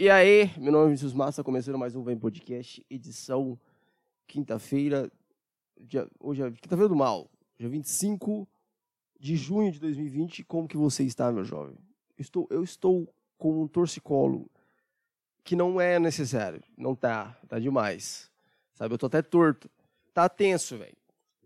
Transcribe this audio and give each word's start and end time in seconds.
E 0.00 0.08
aí, 0.08 0.50
meu 0.56 0.72
nome 0.72 0.84
é 0.84 0.86
Vinícius 0.86 1.12
Massa, 1.12 1.44
começando 1.44 1.76
mais 1.76 1.94
um 1.94 2.02
Vem 2.02 2.16
Podcast, 2.16 2.82
edição 2.88 3.60
quinta-feira, 4.26 5.12
dia- 5.78 6.08
hoje 6.18 6.42
é 6.42 6.50
quinta-feira 6.52 6.88
do 6.88 6.96
mal, 6.96 7.30
dia 7.58 7.68
25 7.68 8.48
de 9.18 9.36
junho 9.36 9.70
de 9.70 9.78
2020. 9.78 10.42
Como 10.44 10.66
que 10.66 10.76
você 10.78 11.02
está, 11.04 11.30
meu 11.30 11.44
jovem? 11.44 11.76
Estou, 12.16 12.46
eu 12.50 12.64
estou 12.64 13.12
com 13.36 13.62
um 13.62 13.68
torcicolo 13.68 14.50
que 15.44 15.54
não 15.54 15.78
é 15.78 15.98
necessário, 15.98 16.62
não 16.78 16.94
tá, 16.94 17.38
tá 17.46 17.58
demais. 17.58 18.30
Sabe, 18.72 18.94
eu 18.94 18.98
tô 18.98 19.04
até 19.04 19.20
torto. 19.20 19.68
Tá 20.14 20.30
tenso, 20.30 20.78
velho. 20.78 20.96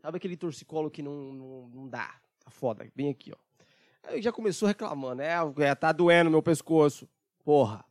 Sabe 0.00 0.16
aquele 0.18 0.36
torcicolo 0.36 0.90
que 0.92 1.02
não, 1.02 1.32
não, 1.32 1.68
não 1.74 1.88
dá? 1.88 2.14
Tá 2.38 2.50
foda, 2.50 2.86
bem 2.94 3.10
aqui, 3.10 3.32
ó. 3.32 3.36
Aí 4.04 4.22
já 4.22 4.30
começou 4.30 4.68
reclamando, 4.68 5.22
é, 5.22 5.74
tá 5.74 5.90
doendo 5.90 6.30
meu 6.30 6.42
pescoço. 6.42 7.08
Porra. 7.42 7.84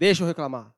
Deixa 0.00 0.22
eu 0.22 0.26
reclamar. 0.26 0.74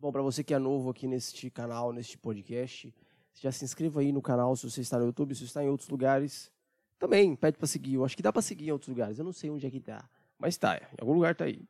Bom, 0.00 0.10
para 0.10 0.20
você 0.20 0.42
que 0.42 0.52
é 0.52 0.58
novo 0.58 0.90
aqui 0.90 1.06
neste 1.06 1.48
canal, 1.48 1.92
neste 1.92 2.18
podcast, 2.18 2.92
já 3.34 3.52
se 3.52 3.64
inscreva 3.64 4.00
aí 4.00 4.10
no 4.10 4.20
canal 4.20 4.56
se 4.56 4.68
você 4.68 4.80
está 4.80 4.98
no 4.98 5.06
YouTube, 5.06 5.32
se 5.32 5.44
está 5.44 5.62
em 5.62 5.68
outros 5.68 5.88
lugares. 5.88 6.50
Também 6.98 7.36
pede 7.36 7.56
para 7.56 7.68
seguir. 7.68 7.94
Eu 7.94 8.04
acho 8.04 8.16
que 8.16 8.24
dá 8.24 8.32
para 8.32 8.42
seguir 8.42 8.66
em 8.66 8.72
outros 8.72 8.88
lugares. 8.88 9.20
Eu 9.20 9.24
não 9.24 9.32
sei 9.32 9.48
onde 9.48 9.64
é 9.64 9.70
que 9.70 9.78
tá, 9.78 10.04
mas 10.40 10.56
tá, 10.56 10.76
em 10.76 11.00
algum 11.00 11.12
lugar 11.12 11.36
tá 11.36 11.44
aí. 11.44 11.62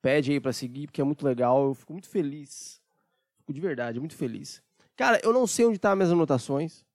Pede 0.00 0.32
aí 0.32 0.40
para 0.40 0.50
seguir, 0.50 0.86
porque 0.86 0.98
é 1.02 1.04
muito 1.04 1.26
legal. 1.26 1.66
Eu 1.66 1.74
fico 1.74 1.92
muito 1.92 2.08
feliz. 2.08 2.80
Fico 3.36 3.52
de 3.52 3.60
verdade, 3.60 4.00
muito 4.00 4.16
feliz. 4.16 4.62
Cara, 4.96 5.20
eu 5.22 5.30
não 5.30 5.46
sei 5.46 5.66
onde 5.66 5.78
tá 5.78 5.90
as 5.92 5.96
minhas 5.98 6.10
anotações. 6.10 6.86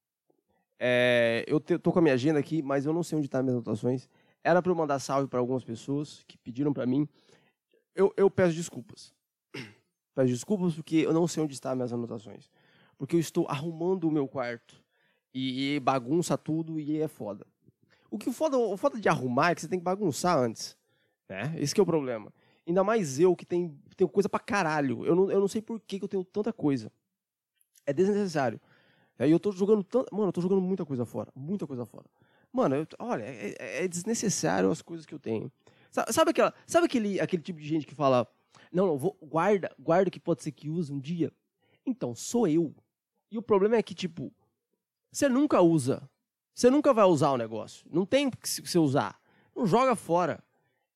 É, 0.80 1.46
eu 1.48 1.60
tô 1.60 1.92
com 1.92 2.00
a 2.00 2.02
minha 2.02 2.16
agenda 2.16 2.40
aqui, 2.40 2.64
mas 2.64 2.88
eu 2.88 2.92
não 2.92 3.04
sei 3.04 3.20
onde 3.20 3.30
tá 3.30 3.38
as 3.38 3.44
minhas 3.44 3.58
anotações. 3.58 4.10
Era 4.44 4.60
para 4.60 4.72
eu 4.72 4.76
mandar 4.76 4.98
salve 4.98 5.28
para 5.28 5.38
algumas 5.38 5.64
pessoas 5.64 6.26
que 6.28 6.36
pediram 6.36 6.74
para 6.74 6.88
mim. 6.88 7.08
Eu, 7.96 8.14
eu 8.18 8.30
peço 8.30 8.56
desculpas. 8.56 9.14
Peço 10.16 10.28
desculpas 10.30 10.76
porque 10.76 10.98
eu 10.98 11.14
não 11.14 11.28
sei 11.28 11.44
onde 11.44 11.54
estão 11.54 11.76
minhas 11.76 11.92
anotações. 11.92 12.50
Porque 12.98 13.16
eu 13.16 13.20
estou 13.20 13.48
arrumando 13.48 14.08
o 14.08 14.12
meu 14.12 14.28
quarto. 14.28 14.76
E, 15.34 15.76
e 15.76 15.80
bagunça 15.80 16.38
tudo 16.38 16.80
e 16.80 17.02
é 17.02 17.08
foda. 17.08 17.46
O 18.12 18.18
que 18.20 18.30
o 18.30 18.34
foda, 18.34 18.58
o 18.58 18.78
foda 18.78 19.00
de 19.00 19.10
arrumar 19.10 19.52
é 19.52 19.56
que 19.56 19.62
você 19.62 19.68
tem 19.68 19.80
que 19.80 19.84
bagunçar 19.84 20.38
antes. 20.38 20.78
Né? 21.28 21.56
Esse 21.58 21.78
é 21.80 21.82
o 21.82 21.86
problema. 21.86 22.32
Ainda 22.68 22.84
mais 22.84 23.20
eu 23.20 23.36
que 23.36 23.46
tenho, 23.46 23.76
tenho 23.98 24.08
coisa 24.10 24.30
pra 24.30 24.40
caralho. 24.40 25.04
Eu 25.04 25.16
não, 25.16 25.32
eu 25.32 25.40
não 25.40 25.48
sei 25.48 25.62
por 25.62 25.80
que, 25.80 25.98
que 25.98 26.06
eu 26.06 26.10
tenho 26.10 26.24
tanta 26.24 26.54
coisa. 26.54 26.92
É 27.86 27.92
desnecessário. 27.92 28.62
Aí 29.18 29.32
eu 29.32 29.40
tô 29.40 29.52
jogando 29.52 29.84
tanto. 29.84 30.14
Mano, 30.16 30.28
eu 30.28 30.32
tô 30.34 30.42
jogando 30.42 30.62
muita 30.62 30.86
coisa 30.86 31.06
fora. 31.06 31.32
Muita 31.36 31.66
coisa 31.66 31.86
fora. 31.86 32.06
Mano, 32.52 32.76
eu- 32.76 32.88
olha, 33.00 33.24
é- 33.24 33.84
é 33.84 33.88
desnecessário 33.88 34.70
as 34.70 34.82
coisas 34.84 35.06
que 35.08 35.14
eu 35.16 35.20
tenho. 35.20 35.52
Sabe, 36.12 36.32
aquela, 36.32 36.54
sabe 36.66 36.86
aquele, 36.88 37.20
aquele 37.20 37.44
tipo 37.44 37.60
de 37.60 37.68
gente 37.68 37.86
que 37.86 37.94
fala, 37.94 38.28
não, 38.72 38.88
não, 38.88 38.98
vou, 38.98 39.16
guarda, 39.22 39.72
guarda 39.78 40.10
que 40.10 40.20
pode 40.20 40.42
ser 40.42 40.52
que 40.52 40.68
use 40.68 40.92
um 40.92 41.00
dia? 41.00 41.32
Então, 41.86 42.16
sou 42.16 42.48
eu. 42.48 42.74
E 43.32 43.38
o 43.38 43.42
problema 43.44 43.76
é 43.76 43.84
que, 43.84 43.94
tipo, 43.94 44.34
você 45.12 45.30
nunca 45.30 45.62
usa. 45.62 46.10
Você 46.56 46.70
nunca 46.70 46.94
vai 46.94 47.06
usar 47.06 47.30
o 47.32 47.38
negócio. 47.38 47.86
Não 47.92 48.06
tem 48.08 48.30
que 48.32 48.48
você 48.50 48.80
usar. 48.80 49.20
Não 49.56 49.68
joga 49.68 49.96
fora. 49.96 50.44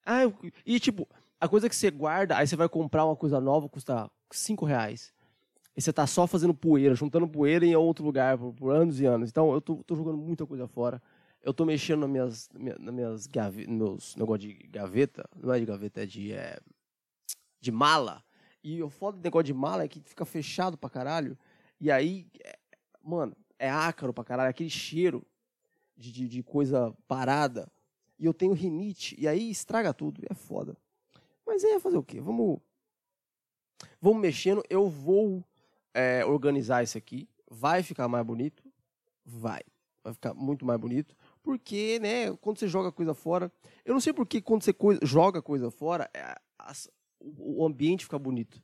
Ah, 0.03 0.23
eu- 0.23 0.33
e, 0.65 0.79
tipo, 0.79 1.07
a 1.39 1.47
coisa 1.47 1.69
que 1.69 1.75
você 1.75 1.91
guarda, 1.91 2.35
aí 2.35 2.47
você 2.47 2.55
vai 2.55 2.67
comprar 2.67 3.05
uma 3.05 3.15
coisa 3.15 3.39
nova, 3.39 3.69
custa 3.69 4.09
5 4.31 4.65
reais. 4.65 5.13
E 5.75 5.81
você 5.81 5.93
tá 5.93 6.07
só 6.07 6.25
fazendo 6.25 6.55
poeira, 6.55 6.95
juntando 6.95 7.27
poeira 7.27 7.63
em 7.63 7.75
outro 7.75 8.03
lugar 8.03 8.35
por, 8.35 8.51
por 8.53 8.75
anos 8.75 8.99
e 8.99 9.05
anos. 9.05 9.29
Então, 9.29 9.53
eu 9.53 9.61
tô, 9.61 9.83
tô 9.83 9.95
jogando 9.95 10.17
muita 10.17 10.43
coisa 10.43 10.67
fora. 10.67 10.99
Eu 11.41 11.53
tô 11.53 11.65
mexendo 11.65 12.01
nas 12.01 12.09
minhas, 12.09 12.49
na 12.53 12.59
minha- 12.59 12.77
nas 12.79 12.93
minhas 12.93 13.27
gavetas, 13.27 13.73
meus 13.73 14.15
negócio 14.15 14.39
de 14.47 14.53
gaveta. 14.67 15.29
Não 15.35 15.53
é 15.53 15.59
de 15.59 15.65
gaveta, 15.65 16.03
é 16.03 16.05
de, 16.05 16.33
é, 16.33 16.59
de 17.59 17.71
mala. 17.71 18.23
E 18.63 18.81
o 18.83 18.89
foda 18.89 19.17
do 19.17 19.23
negócio 19.23 19.45
de 19.45 19.53
mala 19.53 19.83
é 19.83 19.87
que 19.87 20.01
fica 20.01 20.25
fechado 20.25 20.77
pra 20.77 20.89
caralho. 20.89 21.37
E 21.79 21.89
aí, 21.91 22.27
é- 22.43 22.57
mano, 23.01 23.35
é 23.57 23.69
ácaro 23.69 24.13
pra 24.13 24.23
caralho. 24.23 24.49
Aquele 24.49 24.69
cheiro 24.69 25.25
de, 25.95 26.11
de, 26.11 26.27
de 26.27 26.43
coisa 26.43 26.93
parada. 27.07 27.71
E 28.19 28.25
eu 28.25 28.33
tenho 28.33 28.51
rinite. 28.53 29.15
E 29.17 29.27
aí 29.27 29.49
estraga 29.49 29.93
tudo. 29.93 30.21
É 30.29 30.33
foda. 30.33 30.75
Mas 31.45 31.63
é 31.63 31.79
fazer 31.79 31.97
o 31.97 32.03
quê? 32.03 32.19
Vamos. 32.19 32.59
Vamos 34.01 34.21
mexendo. 34.21 34.63
Eu 34.69 34.89
vou 34.89 35.43
é, 35.93 36.25
organizar 36.25 36.83
isso 36.83 36.97
aqui. 36.97 37.29
Vai 37.49 37.83
ficar 37.83 38.07
mais 38.07 38.25
bonito? 38.25 38.63
Vai. 39.23 39.61
Vai 40.03 40.13
ficar 40.13 40.33
muito 40.33 40.65
mais 40.65 40.79
bonito. 40.79 41.15
Porque, 41.47 41.97
né, 41.99 42.35
quando 42.41 42.59
você 42.59 42.67
joga 42.67 42.91
coisa 42.91 43.13
fora. 43.13 43.49
Eu 43.85 43.93
não 43.93 44.01
sei 44.01 44.11
por 44.11 44.27
que 44.27 44.41
quando 44.41 44.63
você 44.63 44.73
coi- 44.73 44.99
joga 45.01 45.41
coisa 45.41 45.71
fora, 45.71 46.09
é, 46.13 46.35
as- 46.59 46.89
o, 47.21 47.61
o 47.61 47.65
ambiente 47.65 48.03
fica 48.03 48.19
bonito. 48.19 48.61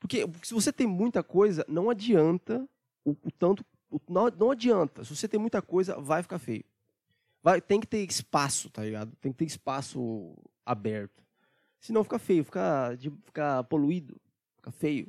Porque 0.00 0.26
se 0.42 0.52
você 0.52 0.72
tem 0.72 0.84
muita 0.84 1.22
coisa, 1.22 1.64
não 1.68 1.88
adianta 1.88 2.68
o, 3.04 3.12
o 3.12 3.30
tanto. 3.30 3.64
o- 3.88 4.00
não, 4.08 4.26
não 4.36 4.50
adianta. 4.50 5.04
Se 5.04 5.14
você 5.14 5.28
tem 5.28 5.38
muita 5.38 5.62
coisa, 5.62 5.96
vai 6.00 6.24
ficar 6.24 6.40
feio. 6.40 6.64
Vai, 7.40 7.60
tem 7.60 7.78
que 7.78 7.86
ter 7.86 7.98
espaço, 8.04 8.68
tá 8.68 8.82
ligado? 8.82 9.14
Tem 9.20 9.30
que 9.30 9.38
ter 9.38 9.44
espaço 9.44 10.34
aberto. 10.66 11.22
Senão 11.78 12.02
fica 12.02 12.18
feio, 12.18 12.42
fica, 12.42 12.96
de- 12.96 13.12
fica 13.22 13.62
poluído, 13.62 14.20
fica 14.56 14.72
feio. 14.72 15.06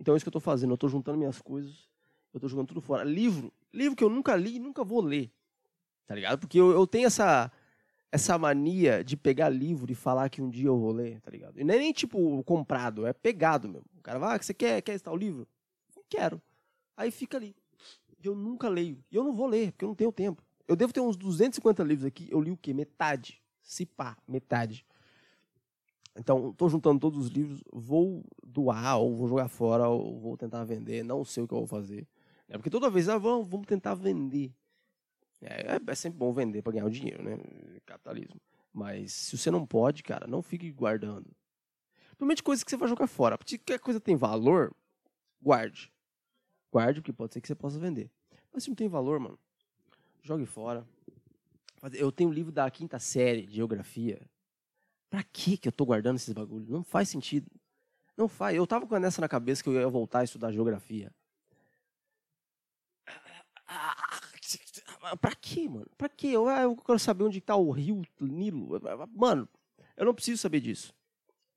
Então 0.00 0.14
é 0.14 0.16
isso 0.16 0.24
que 0.24 0.28
eu 0.30 0.32
tô 0.32 0.40
fazendo. 0.40 0.72
Eu 0.72 0.78
tô 0.78 0.88
juntando 0.88 1.16
minhas 1.16 1.40
coisas, 1.40 1.88
eu 2.32 2.40
tô 2.40 2.48
jogando 2.48 2.66
tudo 2.66 2.80
fora. 2.80 3.04
Livro, 3.04 3.52
livro 3.72 3.94
que 3.94 4.02
eu 4.02 4.10
nunca 4.10 4.34
li 4.34 4.56
e 4.56 4.58
nunca 4.58 4.82
vou 4.82 5.00
ler. 5.00 5.30
Tá 6.06 6.14
ligado? 6.14 6.38
Porque 6.38 6.58
eu, 6.58 6.70
eu 6.70 6.86
tenho 6.86 7.06
essa 7.06 7.50
essa 8.14 8.38
mania 8.38 9.02
de 9.02 9.16
pegar 9.16 9.48
livro 9.48 9.90
e 9.90 9.94
falar 9.94 10.28
que 10.28 10.40
um 10.40 10.48
dia 10.48 10.68
eu 10.68 10.78
vou 10.78 10.92
ler, 10.92 11.20
tá 11.20 11.32
ligado? 11.32 11.58
E 11.58 11.64
não 11.64 11.74
é 11.74 11.78
nem 11.78 11.92
tipo 11.92 12.44
comprado, 12.44 13.04
é 13.04 13.12
pegado 13.12 13.68
mesmo. 13.68 13.88
O 13.98 14.00
cara 14.00 14.20
vai, 14.20 14.36
ah, 14.36 14.40
você 14.40 14.54
quer, 14.54 14.80
quer 14.82 14.94
estar 14.94 15.10
o 15.10 15.16
livro? 15.16 15.48
Não 15.96 16.04
quero. 16.08 16.40
Aí 16.96 17.10
fica 17.10 17.36
ali. 17.36 17.56
Eu 18.22 18.36
nunca 18.36 18.68
leio. 18.68 19.02
E 19.10 19.16
eu 19.16 19.24
não 19.24 19.34
vou 19.34 19.48
ler, 19.48 19.72
porque 19.72 19.84
eu 19.84 19.88
não 19.88 19.96
tenho 19.96 20.12
tempo. 20.12 20.44
Eu 20.68 20.76
devo 20.76 20.92
ter 20.92 21.00
uns 21.00 21.16
250 21.16 21.82
livros 21.82 22.06
aqui, 22.06 22.28
eu 22.30 22.40
li 22.40 22.52
o 22.52 22.56
quê? 22.56 22.72
Metade. 22.72 23.42
Se 23.60 23.84
pá, 23.84 24.16
metade. 24.28 24.86
Então, 26.16 26.50
estou 26.50 26.68
juntando 26.68 27.00
todos 27.00 27.18
os 27.18 27.28
livros, 27.28 27.64
vou 27.72 28.24
doar, 28.46 28.98
ou 28.98 29.16
vou 29.16 29.26
jogar 29.26 29.48
fora, 29.48 29.88
ou 29.88 30.20
vou 30.20 30.36
tentar 30.36 30.62
vender, 30.62 31.02
não 31.02 31.24
sei 31.24 31.42
o 31.42 31.48
que 31.48 31.52
eu 31.52 31.58
vou 31.58 31.66
fazer. 31.66 32.06
É 32.48 32.56
porque 32.56 32.70
toda 32.70 32.88
vez, 32.88 33.08
ah, 33.08 33.18
vamos, 33.18 33.48
vamos 33.48 33.66
tentar 33.66 33.94
vender. 33.94 34.54
É, 35.44 35.76
é- 35.90 35.94
sempre 35.94 36.18
bom 36.18 36.32
vender 36.32 36.62
para 36.62 36.72
ganhar 36.72 36.86
o 36.86 36.90
dinheiro, 36.90 37.22
né? 37.22 37.36
Capitalismo. 37.84 38.40
Mas 38.72 39.12
se 39.12 39.38
você 39.38 39.50
não 39.50 39.66
pode, 39.66 40.02
cara, 40.02 40.26
não 40.26 40.42
fique 40.42 40.70
guardando. 40.72 41.30
Principalmente 42.08 42.42
coisas 42.42 42.64
que 42.64 42.70
você 42.70 42.76
vai 42.76 42.88
jogar 42.88 43.06
fora. 43.06 43.36
Porque 43.36 43.72
a 43.72 43.78
coisa 43.78 44.00
tem 44.00 44.16
valor, 44.16 44.74
guarde. 45.40 45.92
Guarde, 46.72 47.00
porque 47.00 47.12
pode 47.12 47.34
ser 47.34 47.40
que 47.40 47.46
você 47.46 47.54
possa 47.54 47.78
vender. 47.78 48.10
Mas 48.52 48.64
se 48.64 48.68
não 48.70 48.74
tem 48.74 48.88
valor, 48.88 49.20
mano, 49.20 49.38
jogue 50.22 50.46
fora. 50.46 50.86
Eu 51.92 52.10
tenho 52.10 52.30
um 52.30 52.32
livro 52.32 52.50
da 52.50 52.68
quinta 52.70 52.98
série 52.98 53.46
de 53.46 53.54
geografia. 53.56 54.20
Pra 55.10 55.22
que 55.22 55.56
que 55.56 55.68
eu 55.68 55.72
tô 55.72 55.84
guardando 55.84 56.16
esses 56.16 56.32
bagulhos? 56.32 56.68
Não 56.68 56.82
faz 56.82 57.08
sentido. 57.08 57.50
Não 58.16 58.26
faz. 58.26 58.56
Eu 58.56 58.66
tava 58.66 58.86
com 58.86 58.98
nessa 58.98 59.20
na 59.20 59.28
cabeça 59.28 59.62
que 59.62 59.68
eu 59.68 59.74
ia 59.74 59.88
voltar 59.88 60.20
a 60.20 60.24
estudar 60.24 60.50
geografia. 60.50 61.12
Pra 65.20 65.34
quê, 65.34 65.68
mano? 65.68 65.86
Pra 65.96 66.08
quê? 66.08 66.28
Eu, 66.28 66.48
ah, 66.48 66.62
eu 66.62 66.76
quero 66.76 66.98
saber 66.98 67.24
onde 67.24 67.40
tá 67.40 67.56
o 67.56 67.70
rio 67.70 68.02
Nilo. 68.20 68.80
Mano, 69.14 69.48
eu 69.96 70.06
não 70.06 70.14
preciso 70.14 70.40
saber 70.40 70.60
disso. 70.60 70.94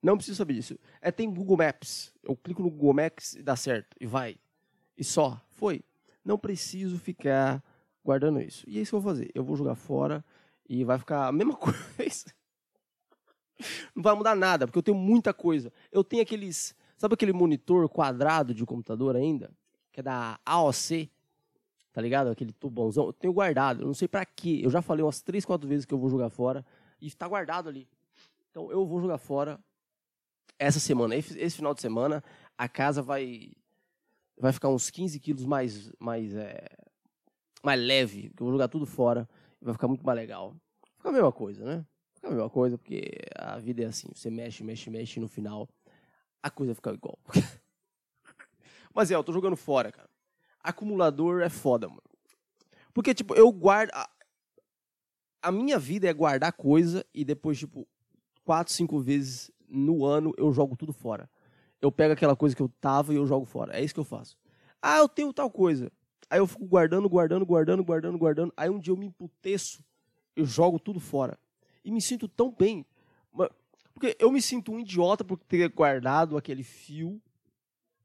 Não 0.01 0.15
preciso 0.15 0.37
saber 0.37 0.53
disso. 0.53 0.77
É, 1.01 1.11
tem 1.11 1.31
Google 1.33 1.57
Maps. 1.57 2.13
Eu 2.23 2.35
clico 2.35 2.61
no 2.61 2.69
Google 2.69 2.93
Maps 2.93 3.33
e 3.33 3.43
dá 3.43 3.55
certo. 3.55 3.95
E 3.99 4.05
vai. 4.05 4.37
E 4.97 5.03
só. 5.03 5.41
Foi. 5.49 5.81
Não 6.23 6.37
preciso 6.37 6.99
ficar 6.99 7.63
guardando 8.03 8.41
isso. 8.41 8.63
E 8.67 8.77
é 8.77 8.81
isso 8.81 8.91
que 8.91 8.95
eu 8.95 9.01
vou 9.01 9.11
fazer. 9.11 9.31
Eu 9.33 9.43
vou 9.43 9.55
jogar 9.55 9.75
fora 9.75 10.23
e 10.69 10.83
vai 10.83 10.97
ficar 10.99 11.27
a 11.27 11.31
mesma 11.31 11.55
coisa. 11.57 12.25
Não 13.95 14.03
vai 14.03 14.13
mudar 14.13 14.35
nada, 14.35 14.67
porque 14.67 14.77
eu 14.77 14.83
tenho 14.83 14.97
muita 14.97 15.33
coisa. 15.33 15.71
Eu 15.91 16.03
tenho 16.03 16.21
aqueles. 16.21 16.75
Sabe 16.97 17.13
aquele 17.13 17.33
monitor 17.33 17.87
quadrado 17.89 18.53
de 18.53 18.65
computador 18.65 19.15
ainda? 19.15 19.51
Que 19.91 19.99
é 19.99 20.03
da 20.03 20.39
AOC. 20.45 21.09
Tá 21.97 22.01
ligado? 22.01 22.29
Aquele 22.29 22.53
tubãozão. 22.53 23.07
Eu 23.07 23.13
tenho 23.13 23.33
guardado. 23.33 23.81
Eu 23.81 23.87
não 23.87 23.93
sei 23.95 24.07
pra 24.07 24.23
quê. 24.23 24.61
Eu 24.63 24.69
já 24.69 24.83
falei 24.83 25.03
umas 25.03 25.19
3, 25.19 25.43
4 25.43 25.67
vezes 25.67 25.83
que 25.83 25.91
eu 25.91 25.97
vou 25.97 26.11
jogar 26.11 26.29
fora. 26.29 26.63
E 27.01 27.09
tá 27.09 27.27
guardado 27.27 27.69
ali. 27.69 27.89
Então 28.51 28.71
eu 28.71 28.85
vou 28.85 29.01
jogar 29.01 29.17
fora 29.17 29.59
essa 30.59 30.79
semana. 30.79 31.15
Esse, 31.15 31.39
esse 31.39 31.55
final 31.55 31.73
de 31.73 31.81
semana, 31.81 32.23
a 32.55 32.69
casa 32.69 33.01
vai. 33.01 33.51
Vai 34.37 34.53
ficar 34.53 34.69
uns 34.69 34.91
15 34.91 35.19
quilos 35.19 35.43
mais. 35.43 35.91
Mais, 35.99 36.35
é, 36.35 36.67
mais 37.63 37.81
leve. 37.81 38.29
Porque 38.29 38.43
eu 38.43 38.45
vou 38.45 38.53
jogar 38.53 38.67
tudo 38.67 38.85
fora. 38.85 39.27
E 39.59 39.65
vai 39.65 39.73
ficar 39.73 39.87
muito 39.87 40.05
mais 40.05 40.19
legal. 40.19 40.55
Fica 40.97 41.09
a 41.09 41.11
mesma 41.11 41.31
coisa, 41.31 41.65
né? 41.65 41.83
Fica 42.13 42.27
a 42.27 42.29
mesma 42.29 42.49
coisa, 42.51 42.77
porque 42.77 43.11
a 43.35 43.57
vida 43.57 43.81
é 43.81 43.87
assim. 43.87 44.07
Você 44.13 44.29
mexe, 44.29 44.63
mexe, 44.63 44.91
mexe 44.91 45.19
e 45.19 45.19
no 45.19 45.27
final 45.27 45.67
a 46.43 46.51
coisa 46.51 46.75
fica 46.75 46.91
igual. 46.91 47.17
Mas 48.93 49.09
é, 49.09 49.15
eu 49.15 49.23
tô 49.23 49.33
jogando 49.33 49.57
fora, 49.57 49.91
cara. 49.91 50.07
Acumulador 50.67 51.41
é 51.41 51.49
foda, 51.49 51.87
mano. 51.87 52.01
Porque, 52.93 53.13
tipo, 53.13 53.33
eu 53.35 53.51
guardo. 53.51 53.91
A, 53.93 54.09
a 55.41 55.51
minha 55.51 55.79
vida 55.79 56.09
é 56.09 56.13
guardar 56.13 56.51
coisa 56.51 57.05
e 57.13 57.23
depois, 57.23 57.57
tipo, 57.57 57.87
quatro, 58.43 58.73
cinco 58.73 58.99
vezes 58.99 59.49
no 59.67 60.03
ano 60.05 60.33
eu 60.37 60.51
jogo 60.51 60.75
tudo 60.75 60.91
fora. 60.91 61.29
Eu 61.81 61.91
pego 61.91 62.13
aquela 62.13 62.35
coisa 62.35 62.55
que 62.55 62.61
eu 62.61 62.69
tava 62.81 63.13
e 63.13 63.17
eu 63.17 63.25
jogo 63.25 63.45
fora. 63.45 63.77
É 63.77 63.83
isso 63.83 63.93
que 63.93 63.99
eu 63.99 64.05
faço. 64.05 64.37
Ah, 64.81 64.97
eu 64.97 65.07
tenho 65.07 65.31
tal 65.31 65.49
coisa. 65.49 65.91
Aí 66.29 66.39
eu 66.39 66.47
fico 66.47 66.65
guardando, 66.65 67.07
guardando, 67.07 67.45
guardando, 67.45 67.83
guardando, 67.83 68.17
guardando. 68.17 68.53
Aí 68.57 68.69
um 68.69 68.79
dia 68.79 68.91
eu 68.91 68.97
me 68.97 69.05
emputeço, 69.05 69.81
eu 70.35 70.45
jogo 70.45 70.79
tudo 70.79 70.99
fora. 70.99 71.39
E 71.85 71.91
me 71.91 72.01
sinto 72.01 72.27
tão 72.27 72.51
bem. 72.51 72.85
Porque 73.93 74.17
eu 74.19 74.31
me 74.31 74.41
sinto 74.41 74.71
um 74.71 74.79
idiota 74.79 75.23
por 75.23 75.37
ter 75.37 75.69
guardado 75.69 76.35
aquele 76.35 76.63
fio. 76.63 77.21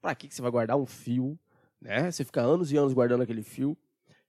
Pra 0.01 0.15
que 0.15 0.33
você 0.33 0.41
vai 0.41 0.51
guardar 0.51 0.77
um 0.77 0.87
fio? 0.87 1.39
Né? 1.83 2.11
Você 2.11 2.25
fica 2.25 2.41
anos 2.41 2.71
e 2.71 2.77
anos 2.77 2.93
guardando 2.93 3.23
aquele 3.23 3.43
fio. 3.43 3.77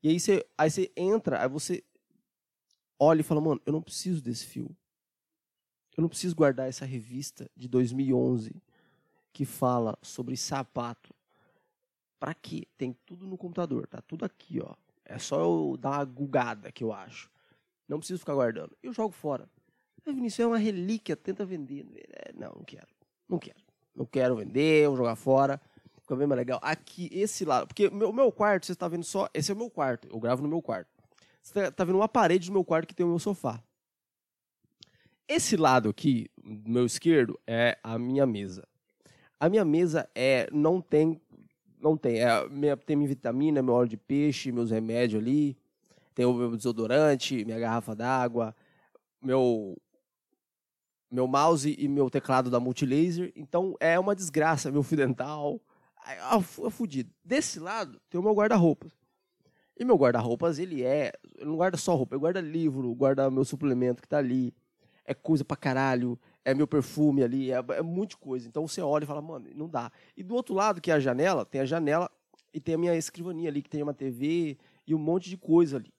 E 0.01 0.09
aí 0.09 0.19
você, 0.19 0.43
aí 0.57 0.71
você 0.71 0.91
entra, 0.97 1.41
aí 1.41 1.47
você 1.47 1.83
olha 2.99 3.21
e 3.21 3.23
fala, 3.23 3.39
mano, 3.39 3.61
eu 3.63 3.71
não 3.71 3.81
preciso 3.81 4.21
desse 4.21 4.45
fio. 4.45 4.75
Eu 5.95 6.01
não 6.01 6.09
preciso 6.09 6.35
guardar 6.35 6.67
essa 6.67 6.83
revista 6.83 7.49
de 7.55 7.67
2011 7.67 8.59
que 9.31 9.45
fala 9.45 9.95
sobre 10.01 10.35
sapato. 10.35 11.13
Para 12.19 12.33
quê? 12.33 12.67
Tem 12.75 12.97
tudo 13.05 13.27
no 13.27 13.37
computador, 13.37 13.85
tá 13.87 14.01
tudo 14.01 14.25
aqui, 14.25 14.59
ó. 14.59 14.73
É 15.05 15.19
só 15.19 15.39
eu 15.39 15.77
dar 15.77 15.91
uma 15.91 16.05
gugada 16.05 16.71
que 16.71 16.83
eu 16.83 16.91
acho. 16.91 17.29
Não 17.87 17.99
preciso 17.99 18.19
ficar 18.19 18.33
guardando. 18.33 18.75
Eu 18.81 18.91
jogo 18.91 19.13
fora. 19.13 19.47
Ah, 20.05 20.11
Vinícius, 20.11 20.39
é 20.39 20.47
uma 20.47 20.57
relíquia, 20.57 21.15
tenta 21.15 21.45
vender. 21.45 21.85
Não, 22.33 22.51
não 22.55 22.63
quero. 22.63 22.87
Não 23.29 23.37
quero. 23.37 23.59
Não 23.93 24.05
quero 24.05 24.37
vender, 24.37 24.87
vou 24.87 24.97
jogar 24.97 25.15
fora. 25.15 25.61
Fica 26.03 26.15
bem 26.15 26.27
mais 26.27 26.37
legal. 26.37 26.59
Aqui, 26.61 27.09
esse 27.11 27.45
lado. 27.45 27.67
Porque 27.67 27.87
o 27.87 27.95
meu, 27.95 28.13
meu 28.13 28.31
quarto, 28.31 28.65
você 28.65 28.73
está 28.73 28.87
vendo 28.87 29.03
só. 29.03 29.27
Esse 29.33 29.51
é 29.51 29.53
o 29.55 29.57
meu 29.57 29.69
quarto. 29.69 30.07
Eu 30.11 30.19
gravo 30.19 30.43
no 30.43 30.49
meu 30.49 30.61
quarto. 30.61 30.89
Você 31.41 31.57
está 31.59 31.71
tá 31.71 31.83
vendo 31.83 31.95
uma 31.95 32.09
parede 32.09 32.47
do 32.47 32.53
meu 32.53 32.63
quarto 32.63 32.87
que 32.87 32.93
tem 32.93 33.05
o 33.05 33.09
meu 33.09 33.19
sofá. 33.19 33.63
Esse 35.27 35.55
lado 35.55 35.89
aqui, 35.89 36.29
meu 36.43 36.85
esquerdo, 36.85 37.39
é 37.47 37.77
a 37.81 37.97
minha 37.97 38.25
mesa. 38.25 38.67
A 39.39 39.49
minha 39.49 39.63
mesa 39.63 40.09
é 40.13 40.49
não 40.51 40.81
tem 40.81 41.19
não 41.79 41.97
tem, 41.97 42.19
é, 42.21 42.47
minha, 42.47 42.77
tem 42.77 42.95
minha 42.95 43.09
vitamina, 43.09 43.61
meu 43.61 43.73
óleo 43.73 43.89
de 43.89 43.97
peixe, 43.97 44.53
meus 44.53 44.71
remédios 44.71 45.21
ali, 45.21 45.57
tem 46.15 46.25
o 46.25 46.33
meu 46.33 46.55
desodorante, 46.55 47.43
minha 47.43 47.59
garrafa 47.59 47.93
d'água, 47.93 48.55
meu 49.21 49.77
meu 51.11 51.27
mouse 51.27 51.75
e 51.77 51.87
meu 51.87 52.09
teclado 52.09 52.49
da 52.49 52.59
Multilaser. 52.59 53.31
Então 53.35 53.75
é 53.79 53.99
uma 53.99 54.15
desgraça, 54.15 54.71
meu 54.71 54.81
fio 54.81 54.97
dental. 54.97 55.61
É, 56.05 56.17
é 56.67 56.69
fudido. 56.69 57.13
Desse 57.23 57.59
lado 57.59 57.99
tem 58.09 58.19
o 58.19 58.23
meu 58.23 58.33
guarda-roupas. 58.33 58.91
E 59.77 59.83
meu 59.83 59.95
guarda-roupas, 59.95 60.59
ele 60.59 60.83
é. 60.83 61.11
Ele 61.35 61.45
não 61.45 61.55
guarda 61.55 61.77
só 61.77 61.95
roupa, 61.95 62.15
ele 62.15 62.21
guarda 62.21 62.41
livro, 62.41 62.93
guarda 62.93 63.29
meu 63.31 63.43
suplemento 63.43 64.01
que 64.01 64.07
tá 64.07 64.17
ali. 64.17 64.53
É 65.05 65.13
coisa 65.13 65.43
pra 65.43 65.57
caralho 65.57 66.17
é 66.45 66.53
meu 66.53 66.67
perfume 66.67 67.23
ali, 67.23 67.51
é, 67.51 67.55
é 67.55 67.81
muita 67.81 68.17
coisa. 68.17 68.47
Então 68.47 68.67
você 68.67 68.81
olha 68.81 69.03
e 69.03 69.07
fala, 69.07 69.21
mano, 69.21 69.49
não 69.55 69.69
dá. 69.69 69.91
E 70.15 70.23
do 70.23 70.35
outro 70.35 70.53
lado, 70.53 70.81
que 70.81 70.91
é 70.91 70.93
a 70.93 70.99
janela, 70.99 71.45
tem 71.45 71.61
a 71.61 71.65
janela 71.65 72.09
e 72.53 72.59
tem 72.59 72.75
a 72.75 72.77
minha 72.77 72.95
escrivania 72.95 73.49
ali, 73.49 73.61
que 73.61 73.69
tem 73.69 73.81
uma 73.81 73.93
TV 73.93 74.57
e 74.85 74.93
um 74.93 74.99
monte 74.99 75.29
de 75.29 75.37
coisa 75.37 75.77
ali. 75.77 75.93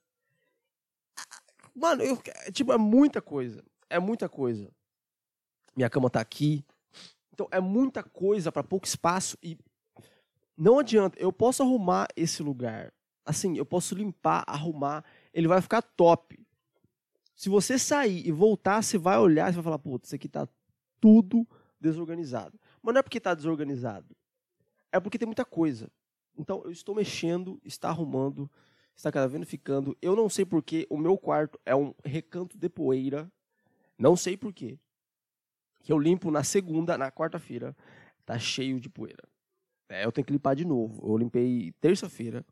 Mano, 1.74 2.02
eu, 2.02 2.18
tipo, 2.52 2.72
é 2.72 2.78
muita 2.78 3.20
coisa. 3.20 3.64
É 3.88 3.98
muita 3.98 4.28
coisa. 4.28 4.70
Minha 5.74 5.90
cama 5.90 6.10
tá 6.10 6.20
aqui. 6.20 6.64
Então 7.32 7.48
é 7.50 7.60
muita 7.60 8.02
coisa 8.02 8.52
para 8.52 8.62
pouco 8.62 8.86
espaço 8.86 9.36
e 9.42 9.58
não 10.56 10.78
adianta. 10.78 11.18
Eu 11.18 11.32
posso 11.32 11.62
arrumar 11.62 12.08
esse 12.16 12.42
lugar. 12.42 12.92
Assim, 13.24 13.56
eu 13.56 13.64
posso 13.64 13.94
limpar, 13.94 14.44
arrumar. 14.46 15.04
Ele 15.32 15.48
vai 15.48 15.60
ficar 15.60 15.82
top. 15.82 16.38
Se 17.34 17.48
você 17.48 17.78
sair 17.78 18.26
e 18.26 18.30
voltar, 18.30 18.82
você 18.82 18.96
vai 18.96 19.18
olhar 19.18 19.50
e 19.50 19.54
vai 19.54 19.64
falar, 19.64 19.78
putz, 19.78 20.08
isso 20.08 20.14
aqui 20.14 20.28
tá 20.28 20.46
tudo 21.00 21.46
desorganizado. 21.80 22.58
Mas 22.82 22.94
não 22.94 23.00
é 23.00 23.02
porque 23.02 23.20
tá 23.20 23.34
desorganizado. 23.34 24.14
É 24.92 25.00
porque 25.00 25.18
tem 25.18 25.26
muita 25.26 25.44
coisa. 25.44 25.90
Então, 26.36 26.62
eu 26.64 26.70
estou 26.70 26.94
mexendo, 26.94 27.60
está 27.64 27.88
arrumando, 27.88 28.50
está 28.96 29.10
cada 29.10 29.26
vez 29.26 29.48
ficando. 29.48 29.96
Eu 30.00 30.14
não 30.14 30.28
sei 30.28 30.44
porque 30.44 30.86
o 30.88 30.96
meu 30.96 31.18
quarto 31.18 31.58
é 31.64 31.74
um 31.74 31.94
recanto 32.04 32.56
de 32.56 32.68
poeira. 32.68 33.30
Não 33.98 34.16
sei 34.16 34.36
porquê. 34.36 34.78
Que 35.82 35.92
eu 35.92 35.98
limpo 35.98 36.30
na 36.30 36.44
segunda, 36.44 36.96
na 36.96 37.10
quarta-feira, 37.10 37.76
tá 38.24 38.38
cheio 38.38 38.80
de 38.80 38.88
poeira. 38.88 39.22
É, 39.88 40.04
eu 40.04 40.12
tenho 40.12 40.24
que 40.24 40.32
limpar 40.32 40.54
de 40.54 40.64
novo. 40.64 41.06
Eu 41.06 41.16
limpei 41.16 41.72
terça-feira, 41.80 42.44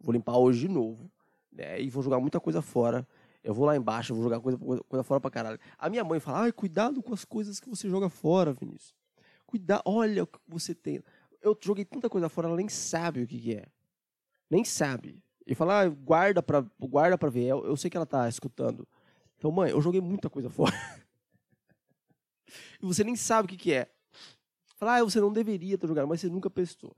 vou 0.00 0.12
limpar 0.12 0.36
hoje 0.36 0.60
de 0.60 0.68
novo. 0.68 1.10
Né, 1.52 1.80
e 1.80 1.90
vou 1.90 2.02
jogar 2.02 2.18
muita 2.18 2.40
coisa 2.40 2.62
fora. 2.62 3.06
Eu 3.44 3.52
vou 3.52 3.66
lá 3.66 3.76
embaixo, 3.76 4.14
vou 4.14 4.22
jogar 4.22 4.40
coisa, 4.40 4.58
coisa 4.58 5.02
fora 5.02 5.20
pra 5.20 5.30
caralho. 5.30 5.58
A 5.78 5.90
minha 5.90 6.04
mãe 6.04 6.20
fala, 6.20 6.42
ai, 6.42 6.52
cuidado 6.52 7.02
com 7.02 7.12
as 7.12 7.24
coisas 7.24 7.58
que 7.58 7.68
você 7.68 7.88
joga 7.88 8.08
fora, 8.08 8.52
Vinícius. 8.52 8.94
Cuidado, 9.46 9.82
olha 9.84 10.22
o 10.22 10.26
que 10.26 10.38
você 10.46 10.74
tem. 10.74 11.02
Eu 11.42 11.58
joguei 11.60 11.84
tanta 11.84 12.08
coisa 12.08 12.28
fora, 12.28 12.46
ela 12.46 12.56
nem 12.56 12.68
sabe 12.68 13.22
o 13.22 13.26
que, 13.26 13.38
que 13.38 13.54
é. 13.56 13.66
Nem 14.48 14.64
sabe. 14.64 15.20
E 15.46 15.54
fala, 15.54 15.82
ah, 15.82 15.88
guarda 15.88 16.42
pra, 16.42 16.64
guarda 16.78 17.18
pra 17.18 17.28
ver. 17.28 17.46
Eu, 17.46 17.66
eu 17.66 17.76
sei 17.76 17.90
que 17.90 17.96
ela 17.96 18.06
tá 18.06 18.28
escutando. 18.28 18.86
Então, 19.36 19.50
mãe, 19.50 19.70
eu 19.70 19.80
joguei 19.80 20.00
muita 20.00 20.30
coisa 20.30 20.48
fora. 20.48 20.72
e 22.80 22.86
você 22.86 23.02
nem 23.02 23.16
sabe 23.16 23.46
o 23.46 23.48
que, 23.48 23.56
que 23.56 23.72
é. 23.72 23.90
Fala, 24.82 24.96
ah, 24.96 25.04
você 25.04 25.20
não 25.20 25.32
deveria 25.32 25.78
ter 25.78 25.86
jogado, 25.86 26.08
mas 26.08 26.20
você 26.20 26.28
nunca 26.28 26.50
prestou. 26.50 26.92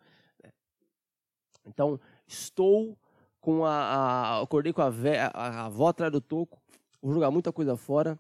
Então, 1.67 2.01
estou 2.27 2.97
com 3.43 3.63
a, 3.67 3.75
a 3.75 4.41
acordei 4.41 4.73
com 4.73 4.81
a, 4.81 4.89
vé, 4.89 5.21
a, 5.21 5.67
avó 5.67 5.89
atrás 5.89 6.11
do 6.11 6.19
toco, 6.19 6.59
vou 7.03 7.13
jogar 7.13 7.31
muita 7.31 7.53
coisa 7.53 7.77
fora. 7.77 8.19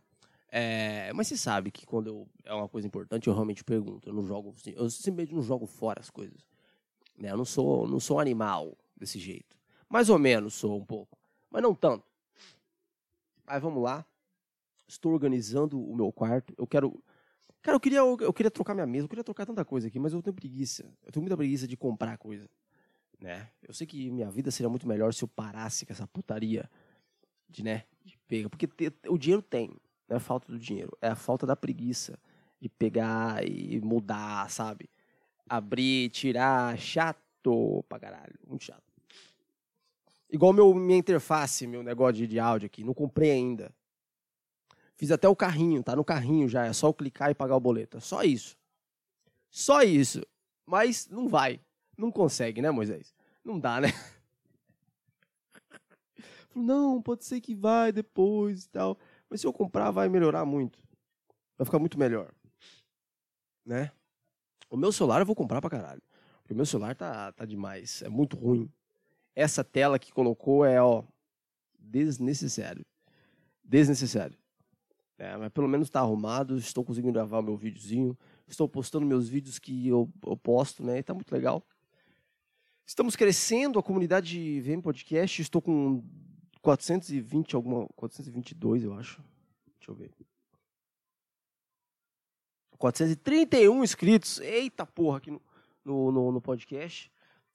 É, 0.48 1.10
mas 1.14 1.28
você 1.28 1.38
sabe 1.38 1.70
que 1.70 1.86
quando 1.86 2.08
eu, 2.08 2.28
é 2.44 2.52
uma 2.52 2.68
coisa 2.68 2.86
importante, 2.86 3.26
eu 3.26 3.32
realmente 3.32 3.64
pergunto. 3.64 4.06
Eu 4.06 4.12
não 4.12 4.22
jogo, 4.22 4.52
assim, 4.54 4.74
eu 4.76 4.90
simplesmente 4.90 5.34
não 5.34 5.40
jogo 5.40 5.64
fora 5.64 5.98
as 5.98 6.10
coisas. 6.10 6.46
Né? 7.16 7.30
Eu 7.30 7.38
não 7.38 7.46
sou, 7.46 7.88
não 7.88 7.98
sou 7.98 8.20
animal 8.20 8.76
desse 8.94 9.18
jeito. 9.18 9.56
Mais 9.88 10.10
ou 10.10 10.18
menos 10.18 10.52
sou 10.52 10.76
um 10.76 10.84
pouco, 10.84 11.16
mas 11.50 11.62
não 11.62 11.74
tanto. 11.74 12.04
Aí 13.46 13.58
vamos 13.58 13.82
lá. 13.82 14.04
Estou 14.86 15.10
organizando 15.10 15.80
o 15.80 15.96
meu 15.96 16.12
quarto. 16.12 16.52
Eu 16.58 16.66
quero, 16.66 17.02
cara, 17.64 17.74
eu 17.74 17.80
queria, 17.80 17.98
eu 17.98 18.32
queria 18.32 18.50
trocar 18.50 18.74
minha 18.74 18.86
mesa. 18.86 19.06
Eu 19.06 19.08
queria 19.08 19.24
trocar 19.24 19.44
tanta 19.44 19.64
coisa 19.64 19.88
aqui, 19.88 19.98
mas 19.98 20.12
eu 20.12 20.22
tenho 20.22 20.34
preguiça. 20.34 20.84
Eu 21.04 21.10
tenho 21.10 21.22
muita 21.22 21.36
preguiça 21.36 21.66
de 21.66 21.76
comprar 21.76 22.16
coisa 22.16 22.48
né? 23.24 23.48
Eu 23.66 23.72
sei 23.72 23.86
que 23.86 24.10
minha 24.10 24.30
vida 24.30 24.50
seria 24.50 24.68
muito 24.68 24.86
melhor 24.86 25.12
se 25.14 25.24
eu 25.24 25.28
parasse 25.28 25.86
com 25.86 25.92
essa 25.92 26.06
putaria 26.06 26.70
de, 27.48 27.64
né, 27.64 27.84
de 28.04 28.18
pegar, 28.28 28.50
porque 28.50 28.66
te, 28.66 28.92
o 29.08 29.16
dinheiro 29.16 29.42
tem, 29.42 29.74
não 30.06 30.18
é 30.18 30.20
falta 30.20 30.52
do 30.52 30.58
dinheiro, 30.58 30.96
é 31.00 31.08
a 31.08 31.16
falta 31.16 31.46
da 31.46 31.56
preguiça 31.56 32.18
de 32.60 32.68
pegar 32.68 33.46
e 33.46 33.80
mudar, 33.80 34.50
sabe? 34.50 34.90
Abrir, 35.48 36.10
tirar, 36.10 36.78
chato 36.78 37.82
pra 37.88 37.98
caralho, 37.98 38.34
muito 38.46 38.64
chato. 38.64 38.82
Igual 40.30 40.52
meu, 40.52 40.74
minha 40.74 40.98
interface, 40.98 41.66
meu 41.66 41.82
negócio 41.82 42.14
de, 42.14 42.26
de 42.26 42.38
áudio 42.38 42.66
aqui, 42.66 42.84
não 42.84 42.92
comprei 42.92 43.30
ainda. 43.30 43.72
Fiz 44.96 45.10
até 45.10 45.28
o 45.28 45.34
carrinho, 45.34 45.82
tá 45.82 45.96
no 45.96 46.04
carrinho 46.04 46.48
já, 46.48 46.66
é 46.66 46.72
só 46.72 46.88
eu 46.88 46.94
clicar 46.94 47.30
e 47.30 47.34
pagar 47.34 47.56
o 47.56 47.60
boleto. 47.60 48.00
Só 48.00 48.22
isso. 48.22 48.56
Só 49.50 49.82
isso. 49.82 50.22
Mas 50.66 51.08
não 51.08 51.28
vai. 51.28 51.60
Não 51.96 52.10
consegue, 52.10 52.62
né, 52.62 52.70
Moisés? 52.70 53.14
Não 53.44 53.58
dá, 53.58 53.80
né? 53.80 53.88
Não, 56.54 57.02
pode 57.02 57.24
ser 57.24 57.40
que 57.40 57.54
vai 57.54 57.90
depois 57.90 58.64
e 58.64 58.68
tal. 58.68 58.96
Mas 59.28 59.40
se 59.40 59.46
eu 59.46 59.52
comprar, 59.52 59.90
vai 59.90 60.08
melhorar 60.08 60.44
muito. 60.44 60.78
Vai 61.58 61.64
ficar 61.64 61.80
muito 61.80 61.98
melhor. 61.98 62.32
Né? 63.66 63.90
O 64.70 64.76
meu 64.76 64.92
celular 64.92 65.20
eu 65.20 65.26
vou 65.26 65.34
comprar 65.34 65.60
pra 65.60 65.70
caralho. 65.70 66.02
Porque 66.38 66.52
o 66.52 66.56
meu 66.56 66.66
celular 66.66 66.94
tá, 66.94 67.32
tá 67.32 67.44
demais. 67.44 68.02
É 68.02 68.08
muito 68.08 68.36
ruim. 68.36 68.70
Essa 69.34 69.64
tela 69.64 69.98
que 69.98 70.12
colocou 70.12 70.64
é, 70.64 70.80
ó, 70.80 71.02
desnecessário. 71.78 72.84
Desnecessário. 73.64 74.38
É, 75.18 75.36
mas 75.36 75.52
pelo 75.52 75.68
menos 75.68 75.90
tá 75.90 76.00
arrumado. 76.00 76.56
Estou 76.56 76.84
conseguindo 76.84 77.12
gravar 77.12 77.42
meu 77.42 77.56
videozinho. 77.56 78.16
Estou 78.46 78.68
postando 78.68 79.06
meus 79.06 79.28
vídeos 79.28 79.58
que 79.58 79.88
eu, 79.88 80.10
eu 80.26 80.36
posto, 80.36 80.84
né? 80.84 80.98
E 80.98 81.02
tá 81.02 81.14
muito 81.14 81.32
legal. 81.32 81.64
Estamos 82.86 83.16
crescendo 83.16 83.78
a 83.78 83.82
comunidade 83.82 84.60
VM 84.60 84.82
Podcast. 84.82 85.40
Estou 85.40 85.62
com 85.62 86.02
420, 86.60 87.54
alguma. 87.54 87.86
422, 87.96 88.84
eu 88.84 88.94
acho. 88.94 89.22
Deixa 89.78 89.90
eu 89.90 89.94
ver. 89.94 90.10
431 92.78 93.82
inscritos. 93.82 94.40
Eita 94.40 94.84
porra, 94.84 95.18
aqui 95.18 95.30
no, 95.30 95.40
no, 95.84 96.32
no, 96.32 96.40
podcast. 96.40 97.10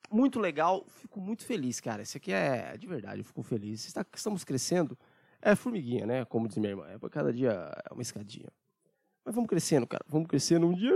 Muito 0.10 0.40
legal. 0.40 0.86
Fico 0.88 1.22
muito 1.22 1.46
feliz, 1.46 1.80
cara. 1.80 2.02
Isso 2.02 2.18
aqui 2.18 2.32
é 2.32 2.76
de 2.76 2.88
verdade, 2.88 3.22
eu 3.22 3.26
fico 3.26 3.44
feliz. 3.44 3.86
Está, 3.86 4.06
estamos 4.16 4.44
crescendo. 4.44 4.98
É 5.42 5.56
formiguinha, 5.56 6.06
né? 6.06 6.26
Como 6.26 6.48
diz 6.48 6.58
minha 6.58 6.72
irmã. 6.72 6.86
É, 6.90 7.10
cada 7.10 7.32
dia 7.32 7.72
é 7.90 7.94
uma 7.94 8.02
escadinha. 8.02 8.50
Mas 9.24 9.34
vamos 9.34 9.50
crescendo, 9.50 9.88
cara. 9.88 10.04
Vamos 10.08 10.28
crescendo. 10.28 10.68
Um 10.68 10.74
dia. 10.74 10.94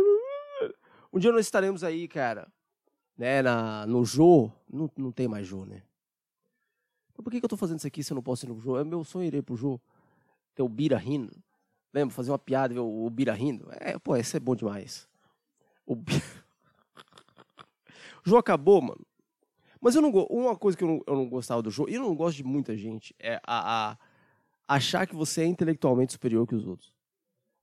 Um 1.12 1.20
dia 1.20 1.32
nós 1.32 1.46
estaremos 1.46 1.84
aí, 1.84 2.08
cara 2.08 2.52
né, 3.18 3.42
na, 3.42 3.86
no 3.86 4.04
Jô, 4.04 4.52
não, 4.72 4.90
não 4.98 5.12
tem 5.12 5.28
mais 5.28 5.46
Jô, 5.46 5.66
né? 5.66 5.84
Então, 7.12 7.24
por 7.24 7.32
que, 7.32 7.38
eu 7.38 7.50
tô 7.50 7.58
fazendo 7.58 7.78
isso 7.78 7.88
aqui 7.88 8.04
se 8.04 8.12
eu 8.12 8.16
não 8.16 8.24
posso 8.24 8.46
ir 8.46 8.50
no 8.50 8.60
Jô? 8.60 8.78
É 8.78 8.84
meu 8.84 9.04
sonho 9.04 9.34
ir 9.34 9.44
pro 9.44 9.56
Jô. 9.56 9.80
Ter 10.56 10.64
o 10.64 10.70
Bira 10.70 10.98
rindo. 10.98 11.36
Lembra? 11.94 12.14
Fazer 12.14 12.32
uma 12.32 12.40
piada 12.40 12.74
ver 12.74 12.80
o, 12.80 13.06
o 13.06 13.10
Bira 13.10 13.34
rindo. 13.34 13.68
É, 13.72 13.98
pô, 14.00 14.16
isso 14.16 14.36
é 14.36 14.40
bom 14.40 14.56
demais. 14.56 15.08
O, 15.86 15.96
Bira... 15.96 16.22
jogo 18.26 18.40
acabou, 18.40 18.82
mano. 18.82 19.06
Mas 19.80 19.96
eu 19.96 20.02
não 20.02 20.10
uma 20.10 20.56
coisa 20.56 20.78
que 20.78 20.84
eu 20.84 20.88
não, 20.88 21.02
eu 21.06 21.16
não 21.16 21.28
gostava 21.28 21.62
do 21.62 21.70
jogo, 21.70 21.90
e 21.90 21.96
eu 21.96 22.02
não 22.02 22.16
gosto 22.16 22.38
de 22.38 22.44
muita 22.44 22.76
gente, 22.78 23.14
é 23.20 23.36
a, 23.46 23.92
a 23.92 23.98
achar 24.76 25.08
que 25.08 25.16
você 25.16 25.42
é 25.42 25.46
intelectualmente 25.46 26.14
superior 26.14 26.48
que 26.48 26.56
os 26.56 26.66
outros. 26.66 26.94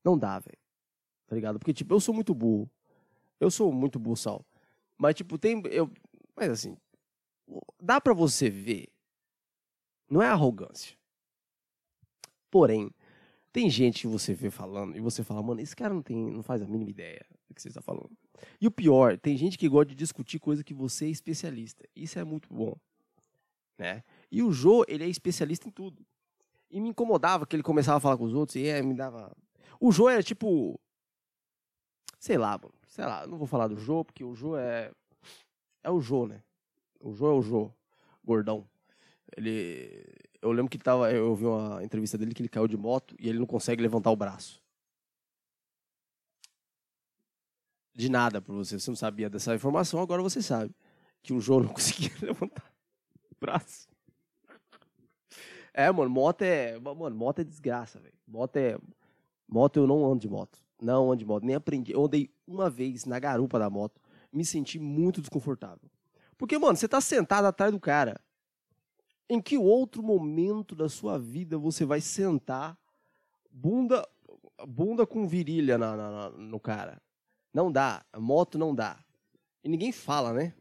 Não 0.04 0.18
dá, 0.18 0.38
velho. 0.38 0.58
Tá 1.26 1.34
ligado? 1.34 1.58
Porque, 1.58 1.72
tipo, 1.72 1.94
eu 1.94 2.00
sou 2.00 2.14
muito 2.14 2.34
burro. 2.34 2.70
Eu 3.38 3.50
sou 3.50 3.72
muito 3.72 3.98
buçal. 3.98 4.44
Mas, 4.98 5.14
tipo, 5.14 5.38
tem. 5.38 5.62
Eu, 5.66 5.90
mas, 6.36 6.50
assim. 6.50 6.76
Dá 7.80 8.00
para 8.00 8.14
você 8.14 8.48
ver. 8.48 8.88
Não 10.08 10.22
é 10.22 10.28
arrogância. 10.28 10.96
Porém, 12.50 12.90
tem 13.52 13.70
gente 13.70 14.02
que 14.02 14.06
você 14.06 14.34
vê 14.34 14.50
falando 14.50 14.96
e 14.96 15.00
você 15.00 15.22
fala, 15.22 15.42
mano, 15.42 15.60
esse 15.60 15.74
cara 15.74 15.94
não, 15.94 16.02
tem, 16.02 16.16
não 16.16 16.42
faz 16.42 16.62
a 16.62 16.66
mínima 16.66 16.90
ideia 16.90 17.24
do 17.48 17.54
que 17.54 17.62
você 17.62 17.68
está 17.68 17.80
falando. 17.80 18.10
E 18.60 18.66
o 18.66 18.70
pior, 18.70 19.18
tem 19.18 19.36
gente 19.36 19.58
que 19.58 19.68
gosta 19.68 19.86
de 19.86 19.94
discutir 19.94 20.38
coisa 20.38 20.64
que 20.64 20.74
você 20.74 21.06
é 21.06 21.10
especialista. 21.10 21.88
Isso 21.94 22.18
é 22.18 22.24
muito 22.24 22.52
bom. 22.52 22.76
Né? 23.78 24.02
E 24.30 24.42
o 24.42 24.52
Jô, 24.52 24.84
ele 24.88 25.04
é 25.04 25.08
especialista 25.08 25.68
em 25.68 25.70
tudo. 25.70 26.04
E 26.70 26.80
me 26.80 26.90
incomodava 26.90 27.46
que 27.46 27.56
ele 27.56 27.62
começava 27.62 27.98
a 27.98 28.00
falar 28.00 28.16
com 28.16 28.24
os 28.24 28.34
outros 28.34 28.56
e 28.56 28.66
é, 28.66 28.80
me 28.82 28.94
dava. 28.94 29.34
O 29.80 29.90
Jô 29.90 30.08
é 30.08 30.22
tipo. 30.22 30.78
Sei 32.18 32.36
lá, 32.36 32.58
mano 32.58 32.80
sei 32.90 33.04
lá, 33.04 33.26
não 33.26 33.38
vou 33.38 33.46
falar 33.46 33.68
do 33.68 33.76
Jô, 33.76 34.04
porque 34.04 34.24
o 34.24 34.34
Jô 34.34 34.56
é. 34.56 34.92
É 35.82 35.90
o 35.90 36.00
Jô, 36.00 36.26
né? 36.26 36.42
O 37.00 37.14
Jô 37.14 37.30
é 37.30 37.32
o 37.32 37.42
Jô, 37.42 37.72
gordão. 38.22 38.68
Ele. 39.36 40.04
Eu 40.42 40.52
lembro 40.52 40.70
que 40.70 40.78
tava. 40.78 41.10
Eu 41.10 41.30
ouvi 41.30 41.46
uma 41.46 41.82
entrevista 41.82 42.18
dele 42.18 42.34
que 42.34 42.42
ele 42.42 42.48
caiu 42.48 42.68
de 42.68 42.76
moto 42.76 43.14
e 43.18 43.28
ele 43.28 43.38
não 43.38 43.46
consegue 43.46 43.80
levantar 43.80 44.10
o 44.10 44.16
braço. 44.16 44.62
De 47.94 48.08
nada 48.08 48.42
pra 48.42 48.54
você. 48.54 48.78
Você 48.78 48.90
não 48.90 48.96
sabia 48.96 49.30
dessa 49.30 49.54
informação, 49.54 50.00
agora 50.00 50.22
você 50.22 50.42
sabe. 50.42 50.74
Que 51.22 51.32
o 51.32 51.40
Jô 51.40 51.60
não 51.60 51.68
conseguia 51.72 52.12
levantar 52.20 52.72
o 53.30 53.36
braço. 53.40 53.88
É, 55.72 55.90
mano, 55.90 56.10
moto 56.10 56.42
é. 56.42 56.78
Mano, 56.78 57.14
moto 57.16 57.40
é 57.40 57.44
desgraça, 57.44 57.98
velho. 57.98 58.14
Moto 58.26 58.56
é. 58.56 58.78
Moto 59.48 59.76
eu 59.76 59.86
não 59.86 60.04
ando 60.04 60.20
de 60.20 60.28
moto. 60.28 60.58
Não 60.80 61.10
ando 61.10 61.18
de 61.18 61.26
moto, 61.26 61.44
nem 61.44 61.56
aprendi. 61.56 61.92
Eu 61.92 62.04
andei 62.04 62.30
uma 62.46 62.70
vez 62.70 63.04
na 63.04 63.18
garupa 63.18 63.58
da 63.58 63.68
moto, 63.68 64.00
me 64.32 64.44
senti 64.44 64.78
muito 64.78 65.20
desconfortável. 65.20 65.90
Porque, 66.38 66.58
mano, 66.58 66.76
você 66.76 66.88
tá 66.88 67.00
sentado 67.00 67.44
atrás 67.44 67.70
do 67.70 67.78
cara. 67.78 68.20
Em 69.28 69.40
que 69.40 69.58
outro 69.58 70.02
momento 70.02 70.74
da 70.74 70.88
sua 70.88 71.18
vida 71.18 71.58
você 71.58 71.84
vai 71.84 72.00
sentar 72.00 72.76
bunda 73.50 74.06
bunda 74.66 75.06
com 75.06 75.26
virilha 75.26 75.78
na, 75.78 75.96
na, 75.96 76.30
no 76.30 76.58
cara? 76.58 77.00
Não 77.52 77.70
dá. 77.70 78.04
Moto 78.16 78.58
não 78.58 78.74
dá. 78.74 78.98
E 79.62 79.68
ninguém 79.68 79.92
fala, 79.92 80.32
né? 80.32 80.54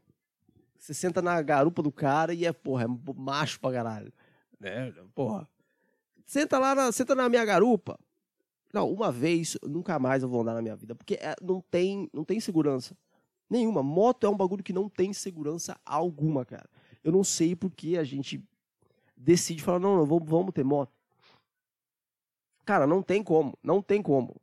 Você 0.77 0.93
senta 0.93 1.21
na 1.21 1.41
garupa 1.41 1.81
do 1.81 1.91
cara 1.91 2.33
e 2.33 2.45
é, 2.45 2.53
porra, 2.53 2.85
é 2.85 2.87
macho 3.15 3.59
pra 3.59 3.71
caralho. 3.71 4.13
Né? 4.59 4.93
Porra. 5.15 5.47
Senta 6.25 6.59
lá, 6.59 6.75
na, 6.75 6.91
senta 6.91 7.15
na 7.15 7.27
minha 7.29 7.43
garupa. 7.45 7.99
Não, 8.73 8.91
uma 8.91 9.11
vez, 9.11 9.57
nunca 9.63 9.97
mais 9.97 10.21
eu 10.21 10.29
vou 10.29 10.41
andar 10.41 10.53
na 10.53 10.61
minha 10.61 10.75
vida, 10.75 10.93
porque 10.93 11.15
é, 11.15 11.35
não 11.41 11.59
tem, 11.59 12.07
não 12.13 12.23
tem 12.23 12.39
segurança 12.39 12.95
nenhuma. 13.49 13.81
Moto 13.81 14.25
é 14.25 14.29
um 14.29 14.37
bagulho 14.37 14.63
que 14.63 14.71
não 14.71 14.87
tem 14.87 15.11
segurança 15.11 15.79
alguma, 15.83 16.45
cara. 16.45 16.69
Eu 17.03 17.11
não 17.11 17.23
sei 17.23 17.55
porque 17.55 17.97
a 17.97 18.03
gente 18.03 18.43
decide 19.17 19.63
falar, 19.63 19.79
não, 19.79 19.97
não 19.97 20.05
vamos, 20.05 20.29
vamos 20.29 20.53
ter 20.53 20.63
moto. 20.63 20.93
Cara, 22.63 22.85
não 22.85 23.01
tem 23.01 23.23
como, 23.23 23.57
não 23.63 23.81
tem 23.81 24.01
como. 24.01 24.39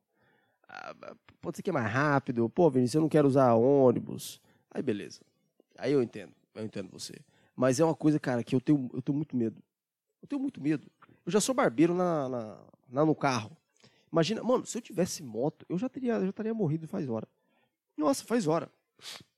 Ah, 0.68 0.94
pode 1.40 1.56
ser 1.56 1.62
que 1.62 1.70
é 1.70 1.72
mais 1.72 1.90
rápido. 1.90 2.50
Pô, 2.50 2.68
Vinícius, 2.68 2.96
eu 2.96 3.00
não 3.02 3.08
quero 3.08 3.28
usar 3.28 3.54
ônibus. 3.54 4.40
Aí 4.70 4.82
beleza. 4.82 5.20
Aí 5.78 5.92
eu 5.92 6.02
entendo, 6.02 6.32
eu 6.54 6.64
entendo 6.64 6.90
você. 6.90 7.14
Mas 7.54 7.78
é 7.78 7.84
uma 7.84 7.94
coisa, 7.94 8.18
cara, 8.18 8.42
que 8.42 8.54
eu 8.54 8.60
tenho, 8.60 8.90
eu 8.92 9.00
tenho 9.00 9.16
muito 9.16 9.36
medo. 9.36 9.62
Eu 10.26 10.28
tenho 10.28 10.42
muito 10.42 10.60
medo. 10.60 10.90
Eu 11.24 11.30
já 11.30 11.40
sou 11.40 11.54
barbeiro 11.54 11.94
na, 11.94 12.28
na, 12.28 12.58
na 12.88 13.06
no 13.06 13.14
carro. 13.14 13.56
Imagina, 14.10 14.42
mano, 14.42 14.66
se 14.66 14.76
eu 14.76 14.82
tivesse 14.82 15.22
moto, 15.22 15.64
eu 15.68 15.78
já 15.78 15.88
teria, 15.88 16.14
eu 16.14 16.24
já 16.24 16.30
estaria 16.30 16.52
morrido 16.52 16.88
faz 16.88 17.08
hora. 17.08 17.28
Nossa, 17.96 18.24
faz 18.24 18.48
hora. 18.48 18.68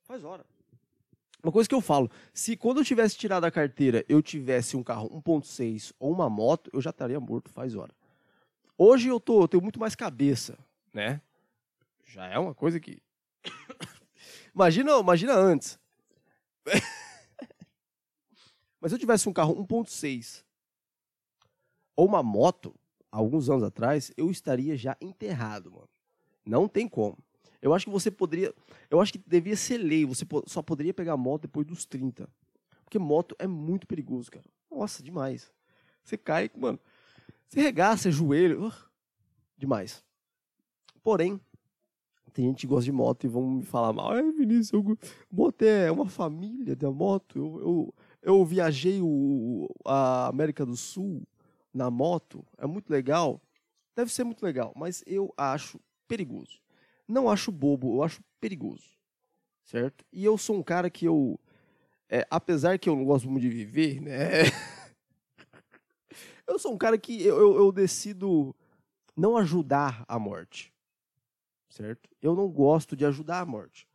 Faz 0.04 0.24
hora. 0.24 0.46
Uma 1.42 1.52
coisa 1.52 1.68
que 1.68 1.74
eu 1.74 1.82
falo, 1.82 2.10
se 2.32 2.56
quando 2.56 2.78
eu 2.78 2.84
tivesse 2.84 3.18
tirado 3.18 3.44
a 3.44 3.50
carteira, 3.50 4.02
eu 4.08 4.22
tivesse 4.22 4.78
um 4.78 4.82
carro 4.82 5.10
1.6 5.10 5.92
ou 5.98 6.10
uma 6.10 6.30
moto, 6.30 6.70
eu 6.72 6.80
já 6.80 6.88
estaria 6.88 7.20
morto 7.20 7.50
faz 7.50 7.74
hora. 7.74 7.94
Hoje 8.76 9.08
eu 9.08 9.20
tô, 9.20 9.42
eu 9.42 9.48
tenho 9.48 9.62
muito 9.62 9.78
mais 9.78 9.94
cabeça, 9.94 10.58
né? 10.92 11.20
Já 12.06 12.26
é 12.26 12.38
uma 12.38 12.54
coisa 12.54 12.80
que 12.80 13.02
Imagina, 14.54 14.98
imagina 14.98 15.34
antes. 15.34 15.78
Mas 18.80 18.90
se 18.90 18.94
eu 18.94 18.98
tivesse 18.98 19.28
um 19.28 19.34
carro 19.34 19.54
1.6 19.66 20.47
ou 21.98 22.06
uma 22.06 22.22
moto, 22.22 22.72
alguns 23.10 23.50
anos 23.50 23.64
atrás, 23.64 24.12
eu 24.16 24.30
estaria 24.30 24.76
já 24.76 24.96
enterrado, 25.00 25.72
mano. 25.72 25.88
Não 26.46 26.68
tem 26.68 26.86
como. 26.88 27.18
Eu 27.60 27.74
acho 27.74 27.86
que 27.86 27.90
você 27.90 28.08
poderia. 28.08 28.54
Eu 28.88 29.00
acho 29.00 29.12
que 29.12 29.20
devia 29.26 29.56
ser 29.56 29.78
lei. 29.78 30.06
Você 30.06 30.24
só 30.46 30.62
poderia 30.62 30.94
pegar 30.94 31.16
moto 31.16 31.42
depois 31.42 31.66
dos 31.66 31.84
30. 31.84 32.28
Porque 32.84 33.00
moto 33.00 33.34
é 33.36 33.48
muito 33.48 33.84
perigoso, 33.84 34.30
cara. 34.30 34.44
Nossa, 34.70 35.02
demais. 35.02 35.52
Você 36.04 36.16
cai, 36.16 36.48
mano. 36.56 36.78
Você 37.48 37.60
regaça 37.60 38.12
joelho. 38.12 38.68
Uh, 38.68 38.72
demais. 39.56 40.04
Porém, 41.02 41.40
tem 42.32 42.44
gente 42.44 42.60
que 42.60 42.66
gosta 42.68 42.84
de 42.84 42.92
moto 42.92 43.24
e 43.24 43.28
vão 43.28 43.50
me 43.54 43.64
falar 43.64 43.92
mal. 43.92 44.12
Ai, 44.12 44.30
Vinícius, 44.30 44.72
eu, 44.72 44.96
moto 45.28 45.62
é 45.62 45.90
uma 45.90 46.08
família 46.08 46.76
da 46.76 46.92
moto. 46.92 47.36
Eu, 47.36 47.60
eu, 47.60 47.94
eu 48.22 48.44
viajei 48.44 49.00
o, 49.02 49.68
a 49.84 50.28
América 50.28 50.64
do 50.64 50.76
Sul 50.76 51.26
na 51.78 51.90
moto, 51.90 52.44
é 52.58 52.66
muito 52.66 52.90
legal. 52.90 53.40
Deve 53.96 54.12
ser 54.12 54.24
muito 54.24 54.42
legal, 54.42 54.72
mas 54.76 55.02
eu 55.06 55.32
acho 55.36 55.80
perigoso. 56.06 56.60
Não 57.06 57.30
acho 57.30 57.52
bobo, 57.52 57.96
eu 57.96 58.02
acho 58.02 58.22
perigoso. 58.40 58.98
Certo? 59.64 60.04
E 60.12 60.24
eu 60.24 60.36
sou 60.36 60.56
um 60.56 60.62
cara 60.62 60.90
que 60.90 61.06
eu. 61.06 61.38
É, 62.08 62.26
apesar 62.30 62.78
que 62.78 62.88
eu 62.88 62.96
não 62.96 63.04
gosto 63.04 63.30
muito 63.30 63.42
de 63.42 63.48
viver, 63.48 64.00
né? 64.00 64.16
eu 66.46 66.58
sou 66.58 66.72
um 66.72 66.78
cara 66.78 66.98
que 66.98 67.22
eu, 67.22 67.38
eu, 67.38 67.56
eu 67.56 67.72
decido 67.72 68.54
não 69.16 69.36
ajudar 69.36 70.04
a 70.08 70.18
morte. 70.18 70.72
Certo? 71.68 72.08
Eu 72.20 72.34
não 72.34 72.48
gosto 72.48 72.96
de 72.96 73.04
ajudar 73.04 73.40
a 73.40 73.46
morte. 73.46 73.86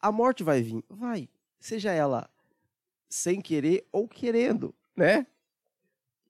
A 0.00 0.12
morte 0.12 0.42
vai 0.42 0.62
vir? 0.62 0.84
Vai. 0.88 1.28
Seja 1.60 1.92
ela 1.92 2.28
sem 3.08 3.40
querer 3.40 3.86
ou 3.90 4.06
querendo, 4.06 4.74
né? 4.96 5.26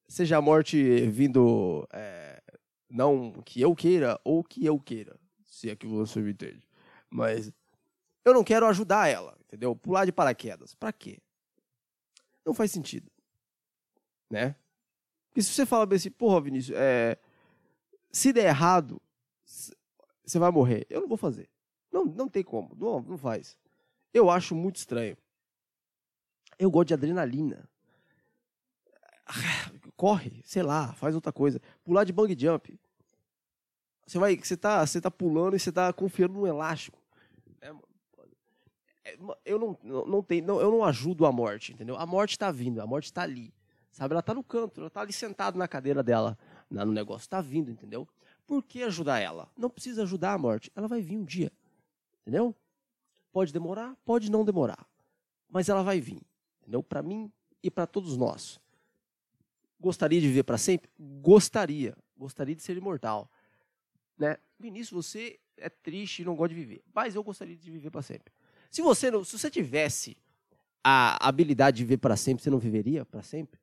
Seja 0.09 0.39
a 0.39 0.43
morte 0.43 1.07
vindo 1.09 1.87
é, 1.93 2.43
não 2.91 3.33
que 3.43 3.61
eu 3.61 3.75
queira 3.77 4.19
ou 4.25 4.43
que 4.43 4.65
eu 4.65 4.81
queira, 4.81 5.19
se 5.47 5.69
é 5.69 5.77
que 5.77 5.87
você 5.87 6.21
me 6.21 6.33
entende. 6.33 6.67
Mas 7.11 7.53
eu 8.25 8.33
não 8.33 8.43
quero 8.43 8.67
ajudar 8.67 9.09
ela, 9.09 9.37
entendeu? 9.45 9.77
Pular 9.77 10.07
de 10.07 10.13
paraquedas. 10.13 10.75
Para 10.75 10.93
quê? 10.93 11.19
Não 12.45 12.55
faz 12.55 12.73
sentido. 12.73 13.11
Né? 14.31 14.57
Porque 15.29 15.43
se 15.43 15.53
você 15.53 15.67
fala 15.67 15.87
bem 15.87 15.97
assim, 15.97 16.11
porra, 16.11 16.41
Vinícius, 16.41 16.77
é, 16.77 17.19
se 18.11 18.33
der 18.33 18.47
errado, 18.47 19.01
você 19.45 20.39
vai 20.39 20.51
morrer. 20.51 20.87
Eu 20.89 21.03
não 21.03 21.09
vou 21.09 21.19
fazer. 21.19 21.49
Não, 21.93 22.05
não 22.05 22.29
tem 22.29 22.43
como. 22.43 22.75
Não, 22.75 23.01
não 23.03 23.19
faz. 23.19 23.57
Eu 24.13 24.31
acho 24.31 24.55
muito 24.55 24.77
estranho. 24.77 25.17
Eu 26.59 26.71
gosto 26.71 26.89
de 26.89 26.95
adrenalina 26.95 27.69
corre, 29.99 30.41
sei 30.45 30.63
lá, 30.63 30.93
faz 30.93 31.17
outra 31.17 31.33
coisa. 31.33 31.61
Pular 31.85 32.05
de 32.05 32.13
bang 32.13 32.35
jump. 32.39 32.79
Você 34.07 34.17
vai, 34.17 34.37
você 34.37 34.57
tá, 34.57 34.87
você 34.87 35.01
tá 35.01 35.11
pulando 35.11 35.57
e 35.57 35.59
você 35.59 35.73
tá 35.73 35.93
confiando 35.93 36.35
no 36.35 36.47
elástico. 36.47 37.03
É, 37.61 37.75
é, 39.05 39.19
eu 39.45 39.59
não, 39.59 39.77
não, 39.83 40.23
tenho, 40.23 40.47
não, 40.47 40.61
eu 40.61 40.71
não 40.71 40.85
ajudo 40.85 41.27
a 41.27 41.33
morte, 41.33 41.73
entendeu? 41.73 41.97
A 41.97 42.07
morte 42.07 42.31
está 42.31 42.53
vindo, 42.53 42.81
a 42.81 42.87
morte 42.87 43.07
está 43.07 43.23
ali. 43.23 43.53
Sabe, 43.91 44.13
ela 44.13 44.21
está 44.21 44.33
no 44.33 44.45
canto, 44.45 44.81
ela 44.81 44.87
está 44.87 45.01
ali 45.01 45.13
sentada 45.13 45.59
na 45.59 45.67
cadeira 45.67 46.01
dela, 46.01 46.39
no 46.71 46.93
negócio, 46.93 47.27
está 47.27 47.41
vindo, 47.41 47.69
entendeu? 47.69 48.07
Por 48.47 48.63
que 48.63 48.85
ajudar 48.85 49.19
ela? 49.19 49.51
Não 49.57 49.69
precisa 49.69 50.05
ajudar 50.05 50.35
a 50.35 50.39
morte, 50.39 50.71
ela 50.77 50.87
vai 50.87 51.01
vir 51.01 51.19
um 51.19 51.25
dia. 51.25 51.51
Entendeu? 52.23 52.55
Pode 53.33 53.53
demorar, 53.53 53.97
pode 54.05 54.31
não 54.31 54.45
demorar, 54.45 54.87
mas 55.49 55.69
ela 55.69 55.83
vai 55.83 56.01
vir, 56.01 56.23
entendeu? 56.61 56.85
Para 56.85 57.03
mim 57.03 57.33
e 57.63 57.71
para 57.71 57.87
todos 57.87 58.17
nós. 58.17 58.61
Gostaria 59.81 60.21
de 60.21 60.27
viver 60.27 60.43
para 60.43 60.59
sempre? 60.59 60.91
Gostaria. 60.99 61.97
Gostaria 62.17 62.55
de 62.55 62.63
ser 62.63 62.77
imortal. 62.77 63.31
Né? 64.19 64.37
Vinícius, 64.59 65.07
você 65.07 65.39
é 65.57 65.69
triste 65.69 66.23
e 66.23 66.25
não 66.25 66.35
gosta 66.35 66.55
de 66.55 66.61
viver. 66.61 66.83
Mas 66.95 67.15
eu 67.15 67.23
gostaria 67.23 67.57
de 67.57 67.71
viver 67.71 67.91
para 67.91 68.03
sempre. 68.03 68.33
Se 68.71 68.83
você, 68.83 69.11
não, 69.11 69.25
se 69.25 69.39
você 69.39 69.51
tivesse 69.51 70.17
a 70.83 71.29
habilidade 71.29 71.79
de 71.79 71.85
viver 71.85 71.99
para 71.99 72.17
sempre, 72.17 72.43
você 72.43 72.51
não 72.51 72.59
viveria 72.59 73.05
para 73.05 73.23
sempre? 73.23 73.61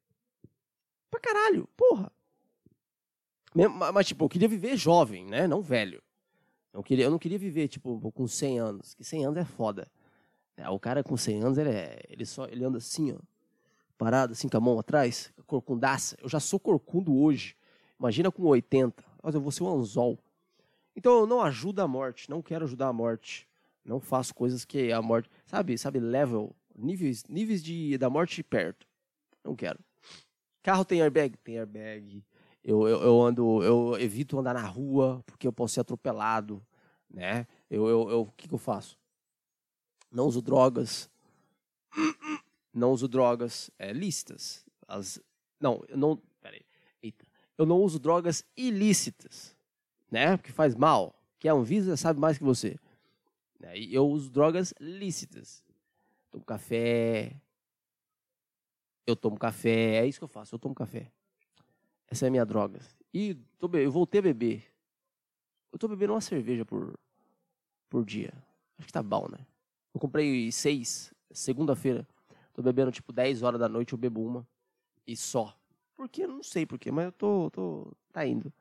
Pra 1.09 1.19
caralho, 1.19 1.67
porra. 1.75 2.11
Mas, 3.93 4.07
tipo, 4.07 4.25
eu 4.25 4.29
queria 4.29 4.47
viver 4.47 4.75
jovem, 4.75 5.25
né? 5.25 5.47
Não 5.47 5.61
velho. 5.61 6.01
Eu, 6.73 6.83
queria, 6.83 7.05
eu 7.05 7.11
não 7.11 7.17
queria 7.17 7.39
viver, 7.39 7.69
tipo, 7.69 8.11
com 8.11 8.27
100 8.27 8.59
anos. 8.59 8.93
Que 8.93 9.03
100 9.03 9.25
anos 9.27 9.37
é 9.37 9.45
foda. 9.45 9.89
É, 10.57 10.69
o 10.69 10.77
cara 10.77 11.03
com 11.03 11.15
100 11.15 11.41
anos, 11.41 11.57
ele, 11.57 11.69
é, 11.69 12.01
ele, 12.09 12.25
só, 12.25 12.45
ele 12.47 12.65
anda 12.65 12.79
assim, 12.79 13.13
ó. 13.13 13.19
Parado, 13.97 14.33
assim, 14.33 14.49
com 14.49 14.57
a 14.57 14.59
mão 14.59 14.77
atrás. 14.77 15.31
Corcundaça. 15.45 16.17
Eu 16.21 16.29
já 16.29 16.39
sou 16.39 16.59
corcundo 16.59 17.15
hoje. 17.15 17.55
Imagina 17.99 18.31
com 18.31 18.43
80. 18.43 19.03
Mas 19.21 19.35
eu 19.35 19.41
vou 19.41 19.51
ser 19.51 19.63
um 19.63 19.73
anzol. 19.73 20.19
Então 20.95 21.19
eu 21.19 21.27
não 21.27 21.41
ajudo 21.41 21.81
a 21.81 21.87
morte. 21.87 22.29
Não 22.29 22.41
quero 22.41 22.65
ajudar 22.65 22.87
a 22.87 22.93
morte. 22.93 23.47
Não 23.83 23.99
faço 23.99 24.33
coisas 24.33 24.65
que 24.65 24.91
a 24.91 25.01
morte... 25.01 25.29
Sabe, 25.45 25.77
sabe, 25.77 25.99
level. 25.99 26.55
Níveis, 26.75 27.23
níveis 27.29 27.63
de, 27.63 27.97
da 27.97 28.09
morte 28.09 28.41
perto. 28.43 28.87
Não 29.43 29.55
quero. 29.55 29.79
Carro 30.63 30.83
tem 30.83 31.01
airbag? 31.01 31.37
Tem 31.37 31.59
airbag. 31.59 32.23
Eu, 32.63 32.87
eu, 32.87 33.01
eu 33.03 33.21
ando, 33.21 33.63
eu 33.63 33.95
evito 33.99 34.39
andar 34.39 34.55
na 34.55 34.65
rua 34.65 35.23
porque 35.27 35.47
eu 35.47 35.53
posso 35.53 35.75
ser 35.75 35.81
atropelado, 35.81 36.65
né? 37.07 37.45
Eu, 37.69 37.87
eu, 37.87 38.09
eu, 38.09 38.21
o 38.21 38.31
que, 38.31 38.47
que 38.47 38.53
eu 38.53 38.57
faço? 38.57 38.97
Não 40.11 40.25
uso 40.25 40.41
drogas. 40.41 41.07
Não 42.73 42.91
uso 42.91 43.07
drogas 43.07 43.69
é, 43.77 43.93
lícitas. 43.93 44.65
As, 44.87 45.21
não, 45.59 45.83
eu 45.87 45.97
não. 45.97 46.21
Peraí. 46.41 46.61
Eita. 47.01 47.25
Eu 47.57 47.65
não 47.65 47.79
uso 47.81 47.99
drogas 47.99 48.43
ilícitas, 48.55 49.55
né? 50.11 50.37
Porque 50.37 50.51
faz 50.51 50.75
mal. 50.75 51.15
Que 51.39 51.47
a 51.47 51.53
Anvisa 51.53 51.95
sabe 51.95 52.19
mais 52.19 52.37
que 52.37 52.43
você. 52.43 52.77
Né? 53.59 53.77
Eu 53.79 54.07
uso 54.07 54.29
drogas 54.29 54.73
lícitas. 54.79 55.63
Tomo 56.31 56.43
café. 56.43 57.39
Eu 59.05 59.15
tomo 59.15 59.37
café. 59.37 59.97
É 59.97 60.07
isso 60.07 60.19
que 60.19 60.23
eu 60.23 60.29
faço. 60.29 60.55
Eu 60.55 60.59
tomo 60.59 60.75
café. 60.75 61.11
Essa 62.07 62.25
é 62.25 62.27
a 62.27 62.31
minha 62.31 62.45
droga. 62.45 62.79
E 63.13 63.37
eu 63.61 63.91
voltei 63.91 64.19
a 64.19 64.23
beber. 64.23 64.65
Eu 65.71 65.79
tô 65.79 65.87
bebendo 65.87 66.13
uma 66.13 66.21
cerveja 66.21 66.65
por, 66.65 66.97
por 67.89 68.05
dia. 68.05 68.33
Acho 68.77 68.87
que 68.87 68.93
tá 68.93 69.03
bom, 69.03 69.27
né? 69.29 69.45
Eu 69.93 69.99
comprei 69.99 70.51
seis, 70.51 71.13
segunda-feira. 71.31 72.07
Tô 72.53 72.61
bebendo 72.61 72.91
tipo 72.91 73.11
10 73.11 73.43
horas 73.43 73.59
da 73.59 73.67
noite, 73.67 73.93
eu 73.93 73.97
bebo 73.97 74.25
uma. 74.25 74.47
E 75.07 75.15
só. 75.15 75.57
Por 75.95 76.09
quê? 76.09 76.23
Eu 76.23 76.29
Não 76.29 76.43
sei 76.43 76.65
por 76.65 76.77
quê, 76.77 76.91
mas 76.91 77.05
eu 77.05 77.11
tô, 77.11 77.49
tô. 77.51 77.91
Tá 78.11 78.25
indo. 78.25 78.51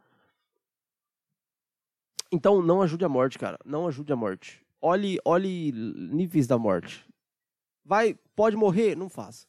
Então 2.31 2.61
não 2.61 2.83
ajude 2.83 3.05
a 3.05 3.09
morte, 3.09 3.39
cara. 3.39 3.59
Não 3.65 3.87
ajude 3.87 4.13
a 4.13 4.17
morte. 4.17 4.65
Olhe, 4.81 5.19
olhe 5.25 5.73
níveis 5.73 6.47
da 6.47 6.59
morte. 6.59 7.07
Vai, 7.85 8.15
pode 8.35 8.57
morrer? 8.57 8.97
Não 8.97 9.09
faça. 9.09 9.47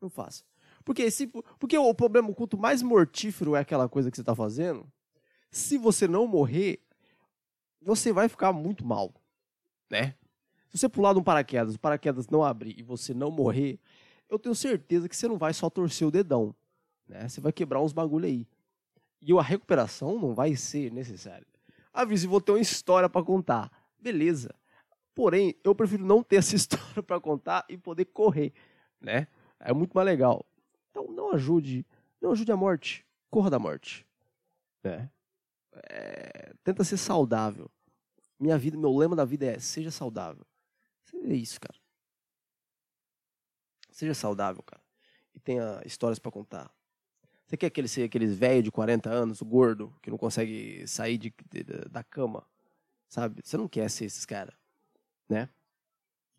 Não 0.00 0.08
faça. 0.08 0.44
Porque, 0.84 1.10
se, 1.10 1.26
porque 1.58 1.76
o 1.76 1.94
problema, 1.94 2.32
quanto 2.32 2.56
mais 2.56 2.80
mortífero 2.80 3.56
é 3.56 3.60
aquela 3.60 3.88
coisa 3.88 4.10
que 4.10 4.16
você 4.16 4.22
está 4.22 4.34
fazendo, 4.34 4.86
se 5.50 5.76
você 5.76 6.06
não 6.06 6.26
morrer, 6.26 6.80
você 7.80 8.12
vai 8.12 8.28
ficar 8.28 8.52
muito 8.52 8.84
mal, 8.84 9.12
né? 9.90 10.14
Se 10.68 10.78
você 10.78 10.88
pular 10.88 11.12
de 11.12 11.18
um 11.18 11.24
paraquedas, 11.24 11.74
o 11.74 11.80
paraquedas 11.80 12.28
não 12.28 12.44
abrir 12.44 12.78
e 12.78 12.82
você 12.82 13.14
não 13.14 13.30
morrer, 13.30 13.80
eu 14.28 14.38
tenho 14.38 14.54
certeza 14.54 15.08
que 15.08 15.16
você 15.16 15.28
não 15.28 15.38
vai 15.38 15.54
só 15.54 15.70
torcer 15.70 16.06
o 16.06 16.10
dedão, 16.10 16.54
né? 17.06 17.28
Você 17.28 17.40
vai 17.40 17.52
quebrar 17.52 17.80
uns 17.80 17.92
bagulho 17.92 18.26
aí. 18.26 18.46
E 19.20 19.32
a 19.32 19.42
recuperação 19.42 20.18
não 20.18 20.34
vai 20.34 20.54
ser 20.56 20.92
necessária. 20.92 21.46
Avise, 21.92 22.26
vou 22.26 22.40
ter 22.40 22.52
uma 22.52 22.60
história 22.60 23.08
para 23.08 23.24
contar. 23.24 23.70
Beleza. 23.98 24.54
Porém, 25.14 25.56
eu 25.64 25.74
prefiro 25.74 26.04
não 26.04 26.22
ter 26.22 26.36
essa 26.36 26.54
história 26.56 27.02
para 27.02 27.20
contar 27.20 27.64
e 27.68 27.78
poder 27.78 28.04
correr, 28.06 28.52
né? 29.00 29.26
É 29.58 29.72
muito 29.72 29.92
mais 29.94 30.06
legal. 30.06 30.44
Então 30.90 31.10
não 31.10 31.32
ajude, 31.32 31.86
não 32.20 32.32
ajude 32.32 32.52
a 32.52 32.56
morte, 32.56 33.06
corra 33.30 33.50
da 33.50 33.58
morte, 33.58 34.06
né? 34.82 35.10
É, 35.90 36.52
tenta 36.64 36.84
ser 36.84 36.96
saudável. 36.96 37.70
Minha 38.38 38.58
vida, 38.58 38.76
meu 38.76 38.94
lema 38.94 39.16
da 39.16 39.24
vida 39.24 39.46
é 39.46 39.58
seja 39.58 39.90
saudável. 39.90 40.46
É 41.24 41.34
isso, 41.34 41.60
cara. 41.60 41.78
Seja 43.96 44.12
saudável, 44.12 44.62
cara. 44.62 44.82
E 45.34 45.40
tenha 45.40 45.80
histórias 45.86 46.18
para 46.18 46.30
contar. 46.30 46.70
Você 47.46 47.56
quer 47.56 47.68
aquele, 47.68 47.88
ser 47.88 48.02
aqueles 48.02 48.36
velho 48.36 48.62
de 48.62 48.70
40 48.70 49.08
anos, 49.08 49.40
gordo, 49.40 49.90
que 50.02 50.10
não 50.10 50.18
consegue 50.18 50.86
sair 50.86 51.16
de, 51.16 51.32
de- 51.50 51.64
da 51.88 52.04
cama, 52.04 52.46
sabe? 53.08 53.40
Você 53.42 53.56
não 53.56 53.66
quer 53.66 53.88
ser 53.88 54.04
esses 54.04 54.26
caras, 54.26 54.54
né? 55.26 55.48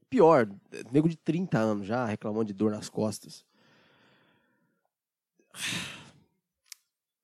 Pior, 0.08 0.48
nego 0.92 1.10
de 1.10 1.18
30 1.18 1.58
anos 1.58 1.88
já 1.88 2.06
reclamando 2.06 2.46
de 2.46 2.54
dor 2.54 2.70
nas 2.70 2.90
costas. 2.90 3.44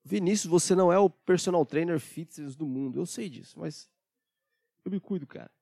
Vinícius, 0.04 0.50
você 0.50 0.74
não 0.74 0.92
é 0.92 0.98
o 0.98 1.08
personal 1.08 1.64
trainer 1.64 2.00
fitness 2.00 2.56
do 2.56 2.66
mundo. 2.66 2.98
Eu 2.98 3.06
sei 3.06 3.28
disso, 3.28 3.56
mas 3.60 3.88
eu 4.84 4.90
me 4.90 4.98
cuido, 4.98 5.28
cara. 5.28 5.52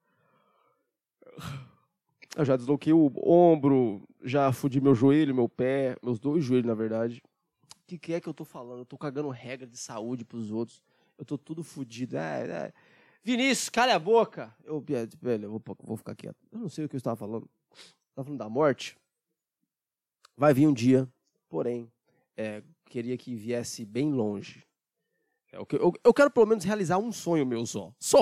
Eu 2.36 2.44
já 2.44 2.56
desloquei 2.56 2.92
o 2.92 3.12
ombro, 3.22 4.02
já 4.22 4.50
fudi 4.52 4.80
meu 4.80 4.94
joelho, 4.94 5.34
meu 5.34 5.48
pé, 5.48 5.96
meus 6.02 6.18
dois 6.18 6.42
joelhos, 6.42 6.66
na 6.66 6.74
verdade. 6.74 7.22
O 7.76 7.84
que, 7.86 7.98
que 7.98 8.12
é 8.14 8.20
que 8.20 8.28
eu 8.28 8.32
tô 8.32 8.44
falando? 8.44 8.80
Eu 8.80 8.86
tô 8.86 8.96
cagando 8.96 9.28
regra 9.28 9.66
de 9.66 9.76
saúde 9.76 10.24
pros 10.24 10.50
outros. 10.50 10.82
Eu 11.18 11.24
tô 11.26 11.36
tudo 11.36 11.62
fudido. 11.62 12.16
É, 12.16 12.46
é. 12.48 12.72
Vinícius, 13.22 13.68
cala 13.68 13.94
a 13.94 13.98
boca! 13.98 14.54
Eu, 14.64 14.80
velho, 15.20 15.44
eu 15.44 15.50
vou, 15.50 15.62
vou 15.82 15.96
ficar 15.96 16.14
quieto. 16.14 16.36
Eu 16.50 16.58
não 16.58 16.68
sei 16.70 16.86
o 16.86 16.88
que 16.88 16.96
eu 16.96 16.98
estava 16.98 17.16
falando. 17.16 17.48
Estava 18.08 18.24
falando 18.24 18.38
da 18.38 18.48
morte. 18.48 18.96
Vai 20.36 20.54
vir 20.54 20.66
um 20.66 20.72
dia, 20.72 21.06
porém, 21.50 21.92
é, 22.36 22.62
queria 22.86 23.16
que 23.18 23.34
viesse 23.36 23.84
bem 23.84 24.10
longe. 24.10 24.64
É, 25.52 25.62
que- 25.66 25.76
eu, 25.76 25.92
eu 26.02 26.14
quero 26.14 26.30
pelo 26.30 26.46
menos 26.46 26.64
realizar 26.64 26.96
um 26.96 27.12
sonho 27.12 27.44
meu 27.44 27.66
só. 27.66 27.92
Só. 28.00 28.20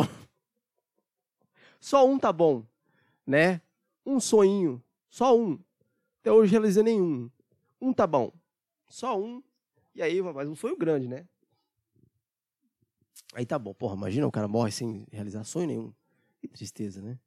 Só 1.81 2.07
um 2.07 2.18
tá 2.18 2.33
bom, 2.33 2.64
né? 3.27 3.61
Um 4.04 4.18
sonhinho. 4.20 4.82
Só 5.08 5.36
um. 5.38 5.58
Até 6.20 6.30
hoje 6.32 6.50
realizei 6.52 6.82
nenhum. 6.82 7.30
Um 7.80 7.92
tá 7.92 8.06
bom. 8.06 8.32
Só 8.88 9.18
um. 9.20 9.42
E 9.94 10.02
aí, 10.02 10.20
mas 10.22 10.48
um 10.48 10.54
sonho 10.54 10.76
grande, 10.76 11.08
né? 11.08 11.26
Aí 13.34 13.46
tá 13.46 13.58
bom. 13.58 13.72
Porra, 13.74 13.94
imagina 13.94 14.26
o 14.26 14.32
cara 14.32 14.48
morre 14.48 14.70
sem 14.72 15.06
realizar 15.10 15.44
sonho 15.44 15.66
nenhum. 15.66 15.92
Que 16.40 16.48
tristeza, 16.48 17.00
né? 17.02 17.18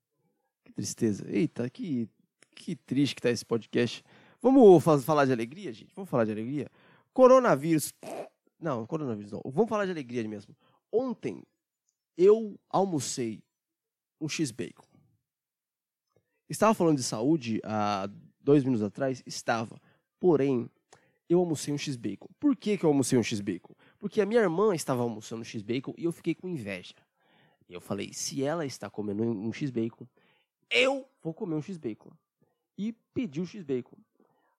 Que 0.66 0.74
tristeza. 0.74 1.26
Eita, 1.30 1.70
que, 1.70 2.10
que 2.56 2.76
triste 2.76 3.16
que 3.16 3.22
tá 3.22 3.30
esse 3.30 3.46
podcast. 3.46 4.04
Vamos 4.42 4.84
fa- 4.84 5.00
falar 5.00 5.26
de 5.26 5.32
alegria, 5.32 5.72
gente? 5.72 5.94
Vamos 5.96 6.10
falar 6.10 6.26
de 6.26 6.32
alegria? 6.32 6.70
Coronavírus. 7.14 7.94
Não, 8.60 8.86
coronavírus 8.86 9.32
não. 9.32 9.42
Vamos 9.46 9.70
falar 9.70 9.86
de 9.86 9.92
alegria 9.92 10.28
mesmo. 10.28 10.56
Ontem 10.92 11.44
eu 12.18 12.60
almocei 12.70 13.42
um 14.20 14.28
X-Bacon. 14.28 14.86
Estava 16.54 16.76
falando 16.76 16.98
de 16.98 17.04
saúde 17.04 17.60
há 17.64 18.08
dois 18.40 18.64
minutos 18.64 18.86
atrás? 18.86 19.24
Estava. 19.26 19.82
Porém, 20.20 20.70
eu 21.28 21.40
almocei 21.40 21.74
um 21.74 21.80
X-Bacon. 21.80 22.28
Por 22.40 22.56
que, 22.56 22.78
que 22.78 22.86
eu 22.86 22.92
almocei 22.92 23.18
um 23.18 23.24
X-Bacon? 23.24 23.74
Porque 24.00 24.22
a 24.22 24.26
minha 24.26 24.40
irmã 24.40 24.76
estava 24.76 25.02
almoçando 25.02 25.44
X-Bacon 25.44 25.96
e 25.98 26.04
eu 26.04 26.12
fiquei 26.12 26.36
com 26.36 26.48
inveja. 26.48 26.94
Eu 27.68 27.82
falei, 27.82 28.14
se 28.14 28.44
ela 28.44 28.68
está 28.68 28.88
comendo 28.88 29.24
um 29.24 29.52
X-Bacon, 29.52 30.06
eu 30.70 31.10
vou 31.24 31.34
comer 31.34 31.56
um 31.56 31.62
X-Bacon. 31.62 32.12
E 32.78 32.94
pedi 33.16 33.42
o 33.42 33.48
X-Bacon. 33.48 33.98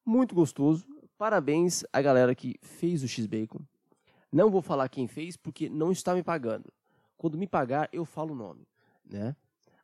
Muito 0.05 0.35
gostoso. 0.35 0.85
Parabéns 1.17 1.85
à 1.93 2.03
galera 2.03 2.35
que 2.35 2.57
fez 2.61 3.05
o 3.05 3.09
X-Bacon. 3.09 3.61
Não 4.33 4.51
vou 4.51 4.63
falar 4.63 4.89
quem 4.89 5.07
fez 5.07 5.37
porque 5.37 5.69
não 5.69 5.93
está 5.93 6.13
me 6.13 6.25
pagando. 6.25 6.73
Quando 7.17 7.39
me 7.39 7.47
pagar, 7.47 7.89
eu 7.93 8.05
falo 8.05 8.33
o 8.33 8.37
nome, 8.37 8.67
né? 9.05 9.37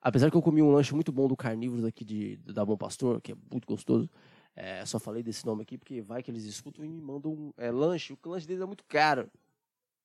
Apesar 0.02 0.30
que 0.30 0.36
eu 0.36 0.42
comi 0.42 0.62
um 0.62 0.72
lanche 0.72 0.94
muito 0.94 1.12
bom 1.12 1.28
do 1.28 1.36
Carnívoros 1.36 1.84
aqui 1.84 2.04
de, 2.04 2.36
da 2.38 2.64
Bom 2.64 2.76
Pastor, 2.76 3.20
que 3.20 3.32
é 3.32 3.36
muito 3.50 3.66
gostoso. 3.66 4.08
É, 4.56 4.84
só 4.86 4.98
falei 4.98 5.22
desse 5.22 5.44
nome 5.44 5.62
aqui 5.62 5.76
porque 5.76 6.00
vai 6.00 6.22
que 6.22 6.30
eles 6.30 6.44
escutam 6.44 6.84
e 6.84 6.88
me 6.88 7.00
mandam 7.00 7.52
é, 7.56 7.70
lanche. 7.70 8.12
O 8.12 8.28
lanche 8.28 8.46
deles 8.46 8.62
é 8.62 8.66
muito 8.66 8.84
caro. 8.84 9.30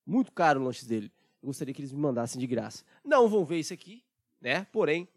Muito 0.05 0.31
caro 0.31 0.59
o 0.59 0.63
lanche 0.63 0.85
dele. 0.85 1.11
Eu 1.41 1.47
gostaria 1.47 1.73
que 1.73 1.81
eles 1.81 1.93
me 1.93 1.99
mandassem 1.99 2.39
de 2.39 2.47
graça. 2.47 2.83
Não 3.03 3.27
vão 3.29 3.45
ver 3.45 3.59
isso 3.59 3.73
aqui, 3.73 4.03
né? 4.41 4.65
Porém, 4.71 5.07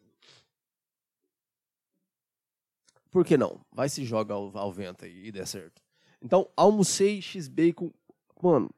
por 3.11 3.25
que 3.25 3.37
não? 3.37 3.61
Vai 3.73 3.89
se 3.89 4.05
joga 4.05 4.35
ao, 4.35 4.57
ao 4.57 4.73
vento 4.73 5.05
aí 5.05 5.27
e 5.27 5.33
dê 5.33 5.45
certo. 5.45 5.83
Então, 6.23 6.49
almocei 6.57 7.21
X-Bacon. 7.21 7.91
Mano, 8.41 8.71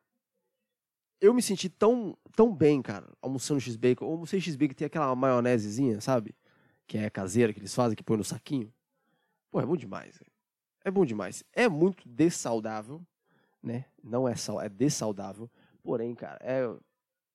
eu 1.20 1.35
me 1.35 1.42
senti 1.42 1.68
tão, 1.68 2.16
tão 2.35 2.54
bem, 2.54 2.80
cara, 2.80 3.06
almoçando 3.20 3.61
X-Bacon. 3.61 4.04
Eu 4.04 4.11
almocei 4.12 4.40
X-Bacon 4.40 4.74
tem 4.74 4.87
aquela 4.87 5.14
maionesezinha, 5.14 6.00
sabe? 6.00 6.35
Que 6.87 6.98
é 6.98 7.11
caseira, 7.11 7.52
que 7.52 7.61
eles 7.61 7.74
fazem, 7.74 7.94
que 7.94 8.02
põe 8.02 8.16
no 8.16 8.24
saquinho. 8.24 8.72
Pô, 9.50 9.61
é 9.61 9.66
bom 9.66 9.76
demais, 9.76 10.16
velho. 10.16 10.30
É 10.85 10.90
bom 10.90 11.04
demais. 11.04 11.44
É 11.52 11.68
muito 11.68 12.09
dessaudável, 12.09 13.04
né? 13.62 13.85
Não 14.02 14.26
é 14.26 14.35
sal, 14.35 14.61
é 14.61 14.68
dessaudável. 14.68 15.50
Porém, 15.83 16.14
cara, 16.14 16.38
é, 16.40 16.62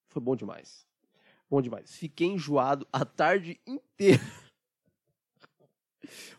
foi 0.07 0.21
bom 0.21 0.35
demais. 0.35 0.85
Bom 1.49 1.61
demais. 1.61 1.95
Fiquei 1.95 2.27
enjoado 2.27 2.87
a 2.91 3.05
tarde 3.05 3.59
inteira. 3.67 4.21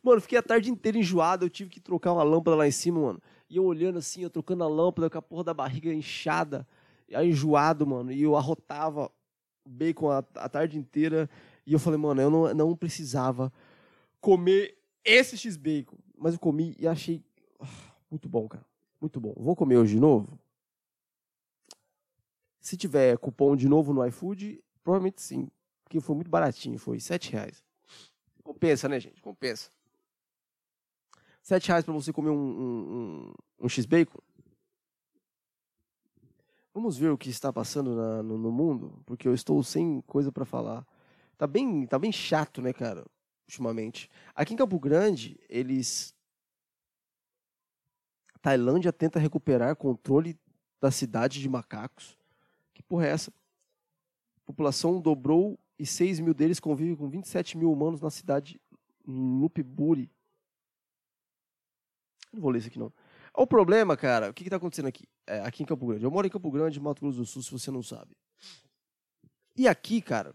Mano, 0.03 0.21
fiquei 0.21 0.39
a 0.39 0.43
tarde 0.43 0.71
inteira 0.71 0.99
enjoado. 0.99 1.45
Eu 1.45 1.51
tive 1.51 1.71
que 1.71 1.81
trocar 1.81 2.13
uma 2.13 2.23
lâmpada 2.23 2.57
lá 2.57 2.67
em 2.67 2.73
cima, 2.73 3.01
mano. 3.01 3.21
E 3.49 3.57
eu 3.57 3.65
olhando 3.65 3.99
assim, 3.99 4.23
eu 4.23 4.31
trocando 4.31 4.63
a 4.65 4.69
lâmpada 4.69 5.11
com 5.11 5.19
a 5.19 5.23
porra 5.23 5.45
da 5.45 5.55
barriga 5.55 5.93
inchada. 5.93 6.67
Enjoado, 7.11 7.87
mano, 7.87 8.13
e 8.13 8.23
eu 8.23 8.37
arrotava 8.37 9.11
bacon 9.65 10.11
a, 10.11 10.19
a 10.37 10.49
tarde 10.49 10.79
inteira. 10.79 11.29
E 11.67 11.73
eu 11.73 11.79
falei, 11.79 11.99
mano, 11.99 12.21
eu 12.21 12.31
não, 12.31 12.55
não 12.55 12.77
precisava 12.77 13.53
comer 14.21 14.77
esse 15.05 15.37
X-Bacon. 15.37 15.97
Mas 16.17 16.35
eu 16.35 16.41
comi 16.41 16.75
e 16.79 16.87
achei 16.87 17.23
ah, 17.61 17.67
muito 18.11 18.29
bom, 18.29 18.49
cara. 18.49 18.65
Muito 19.01 19.21
bom. 19.21 19.35
Vou 19.37 19.55
comer 19.55 19.77
hoje 19.77 19.95
de 19.95 20.01
novo? 20.01 20.39
Se 22.61 22.77
tiver 22.77 23.17
cupom 23.19 23.55
de 23.55 23.69
novo 23.69 23.93
no 23.93 24.05
iFood, 24.07 24.63
provavelmente 24.83 25.21
sim. 25.21 25.49
Porque 25.85 26.01
foi 26.01 26.17
muito 26.17 26.31
baratinho, 26.31 26.79
foi 26.79 26.99
7 26.99 27.31
reais. 27.31 27.63
Compensa, 28.43 28.89
né, 28.89 28.99
gente? 28.99 29.21
Compensa. 29.21 29.71
7 31.43 31.69
reais 31.69 31.85
para 31.85 31.95
você 31.95 32.13
comer 32.13 32.31
um, 32.31 32.35
um, 32.35 32.95
um, 32.97 33.35
um 33.61 33.69
X-Bacon? 33.69 34.19
Vamos 36.77 36.99
ver 36.99 37.09
o 37.09 37.17
que 37.17 37.31
está 37.31 37.51
passando 37.51 37.97
na, 37.97 38.23
no, 38.23 38.37
no, 38.37 38.53
mundo, 38.53 39.03
porque 39.07 39.27
eu 39.27 39.33
estou 39.33 39.63
sem 39.63 40.03
coisa 40.03 40.31
para 40.31 40.45
falar. 40.45 40.87
Tá 41.39 41.47
bem, 41.47 41.87
tá 41.87 41.99
bem 41.99 42.13
chato, 42.13 42.61
né, 42.61 42.71
cara, 42.71 43.03
ultimamente. 43.49 44.11
Aqui 44.35 44.53
em 44.53 44.59
Campo 44.59 44.79
Grande, 44.79 45.41
eles 45.49 46.15
Tailândia 48.43 48.93
tenta 48.93 49.19
recuperar 49.19 49.75
controle 49.75 50.39
da 50.79 50.91
cidade 50.91 51.41
de 51.41 51.49
macacos. 51.49 52.15
Que 52.75 52.83
porra 52.83 53.07
é 53.07 53.11
essa? 53.11 53.31
A 54.43 54.45
população 54.45 55.01
dobrou 55.01 55.59
e 55.79 55.87
6 55.87 56.21
mil 56.21 56.35
deles 56.35 56.61
convivem 56.61 56.95
com 56.95 57.09
27 57.09 57.57
mil 57.57 57.73
humanos 57.73 58.03
na 58.03 58.11
cidade 58.11 58.61
Nupiburi. 59.07 60.11
Não 62.31 62.43
vou 62.43 62.51
ler 62.51 62.59
isso 62.59 62.69
aqui, 62.69 62.79
não. 62.79 62.93
O 63.37 63.47
problema, 63.47 63.97
cara, 63.97 64.31
o 64.31 64.35
que 64.35 64.45
está 64.45 64.57
acontecendo 64.57 64.87
aqui? 64.87 65.05
É, 65.27 65.41
aqui 65.41 65.63
em 65.63 65.67
Campo 65.67 65.87
Grande. 65.87 66.05
Eu 66.05 66.11
moro 66.11 66.27
em 66.27 66.31
Campo 66.31 66.51
Grande, 66.51 66.81
Mato 66.81 67.03
Grosso 67.03 67.19
do 67.19 67.27
Sul, 67.27 67.43
se 67.43 67.53
você 67.53 67.71
não 67.71 67.83
sabe. 67.83 68.17
E 69.55 69.69
aqui, 69.69 70.01
cara, 70.01 70.35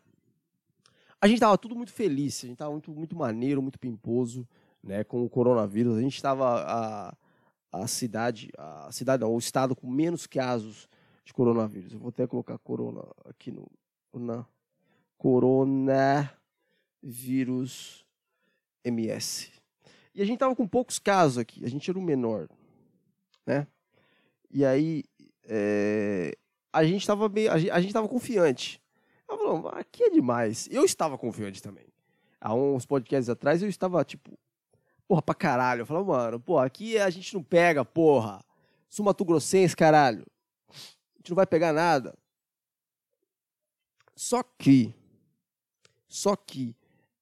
a 1.20 1.28
gente 1.28 1.40
tava 1.40 1.58
tudo 1.58 1.76
muito 1.76 1.92
feliz, 1.92 2.44
a 2.44 2.48
gente 2.48 2.58
tava 2.58 2.72
muito, 2.72 2.92
muito 2.92 3.16
maneiro, 3.16 3.60
muito 3.62 3.80
pimposo, 3.80 4.48
né, 4.84 5.04
com 5.04 5.26
o 5.26 5.30
coronavírus. 5.30 5.98
A 5.98 6.02
gente 6.02 6.22
tava 6.22 6.64
a, 6.64 7.18
a 7.72 7.88
cidade, 7.88 8.52
a 8.58 8.92
cidade 8.92 9.22
não, 9.22 9.34
o 9.34 9.40
estado 9.40 9.76
com 9.76 9.90
menos 9.90 10.28
casos 10.28 10.88
de 11.26 11.34
coronavírus. 11.34 11.94
Eu 11.94 12.00
vou 12.00 12.10
até 12.10 12.28
colocar 12.28 12.58
corona 12.60 13.02
aqui 13.26 13.52
no 13.52 13.68
na 14.14 14.46
coronavírus 15.18 18.06
MS. 18.84 19.50
E 20.14 20.22
a 20.22 20.26
gente 20.26 20.40
tava 20.40 20.54
com 20.56 20.68
poucos 20.68 21.00
casos 21.00 21.38
aqui, 21.38 21.64
a 21.64 21.70
gente 21.70 21.90
era 21.90 21.98
o 21.98 22.02
menor, 22.02 22.50
né? 23.46 23.68
E 24.50 24.66
aí 24.66 25.04
é, 25.46 26.38
a 26.72 26.84
gente 26.84 27.06
tava 27.06 27.28
bem, 27.28 27.48
a 27.48 27.58
gente, 27.58 27.72
a 27.72 27.82
gente 27.82 27.94
tava 27.94 28.08
confiante. 28.08 28.82
Eu 29.30 29.38
falei, 29.38 29.80
aqui 29.80 30.04
é 30.04 30.10
demais. 30.10 30.68
Eu 30.72 30.84
estava 30.84 31.18
confiante 31.18 31.62
também. 31.62 31.86
Há 32.40 32.54
uns 32.54 32.86
podcasts 32.86 33.30
atrás 33.30 33.62
eu 33.62 33.70
estava 33.70 34.04
tipo, 34.04 34.38
porra, 35.08 35.22
pra 35.22 35.36
caralho. 35.36 35.82
Eu 35.82 35.86
falava, 35.86 36.06
mano, 36.06 36.40
pô, 36.40 36.58
aqui 36.58 36.98
a 36.98 37.10
gente 37.10 37.34
não 37.34 37.44
pega, 37.44 37.86
porra. 37.86 38.44
Sumato 38.90 39.24
Grossense, 39.24 39.76
caralho. 39.76 40.26
A 40.70 41.18
gente 41.18 41.30
não 41.30 41.36
vai 41.36 41.46
pegar 41.46 41.72
nada. 41.72 42.18
Só 44.16 44.44
que, 44.44 44.94
só 46.08 46.36
que 46.36 46.76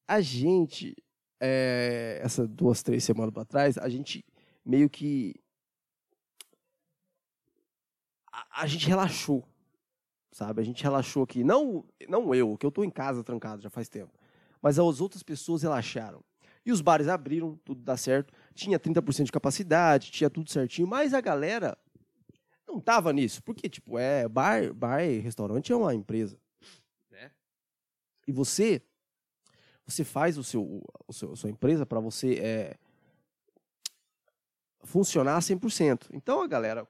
a 0.06 0.20
gente, 0.20 0.96
é, 1.40 2.20
essas 2.22 2.48
duas, 2.48 2.82
três 2.82 3.04
semanas 3.04 3.32
para 3.32 3.44
trás, 3.44 3.78
a 3.78 3.88
gente 3.88 4.24
meio 4.64 4.90
que 4.90 5.34
a, 8.50 8.62
a, 8.62 8.66
gente 8.66 8.86
relaxou, 8.86 9.44
sabe? 10.32 10.60
A 10.60 10.64
gente 10.64 10.82
relaxou 10.82 11.22
aqui. 11.22 11.44
Não, 11.44 11.84
não 12.08 12.34
eu, 12.34 12.56
que 12.56 12.64
eu 12.64 12.70
tô 12.70 12.84
em 12.84 12.90
casa 12.90 13.24
trancado 13.24 13.62
já 13.62 13.70
faz 13.70 13.88
tempo. 13.88 14.12
Mas 14.62 14.78
as 14.78 15.00
outras 15.00 15.22
pessoas 15.22 15.62
relaxaram. 15.62 16.22
E 16.64 16.72
os 16.72 16.80
bares 16.80 17.08
abriram, 17.08 17.58
tudo 17.64 17.82
dá 17.82 17.96
certo. 17.96 18.32
Tinha 18.54 18.78
30% 18.78 19.24
de 19.24 19.32
capacidade, 19.32 20.10
tinha 20.10 20.28
tudo 20.28 20.50
certinho, 20.50 20.86
mas 20.86 21.14
a 21.14 21.20
galera 21.20 21.76
não 22.68 22.78
tava 22.78 23.12
nisso. 23.12 23.42
Porque, 23.42 23.68
tipo, 23.68 23.98
é 23.98 24.28
bar, 24.28 24.72
bar 24.74 25.02
e 25.02 25.18
restaurante 25.18 25.72
é 25.72 25.76
uma 25.76 25.94
empresa. 25.94 26.38
Né? 27.10 27.30
E 28.26 28.32
você 28.32 28.82
você 29.86 30.04
faz 30.04 30.38
o 30.38 30.44
seu, 30.44 30.84
o 31.08 31.12
seu 31.12 31.32
a 31.32 31.36
sua 31.36 31.50
empresa 31.50 31.84
para 31.84 31.98
você 31.98 32.34
é, 32.34 32.76
funcionar 34.84 35.38
100%. 35.40 36.08
Então 36.12 36.42
a 36.42 36.46
galera, 36.46 36.86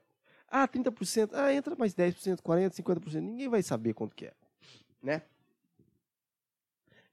ah, 0.51 0.67
30%, 0.67 1.31
ah, 1.33 1.53
entra 1.53 1.75
mais 1.75 1.95
10%, 1.95 2.41
40%, 2.41 2.75
50%, 2.75 3.21
ninguém 3.21 3.47
vai 3.47 3.63
saber 3.63 3.93
quanto 3.93 4.15
que 4.15 4.25
é, 4.25 4.33
né? 5.01 5.23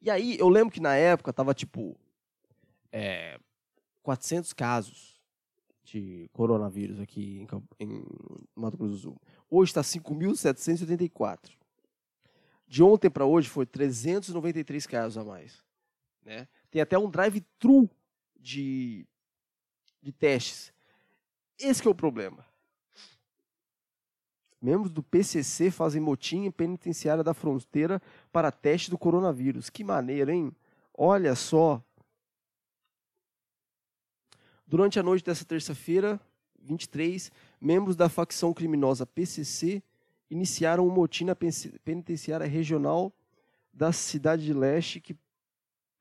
E 0.03 0.11
aí 0.11 0.39
eu 0.39 0.49
lembro 0.49 0.73
que 0.73 0.81
na 0.81 0.95
época 0.95 1.33
tava 1.33 1.55
tipo 1.55 1.97
é, 2.93 3.39
400 4.03 4.53
casos 4.53 5.21
de 5.85 6.29
coronavírus 6.33 7.01
aqui 7.01 7.47
em, 7.81 7.85
em 7.85 8.05
Mato 8.55 8.77
Grosso 8.77 8.93
do 8.93 8.99
Sul. 8.99 9.23
Hoje 9.51 9.71
está 9.71 9.83
5.784. 9.83 11.51
De 12.67 12.83
ontem 12.83 13.09
para 13.09 13.25
hoje 13.25 13.49
foi 13.49 13.65
393 13.65 14.87
casos 14.87 15.17
a 15.17 15.25
mais. 15.25 15.65
Né? 16.23 16.47
Tem 16.71 16.83
até 16.83 16.99
um 16.99 17.09
drive-thru 17.09 17.89
de, 18.39 19.07
de 20.03 20.13
testes. 20.13 20.73
Esse 21.59 21.87
é 21.87 21.91
o 21.91 21.95
problema. 21.95 22.45
Membros 24.61 24.91
do 24.91 25.03
PCC 25.03 25.71
fazem 25.71 26.01
motim 26.01 26.45
em 26.45 26.51
penitenciária 26.51 27.23
da 27.23 27.33
fronteira 27.33 28.03
para 28.33 28.51
teste 28.51 28.91
do 28.91 28.99
coronavírus. 28.99 29.71
Que 29.71 29.85
maneira, 29.85 30.33
hein? 30.33 30.53
Olha 30.93 31.35
só. 31.37 31.83
Durante 34.67 34.99
a 34.99 35.03
noite 35.03 35.25
dessa 35.25 35.45
terça-feira, 35.45 36.21
23, 36.61 37.31
membros 37.61 37.97
da 37.97 38.09
facção 38.09 38.53
criminosa 38.53 39.07
PCC 39.07 39.83
iniciaram 40.31 40.87
um 40.87 40.91
motim 40.91 41.25
na 41.25 41.37
penitenciária 41.85 42.47
regional 42.47 43.13
da 43.73 43.93
cidade 43.93 44.45
de 44.45 44.53
Leste 44.53 45.01
que, 45.01 45.17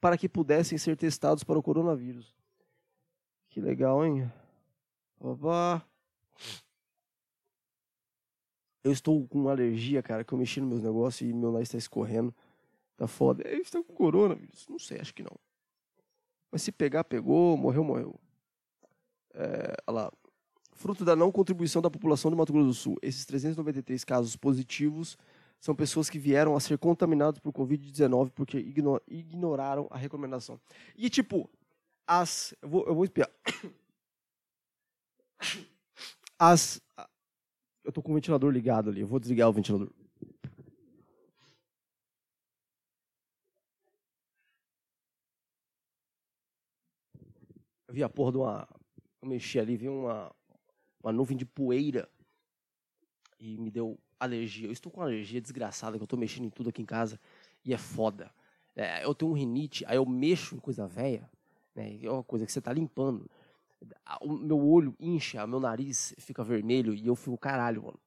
para 0.01 0.17
que 0.17 0.27
pudessem 0.27 0.77
ser 0.77 0.97
testados 0.97 1.43
para 1.43 1.59
o 1.59 1.63
coronavírus. 1.63 2.35
Que 3.49 3.61
legal, 3.61 4.05
hein? 4.05 4.29
Opa! 5.19 5.85
Eu 8.87 8.93
estou 8.93 9.27
com 9.27 9.49
alergia, 9.49 10.01
cara, 10.01 10.23
que 10.23 10.33
eu 10.33 10.37
mexi 10.37 10.61
nos 10.61 10.69
meus 10.69 10.81
negócios 10.81 11.29
e 11.29 11.33
meu 11.33 11.51
nariz 11.51 11.67
está 11.67 11.77
escorrendo. 11.77 12.33
Tá 12.95 13.05
foda. 13.05 13.43
Eu 13.45 13.61
estou 13.61 13.83
com 13.83 13.93
coronavírus? 13.93 14.65
Não 14.69 14.79
sei, 14.79 14.99
acho 15.01 15.13
que 15.13 15.21
não. 15.21 15.35
Mas 16.49 16.61
se 16.61 16.71
pegar, 16.71 17.03
pegou, 17.03 17.57
morreu, 17.57 17.83
morreu. 17.83 18.15
É, 19.33 19.75
olha 19.85 19.95
lá. 19.95 20.13
Fruto 20.71 21.03
da 21.03 21.17
não 21.17 21.33
contribuição 21.33 21.81
da 21.81 21.89
população 21.89 22.31
do 22.31 22.37
Mato 22.37 22.53
Grosso 22.53 22.67
do 22.67 22.73
Sul, 22.73 22.97
esses 23.01 23.25
393 23.25 24.05
casos 24.05 24.35
positivos 24.37 25.17
são 25.59 25.75
pessoas 25.75 26.09
que 26.09 26.17
vieram 26.17 26.55
a 26.55 26.59
ser 26.59 26.77
contaminados 26.77 27.41
por 27.41 27.51
Covid-19 27.51 28.29
porque 28.29 28.57
ignoraram 29.07 29.87
a 29.89 29.97
recomendação. 29.97 30.61
E, 30.95 31.09
tipo, 31.09 31.49
as. 32.05 32.55
Eu 32.61 32.69
vou, 32.69 32.87
eu 32.87 32.95
vou 32.95 33.03
espiar. 33.03 33.29
As. 36.39 36.79
Eu 37.87 37.93
tô 37.93 38.01
com 38.01 38.11
o 38.11 38.15
ventilador 38.15 38.51
ligado 38.51 38.89
ali, 38.89 38.99
eu 38.99 39.07
vou 39.07 39.17
desligar 39.17 39.47
o 39.47 39.53
ventilador. 39.53 39.89
Eu 47.87 47.93
vi 47.93 48.03
a 48.03 48.09
porra 48.09 48.33
de 48.33 48.37
uma 48.39 48.67
eu 49.21 49.29
mexi 49.29 49.57
ali, 49.57 49.77
vi 49.77 49.87
uma, 49.87 50.35
uma 51.01 51.13
nuvem 51.13 51.37
de 51.37 51.45
poeira 51.45 52.09
e 53.39 53.57
me 53.57 53.71
deu 53.71 53.97
alergia. 54.19 54.67
Eu 54.67 54.73
estou 54.73 54.91
com 54.91 55.01
alergia 55.01 55.39
desgraçada, 55.39 55.97
que 55.97 56.01
eu 56.01 56.05
estou 56.05 56.19
mexendo 56.19 56.43
em 56.43 56.49
tudo 56.49 56.67
aqui 56.67 56.81
em 56.81 56.85
casa 56.85 57.17
e 57.63 57.73
é 57.73 57.77
foda. 57.77 58.29
É, 58.75 59.05
eu 59.05 59.15
tenho 59.15 59.31
um 59.31 59.33
rinite, 59.33 59.85
aí 59.87 59.95
eu 59.95 60.05
mexo 60.05 60.55
em 60.55 60.59
coisa 60.59 60.85
velha, 60.85 61.31
né? 61.73 61.97
É 62.03 62.11
uma 62.11 62.21
coisa 62.21 62.45
que 62.45 62.51
você 62.51 62.59
está 62.59 62.73
limpando. 62.73 63.31
O 64.21 64.33
meu 64.33 64.59
olho 64.59 64.95
incha, 64.99 65.45
meu 65.45 65.59
nariz 65.59 66.13
fica 66.17 66.43
vermelho 66.43 66.93
e 66.93 67.07
eu 67.07 67.15
fico 67.15 67.37
caralho, 67.37 67.83
mano. 67.83 67.99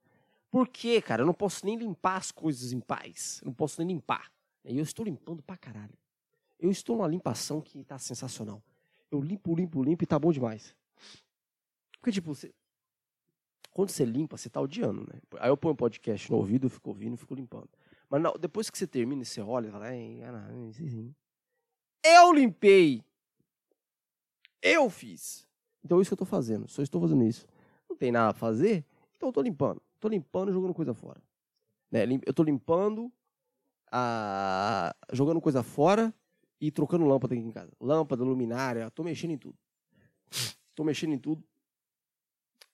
Por 0.51 0.67
quê, 0.69 1.01
cara? 1.01 1.23
Eu 1.23 1.27
não 1.27 1.35
posso 1.35 1.65
nem 1.65 1.77
limpar 1.77 2.17
as 2.17 2.33
coisas 2.33 2.73
em 2.73 2.81
paz. 2.81 3.41
Eu 3.43 3.47
não 3.47 3.55
posso 3.55 3.81
nem 3.81 3.95
limpar. 3.95 4.33
E 4.65 4.77
eu 4.77 4.83
estou 4.83 5.05
limpando 5.05 5.43
pra 5.43 5.57
caralho. 5.57 5.95
Eu 6.59 6.71
estou 6.71 6.97
numa 6.97 7.09
limpação 7.09 7.61
que 7.61 7.85
tá 7.85 7.99
sensacional. 7.99 8.63
Eu 9.11 9.21
limpo, 9.21 9.55
limpo, 9.55 9.83
limpo 9.83 10.05
e 10.05 10.07
tá 10.07 10.19
bom 10.19 10.33
demais. 10.33 10.77
Porque, 12.01 12.13
tipo, 12.13 12.35
você, 12.35 12.53
quando 13.73 13.91
você 13.91 14.05
limpa, 14.05 14.37
você 14.37 14.51
tá 14.51 14.61
odiando, 14.61 15.03
né? 15.03 15.21
Aí 15.39 15.49
eu 15.49 15.57
ponho 15.57 15.73
um 15.73 15.77
podcast 15.77 16.31
no 16.31 16.39
ouvido, 16.39 16.67
eu 16.67 16.71
fico 16.71 16.91
ouvindo, 16.91 17.17
fico 17.17 17.35
limpando. 17.35 17.69
Mas 18.09 18.21
não, 18.21 18.33
depois 18.39 18.69
que 18.69 18.77
você 18.77 18.87
termina, 18.87 19.25
você 19.25 19.41
olha 19.41 19.69
e 19.69 19.71
fala, 19.71 19.87
eu 22.03 22.33
limpei. 22.33 23.03
Eu 24.61 24.91
fiz. 24.91 25.49
Então 25.85 25.99
é 25.99 26.03
isso 26.03 26.11
que 26.11 26.15
eu 26.15 26.19
tô 26.19 26.25
fazendo. 26.25 26.69
Só 26.69 26.83
estou 26.83 27.01
fazendo 27.01 27.25
isso. 27.25 27.47
Não 27.89 27.97
tem 27.97 28.13
nada 28.13 28.31
a 28.31 28.35
fazer, 28.35 28.85
então 29.17 29.29
eu 29.29 29.33
tô 29.33 29.43
limpando. 29.43 29.83
Tô 29.99 30.09
limpando 30.09 30.51
e 30.51 30.53
jogando 30.53 30.75
coisa 30.75 30.95
fora. 30.95 31.21
Né? 31.91 32.05
Eu 32.25 32.33
tô 32.33 32.43
limpando, 32.43 33.13
a... 33.91 34.95
jogando 35.13 35.41
coisa 35.41 35.63
fora 35.63 36.15
e 36.61 36.71
trocando 36.71 37.05
lâmpada 37.05 37.35
aqui 37.35 37.43
em 37.43 37.51
casa. 37.51 37.73
Lâmpada, 37.81 38.23
luminária, 38.23 38.91
tô 38.91 39.03
mexendo 39.03 39.33
em 39.33 39.39
tudo. 39.39 39.57
Tô 40.75 40.85
mexendo 40.85 41.13
em 41.13 41.19
tudo. 41.19 41.43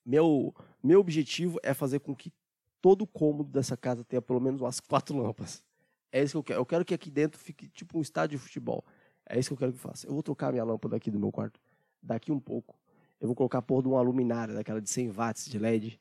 Meu, 0.05 0.55
meu 0.83 1.01
objetivo 1.01 1.59
é 1.63 1.75
fazer 1.75 1.99
com 1.99 2.15
que 2.15 2.33
todo 2.81 3.07
cômodo 3.07 3.51
dessa 3.51 3.77
casa 3.77 4.05
tenha 4.05 4.23
pelo 4.23 4.41
menos 4.41 4.61
umas 4.61 4.79
quatro 4.79 5.17
lâmpadas. 5.17 5.65
É 6.13 6.23
isso 6.23 6.33
que 6.33 6.39
eu 6.39 6.45
quero. 6.45 6.61
Eu 6.61 6.67
quero 6.67 6.85
que 6.85 6.95
aqui 6.95 7.11
dentro 7.11 7.41
fique 7.41 7.69
tipo 7.69 7.99
um 7.99 8.01
estádio 8.01 8.39
de 8.39 8.45
futebol. 8.45 8.85
É 9.29 9.39
isso 9.39 9.49
que 9.49 9.55
eu 9.55 9.59
quero 9.59 9.73
que 9.73 9.79
faça. 9.79 10.07
Eu 10.07 10.13
vou 10.13 10.23
trocar 10.23 10.53
minha 10.53 10.65
lâmpada 10.65 10.95
aqui 10.95 11.11
do 11.11 11.19
meu 11.19 11.33
quarto 11.33 11.61
daqui 12.01 12.31
um 12.31 12.39
pouco. 12.39 12.79
Eu 13.21 13.27
vou 13.29 13.35
colocar 13.35 13.59
a 13.59 13.63
porra 13.63 13.83
de 13.83 13.89
uma 13.89 14.01
luminária, 14.03 14.55
daquela 14.55 14.81
de 14.81 14.91
100 14.91 15.11
watts 15.11 15.47
de 15.47 15.59
LED, 15.59 15.99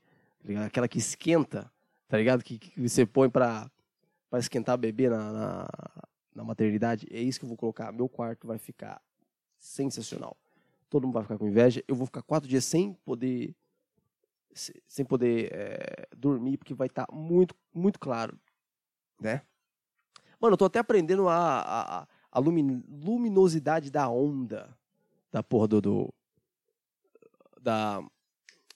tá 0.54 0.66
aquela 0.66 0.88
que 0.88 0.98
esquenta, 0.98 1.72
tá 2.08 2.18
ligado? 2.18 2.44
Que, 2.44 2.58
que 2.58 2.80
você 2.90 3.06
põe 3.06 3.30
pra 3.30 3.70
esquentar 4.34 4.78
bebê 4.78 5.10
na, 5.10 5.32
na, 5.32 5.68
na 6.36 6.44
maternidade. 6.44 7.08
É 7.10 7.20
isso 7.22 7.40
que 7.40 7.46
eu 7.46 7.50
vou 7.50 7.58
colocar. 7.58 7.92
Meu 7.92 8.10
quarto 8.10 8.46
vai 8.48 8.58
ficar 8.58 9.02
sensacional. 9.58 10.36
Todo 10.90 11.04
mundo 11.06 11.14
vai 11.14 11.24
ficar 11.24 11.38
com 11.38 11.48
inveja. 11.48 11.84
Eu 11.88 11.96
vou 11.96 12.06
ficar 12.06 12.22
quatro 12.22 12.50
dias 12.50 12.66
sem 12.66 12.94
poder 13.06 13.56
se- 14.54 14.82
sem 14.88 15.04
poder 15.06 15.50
é, 15.54 16.08
dormir, 16.16 16.58
porque 16.58 16.74
vai 16.74 16.88
estar 16.88 17.06
muito, 17.12 17.54
muito 17.74 18.00
claro, 18.00 18.40
né? 19.20 19.42
Mano, 20.40 20.54
eu 20.54 20.58
tô 20.58 20.66
até 20.66 20.80
aprendendo 20.80 21.28
a, 21.28 21.36
a, 21.36 22.00
a- 22.02 22.08
a 22.32 22.40
lumin- 22.40 22.84
luminosidade 22.90 23.90
da 23.90 24.08
onda 24.10 24.78
da 25.32 25.42
porra 25.44 25.68
do, 25.68 25.82
do- 25.82 26.14
da, 27.66 28.06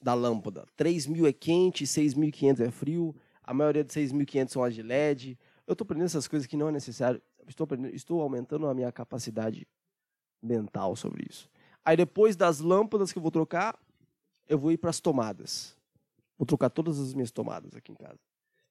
da 0.02 0.14
lâmpada. 0.16 0.66
3.000 0.78 1.30
é 1.30 1.32
quente, 1.32 1.86
6.500 1.86 2.60
é 2.68 2.72
frio, 2.72 3.16
a 3.44 3.54
maioria 3.54 3.84
de 3.84 3.94
6.500 3.94 4.50
são 4.50 4.64
as 4.64 4.74
de 4.74 4.82
LED. 4.82 5.38
Eu 5.68 5.76
tô 5.76 5.84
aprendendo 5.84 6.08
essas 6.08 6.28
coisas 6.28 6.48
que 6.48 6.58
não 6.58 6.70
é 6.70 6.72
necessário. 6.72 7.22
Estou, 7.48 7.68
estou 7.94 8.22
aumentando 8.22 8.68
a 8.68 8.74
minha 8.74 8.92
capacidade 8.92 9.68
mental 10.42 10.96
sobre 10.96 11.28
isso. 11.30 11.50
Aí 11.86 11.96
depois 11.96 12.36
das 12.36 12.60
lâmpadas 12.60 13.12
que 13.12 13.20
eu 13.20 13.22
vou 13.22 13.32
trocar, 13.32 13.80
eu 14.48 14.58
vou 14.58 14.72
ir 14.72 14.78
para 14.78 14.90
as 14.90 15.00
tomadas. 15.00 15.78
Vou 16.38 16.46
trocar 16.46 16.70
todas 16.70 17.00
as 17.00 17.14
minhas 17.14 17.32
tomadas 17.32 17.76
aqui 17.76 17.92
em 17.92 17.96
casa. 17.96 18.20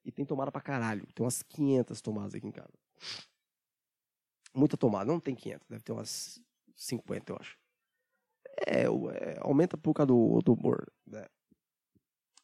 E 0.04 0.11
tem 0.11 0.24
tomada 0.24 0.50
pra 0.50 0.61
caralho. 0.61 1.07
Tem 1.14 1.24
umas 1.24 1.42
500 1.42 2.00
tomadas 2.00 2.35
aqui 2.35 2.46
em 2.46 2.52
casa. 2.52 2.72
Muita 4.54 4.76
tomada. 4.76 5.11
Não 5.11 5.20
tem 5.20 5.35
500. 5.35 5.68
Deve 5.68 5.83
ter 5.83 5.92
umas 5.92 6.40
50, 6.74 7.33
eu 7.33 7.37
acho. 7.38 7.59
É, 8.66 8.83
é, 8.83 9.38
aumenta 9.40 9.77
por 9.77 9.94
causa 9.94 10.09
do, 10.09 10.40
do 10.42 10.55
humor. 10.55 10.87
Né? 11.07 11.25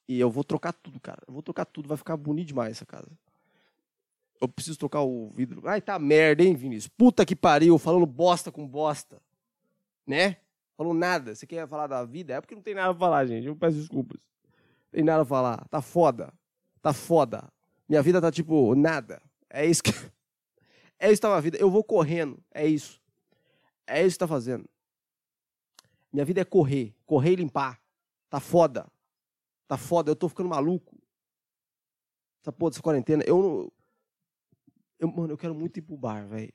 E 0.08 0.20
eu 0.20 0.30
vou 0.30 0.44
trocar 0.44 0.72
tudo, 0.72 1.00
cara. 1.00 1.22
Eu 1.26 1.32
vou 1.32 1.42
trocar 1.42 1.64
tudo. 1.64 1.88
Vai 1.88 1.96
ficar 1.96 2.16
bonito 2.16 2.48
demais 2.48 2.72
essa 2.72 2.86
casa. 2.86 3.10
Eu 4.40 4.48
preciso 4.48 4.78
trocar 4.78 5.02
o 5.02 5.30
vidro. 5.30 5.62
Ai, 5.66 5.80
tá 5.80 5.98
merda, 5.98 6.42
hein, 6.42 6.54
Vinícius? 6.54 6.92
Puta 6.96 7.24
que 7.24 7.34
pariu. 7.34 7.78
Falando 7.78 8.06
bosta 8.06 8.52
com 8.52 8.66
bosta. 8.66 9.20
Né? 10.06 10.36
Falou 10.76 10.92
nada. 10.92 11.34
Você 11.34 11.46
quer 11.46 11.66
falar 11.66 11.86
da 11.86 12.04
vida? 12.04 12.34
É 12.34 12.40
porque 12.40 12.54
não 12.54 12.62
tem 12.62 12.74
nada 12.74 12.92
pra 12.92 13.00
falar, 13.00 13.26
gente. 13.26 13.46
Eu 13.46 13.56
peço 13.56 13.78
desculpas. 13.78 14.20
Tem 14.90 15.02
nada 15.02 15.24
pra 15.24 15.36
falar. 15.36 15.68
Tá 15.68 15.80
foda. 15.80 16.32
Tá 16.82 16.92
foda. 16.92 17.50
Minha 17.88 18.02
vida 18.02 18.20
tá 18.20 18.30
tipo 18.30 18.74
nada. 18.74 19.22
É 19.48 19.64
isso 19.66 19.82
que. 19.82 19.92
É 20.96 21.08
isso 21.08 21.16
que 21.16 21.22
tá 21.22 21.28
minha 21.28 21.40
vida. 21.40 21.58
Eu 21.58 21.70
vou 21.70 21.82
correndo. 21.82 22.38
É 22.54 22.64
isso. 22.66 23.02
É 23.86 24.06
isso 24.06 24.14
que 24.14 24.20
tá 24.20 24.28
fazendo. 24.28 24.64
Minha 26.14 26.24
vida 26.24 26.40
é 26.40 26.44
correr. 26.44 26.94
Correr 27.04 27.32
e 27.32 27.36
limpar. 27.36 27.82
Tá 28.30 28.38
foda. 28.38 28.86
Tá 29.66 29.76
foda. 29.76 30.12
Eu 30.12 30.14
tô 30.14 30.28
ficando 30.28 30.48
maluco. 30.48 30.96
Essa 32.40 32.52
porra 32.52 32.70
dessa 32.70 32.82
quarentena. 32.82 33.24
Eu 33.26 33.42
não. 33.42 33.72
Eu, 34.96 35.08
mano, 35.08 35.32
eu 35.32 35.36
quero 35.36 35.52
muito 35.56 35.76
ir 35.76 35.82
pro 35.82 35.96
bar, 35.96 36.24
velho. 36.28 36.52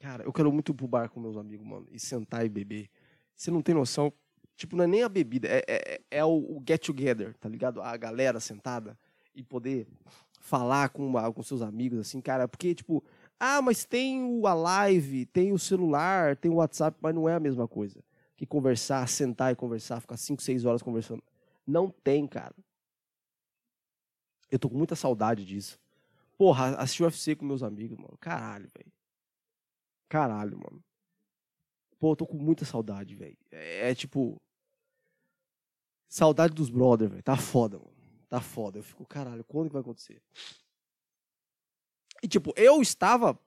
Cara, 0.00 0.24
eu 0.24 0.32
quero 0.32 0.52
muito 0.52 0.72
ir 0.72 0.74
pro 0.74 0.88
bar 0.88 1.08
com 1.08 1.20
meus 1.20 1.36
amigos, 1.36 1.64
mano. 1.64 1.86
E 1.92 2.00
sentar 2.00 2.44
e 2.44 2.48
beber. 2.48 2.90
Você 3.36 3.48
não 3.48 3.62
tem 3.62 3.76
noção. 3.76 4.12
Tipo, 4.56 4.74
não 4.74 4.82
é 4.82 4.86
nem 4.88 5.04
a 5.04 5.08
bebida, 5.08 5.46
é, 5.46 5.62
é, 5.68 6.00
é 6.10 6.24
o, 6.24 6.30
o 6.30 6.64
get 6.66 6.84
together, 6.84 7.34
tá 7.34 7.48
ligado? 7.48 7.80
A 7.82 7.94
galera 7.96 8.40
sentada 8.40 8.98
e 9.34 9.42
poder 9.42 9.86
falar 10.40 10.88
com, 10.88 11.12
com 11.32 11.42
seus 11.42 11.62
amigos, 11.62 12.00
assim, 12.00 12.20
cara. 12.20 12.48
Porque, 12.48 12.74
tipo, 12.74 13.04
ah, 13.38 13.62
mas 13.62 13.84
tem 13.84 14.40
a 14.44 14.54
live, 14.54 15.26
tem 15.26 15.52
o 15.52 15.58
celular, 15.58 16.36
tem 16.36 16.50
o 16.50 16.54
WhatsApp, 16.54 16.98
mas 17.00 17.14
não 17.14 17.28
é 17.28 17.34
a 17.34 17.40
mesma 17.40 17.68
coisa. 17.68 18.02
Que 18.36 18.44
conversar, 18.46 19.08
sentar 19.08 19.52
e 19.52 19.56
conversar, 19.56 20.00
ficar 20.00 20.16
5, 20.16 20.42
6 20.42 20.64
horas 20.64 20.82
conversando. 20.82 21.22
Não 21.66 21.90
tem, 21.90 22.26
cara. 22.26 22.54
Eu 24.50 24.58
tô 24.58 24.68
com 24.68 24.76
muita 24.76 24.94
saudade 24.94 25.44
disso. 25.44 25.80
Porra, 26.36 26.76
assistir 26.76 27.02
o 27.02 27.06
UFC 27.06 27.34
com 27.34 27.46
meus 27.46 27.62
amigos, 27.62 27.96
mano. 27.96 28.16
Caralho, 28.20 28.68
velho. 28.68 28.92
Caralho, 30.08 30.58
mano. 30.58 30.84
Pô, 31.98 32.12
eu 32.12 32.16
tô 32.16 32.26
com 32.26 32.36
muita 32.36 32.64
saudade, 32.64 33.14
velho. 33.14 33.36
É, 33.50 33.90
é 33.90 33.94
tipo. 33.94 34.40
Saudade 36.08 36.54
dos 36.54 36.68
brothers, 36.68 37.10
velho. 37.10 37.22
Tá 37.22 37.36
foda, 37.36 37.78
mano. 37.78 37.96
Tá 38.28 38.40
foda. 38.40 38.78
Eu 38.78 38.82
fico, 38.82 39.04
caralho, 39.06 39.42
quando 39.44 39.68
que 39.68 39.72
vai 39.72 39.80
acontecer? 39.80 40.22
E, 42.22 42.28
tipo, 42.28 42.52
eu 42.56 42.80
estava 42.82 43.38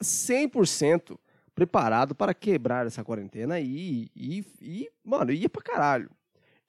100% 0.00 1.18
preparado 1.58 2.14
para 2.14 2.32
quebrar 2.32 2.86
essa 2.86 3.02
quarentena 3.02 3.58
e, 3.58 4.08
e, 4.14 4.44
e, 4.62 4.88
mano, 5.02 5.32
ia 5.32 5.48
pra 5.48 5.60
caralho. 5.60 6.08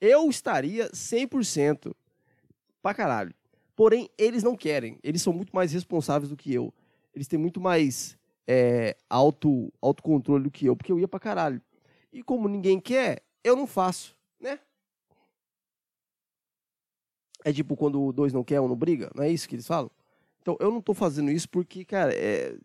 Eu 0.02 0.28
estaria 0.32 0.90
100% 0.90 1.94
pra 2.82 2.96
caralho. 2.96 3.32
Porém, 3.76 4.10
eles 4.18 4.42
não 4.42 4.56
querem. 4.56 4.98
Eles 5.04 5.22
são 5.22 5.32
muito 5.32 5.56
mais 5.56 5.72
responsáveis 5.72 6.32
do 6.32 6.36
que 6.36 6.52
eu. 6.52 6.74
Eles 7.14 7.28
têm 7.28 7.38
muito 7.38 7.62
mais 7.62 8.18
é, 8.48 8.98
auto, 9.08 9.72
autocontrole 9.80 10.46
do 10.46 10.50
que 10.50 10.66
eu, 10.66 10.76
porque 10.76 10.92
eu 10.92 11.00
ia 11.00 11.08
pra 11.08 11.20
caralho. 11.20 11.62
E 12.12 12.24
como 12.24 12.50
ninguém 12.50 12.80
quer, 12.80 13.22
eu 13.44 13.56
não 13.56 13.68
faço, 13.68 14.18
né? 14.40 14.60
É 17.46 17.54
tipo 17.54 17.78
quando 17.78 18.12
dois 18.12 18.34
não 18.34 18.44
quer, 18.44 18.60
um 18.60 18.68
não 18.68 18.76
briga, 18.76 19.12
não 19.14 19.24
é 19.24 19.30
isso 19.30 19.48
que 19.48 19.54
eles 19.54 19.68
falam? 19.68 19.92
Então, 20.42 20.58
eu 20.60 20.72
não 20.72 20.82
tô 20.82 20.96
fazendo 20.96 21.30
isso 21.30 21.48
porque, 21.48 21.86
cara, 21.86 22.12
é... 22.12 22.58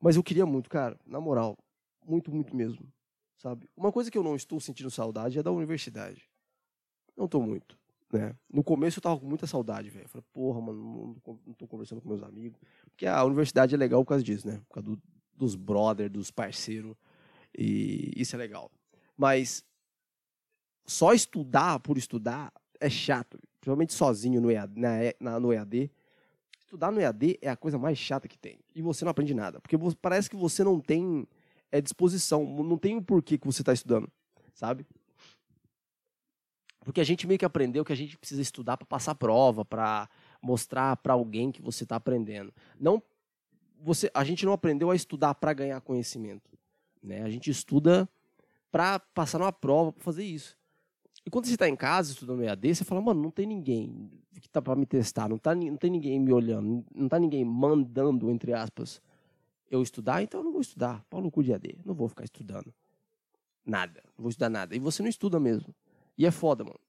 Mas 0.00 0.16
eu 0.16 0.22
queria 0.22 0.46
muito, 0.46 0.70
cara, 0.70 0.98
na 1.06 1.20
moral. 1.20 1.58
Muito, 2.06 2.32
muito 2.32 2.56
mesmo, 2.56 2.90
sabe? 3.36 3.68
Uma 3.76 3.92
coisa 3.92 4.10
que 4.10 4.16
eu 4.16 4.22
não 4.22 4.34
estou 4.34 4.58
sentindo 4.58 4.90
saudade 4.90 5.38
é 5.38 5.42
da 5.42 5.52
universidade. 5.52 6.28
Não 7.16 7.28
tô 7.28 7.40
muito, 7.40 7.78
né? 8.12 8.34
No 8.50 8.64
começo 8.64 8.98
eu 8.98 9.02
tava 9.02 9.20
com 9.20 9.26
muita 9.26 9.46
saudade, 9.46 9.90
velho. 9.90 10.08
Falei, 10.08 10.24
porra, 10.32 10.60
mano, 10.60 11.20
não, 11.46 11.54
tô 11.54 11.66
conversando 11.68 12.00
com 12.00 12.08
meus 12.08 12.22
amigos. 12.22 12.58
Porque 12.90 13.06
a 13.06 13.22
universidade 13.24 13.74
é 13.74 13.78
legal 13.78 14.02
por 14.02 14.08
causa 14.10 14.24
disso, 14.24 14.46
né? 14.48 14.62
Por 14.68 14.74
causa 14.74 14.88
do- 14.90 15.02
dos 15.34 15.54
brother, 15.54 16.08
dos 16.10 16.30
parceiros. 16.30 16.96
E 17.56 18.12
isso 18.16 18.34
é 18.34 18.38
legal. 18.38 18.70
Mas 19.16 19.62
só 20.86 21.12
estudar 21.12 21.78
por 21.80 21.98
estudar 21.98 22.52
é 22.80 22.88
chato. 22.88 23.38
Principalmente 23.60 23.92
sozinho 23.92 24.40
no 24.40 24.50
EAD, 24.50 24.80
na, 24.80 24.90
na- 25.20 25.40
no 25.40 25.52
EAD. 25.52 25.90
Estudar 26.70 26.92
no 26.92 27.00
EAD 27.00 27.36
é 27.42 27.50
a 27.50 27.56
coisa 27.56 27.76
mais 27.76 27.98
chata 27.98 28.28
que 28.28 28.38
tem. 28.38 28.60
E 28.76 28.80
você 28.80 29.04
não 29.04 29.10
aprende 29.10 29.34
nada. 29.34 29.60
Porque 29.60 29.76
parece 30.00 30.30
que 30.30 30.36
você 30.36 30.62
não 30.62 30.78
tem 30.78 31.26
é, 31.72 31.80
disposição. 31.80 32.44
Não 32.44 32.78
tem 32.78 32.96
o 32.96 33.02
porquê 33.02 33.36
que 33.36 33.44
você 33.44 33.60
está 33.60 33.72
estudando. 33.72 34.08
Sabe? 34.54 34.86
Porque 36.84 37.00
a 37.00 37.04
gente 37.04 37.26
meio 37.26 37.40
que 37.40 37.44
aprendeu 37.44 37.84
que 37.84 37.92
a 37.92 37.96
gente 37.96 38.16
precisa 38.16 38.40
estudar 38.40 38.76
para 38.76 38.86
passar 38.86 39.16
prova, 39.16 39.64
para 39.64 40.08
mostrar 40.40 40.96
para 40.98 41.12
alguém 41.12 41.50
que 41.50 41.60
você 41.60 41.82
está 41.82 41.96
aprendendo. 41.96 42.54
Não 42.78 43.02
você, 43.80 44.08
a 44.14 44.22
gente 44.22 44.46
não 44.46 44.52
aprendeu 44.52 44.92
a 44.92 44.94
estudar 44.94 45.34
para 45.34 45.52
ganhar 45.52 45.80
conhecimento, 45.80 46.56
né? 47.02 47.22
A 47.22 47.30
gente 47.30 47.50
estuda 47.50 48.08
para 48.70 49.00
passar 49.00 49.40
numa 49.40 49.52
prova, 49.52 49.90
para 49.90 50.04
fazer 50.04 50.22
isso. 50.22 50.56
E 51.24 51.30
quando 51.30 51.46
você 51.46 51.54
está 51.54 51.68
em 51.68 51.76
casa 51.76 52.12
estudando 52.12 52.42
EAD, 52.42 52.74
você 52.74 52.84
fala, 52.84 53.00
mano, 53.00 53.22
não 53.22 53.30
tem 53.30 53.46
ninguém 53.46 54.10
que 54.40 54.48
tá 54.48 54.62
para 54.62 54.74
me 54.74 54.86
testar, 54.86 55.28
não, 55.28 55.36
tá, 55.36 55.54
não 55.54 55.76
tem 55.76 55.90
ninguém 55.90 56.18
me 56.18 56.32
olhando, 56.32 56.84
não 56.94 57.08
tá 57.08 57.18
ninguém 57.18 57.44
mandando, 57.44 58.30
entre 58.30 58.54
aspas, 58.54 59.02
eu 59.70 59.82
estudar, 59.82 60.22
então 60.22 60.40
eu 60.40 60.44
não 60.44 60.52
vou 60.52 60.60
estudar. 60.60 61.04
Pau 61.10 61.20
no 61.20 61.30
cu 61.30 61.42
de 61.42 61.52
EAD, 61.52 61.78
não 61.84 61.94
vou 61.94 62.08
ficar 62.08 62.24
estudando. 62.24 62.72
Nada, 63.64 64.02
não 64.16 64.22
vou 64.22 64.30
estudar 64.30 64.48
nada. 64.48 64.74
E 64.74 64.78
você 64.78 65.02
não 65.02 65.08
estuda 65.08 65.38
mesmo. 65.38 65.74
E 66.16 66.26
é 66.26 66.30
foda, 66.30 66.64
mano. 66.64 66.80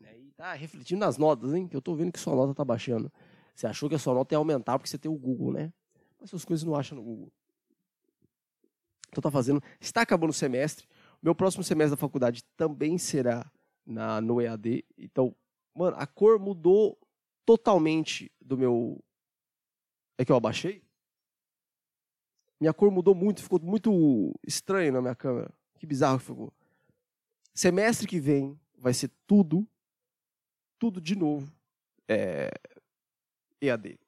E 0.00 0.30
tá 0.32 0.52
refletindo 0.54 1.00
nas 1.00 1.16
notas, 1.16 1.54
hein? 1.54 1.68
Que 1.68 1.76
eu 1.76 1.82
tô 1.82 1.94
vendo 1.94 2.10
que 2.10 2.18
sua 2.18 2.34
nota 2.34 2.54
tá 2.54 2.64
baixando. 2.64 3.12
Você 3.54 3.66
achou 3.66 3.88
que 3.88 3.94
a 3.94 3.98
sua 3.98 4.14
nota 4.14 4.34
ia 4.34 4.38
aumentar 4.38 4.78
porque 4.78 4.88
você 4.88 4.98
tem 4.98 5.10
o 5.10 5.16
Google, 5.16 5.52
né? 5.52 5.72
Mas 6.18 6.30
essas 6.30 6.44
coisas 6.44 6.64
não 6.64 6.74
acham 6.74 6.96
no 6.96 7.04
Google. 7.04 7.32
Então 9.10 9.22
tá 9.22 9.30
fazendo. 9.30 9.62
Está 9.80 10.00
acabando 10.00 10.30
o 10.30 10.34
semestre. 10.34 10.88
Meu 11.22 11.34
próximo 11.34 11.62
semestre 11.62 11.90
da 11.90 11.96
faculdade 11.96 12.42
também 12.56 12.98
será 12.98 13.48
na, 13.86 14.20
no 14.20 14.40
EAD. 14.40 14.84
Então, 14.96 15.34
mano, 15.74 15.96
a 15.98 16.06
cor 16.06 16.38
mudou 16.38 16.98
totalmente 17.44 18.30
do 18.40 18.56
meu. 18.56 19.02
É 20.16 20.24
que 20.24 20.32
eu 20.32 20.36
abaixei? 20.36 20.82
Minha 22.60 22.72
cor 22.72 22.90
mudou 22.90 23.14
muito, 23.14 23.42
ficou 23.42 23.60
muito 23.60 24.32
estranho 24.46 24.92
na 24.92 25.02
minha 25.02 25.14
câmera. 25.14 25.52
Que 25.78 25.86
bizarro 25.86 26.18
que 26.18 26.26
ficou. 26.26 26.52
Semestre 27.52 28.06
que 28.06 28.18
vem 28.18 28.58
vai 28.78 28.94
ser 28.94 29.10
tudo, 29.26 29.66
tudo 30.78 31.00
de 31.00 31.14
novo, 31.14 31.52
é, 32.08 32.50
EAD. 33.60 33.98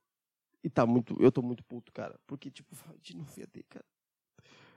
E 0.62 0.70
tá 0.70 0.84
muito. 0.86 1.16
Eu 1.20 1.30
tô 1.30 1.42
muito 1.42 1.62
puto, 1.64 1.92
cara. 1.92 2.18
Porque, 2.26 2.50
tipo, 2.50 2.74
de 3.00 3.16
novo 3.16 3.30
EAD, 3.38 3.62
cara. 3.68 3.84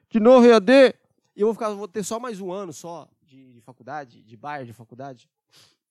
De 0.09 0.19
novo 0.19 0.45
EAD! 0.45 0.95
E 1.35 1.41
eu 1.41 1.47
vou 1.47 1.53
ficar, 1.53 1.69
vou 1.69 1.87
ter 1.87 2.03
só 2.03 2.19
mais 2.19 2.41
um 2.41 2.51
ano 2.51 2.73
só 2.73 3.07
de, 3.29 3.53
de 3.53 3.61
faculdade, 3.61 4.21
de 4.23 4.35
bar 4.35 4.65
de 4.65 4.73
faculdade. 4.73 5.29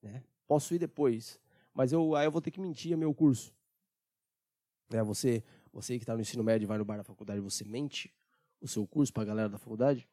Né? 0.03 0.23
Posso 0.47 0.75
ir 0.75 0.79
depois. 0.79 1.41
Mas 1.73 1.93
eu, 1.93 2.15
aí 2.15 2.27
eu 2.27 2.31
vou 2.31 2.43
ter 2.43 2.51
que 2.51 2.61
mentir 2.61 2.97
meu 2.97 3.15
curso. 3.15 3.55
Né? 4.91 5.03
Você, 5.03 5.43
você 5.73 5.97
que 5.97 6.03
está 6.03 6.15
no 6.15 6.21
ensino 6.21 6.43
médio 6.43 6.67
e 6.67 6.69
vai 6.69 6.77
no 6.77 6.85
bar 6.85 6.97
da 6.97 7.05
faculdade, 7.05 7.41
você 7.41 7.65
mente 7.65 8.13
o 8.61 8.67
seu 8.67 8.87
curso 8.87 9.13
para 9.13 9.23
a 9.23 9.27
galera 9.27 9.49
da 9.49 9.59
faculdade? 9.59 10.09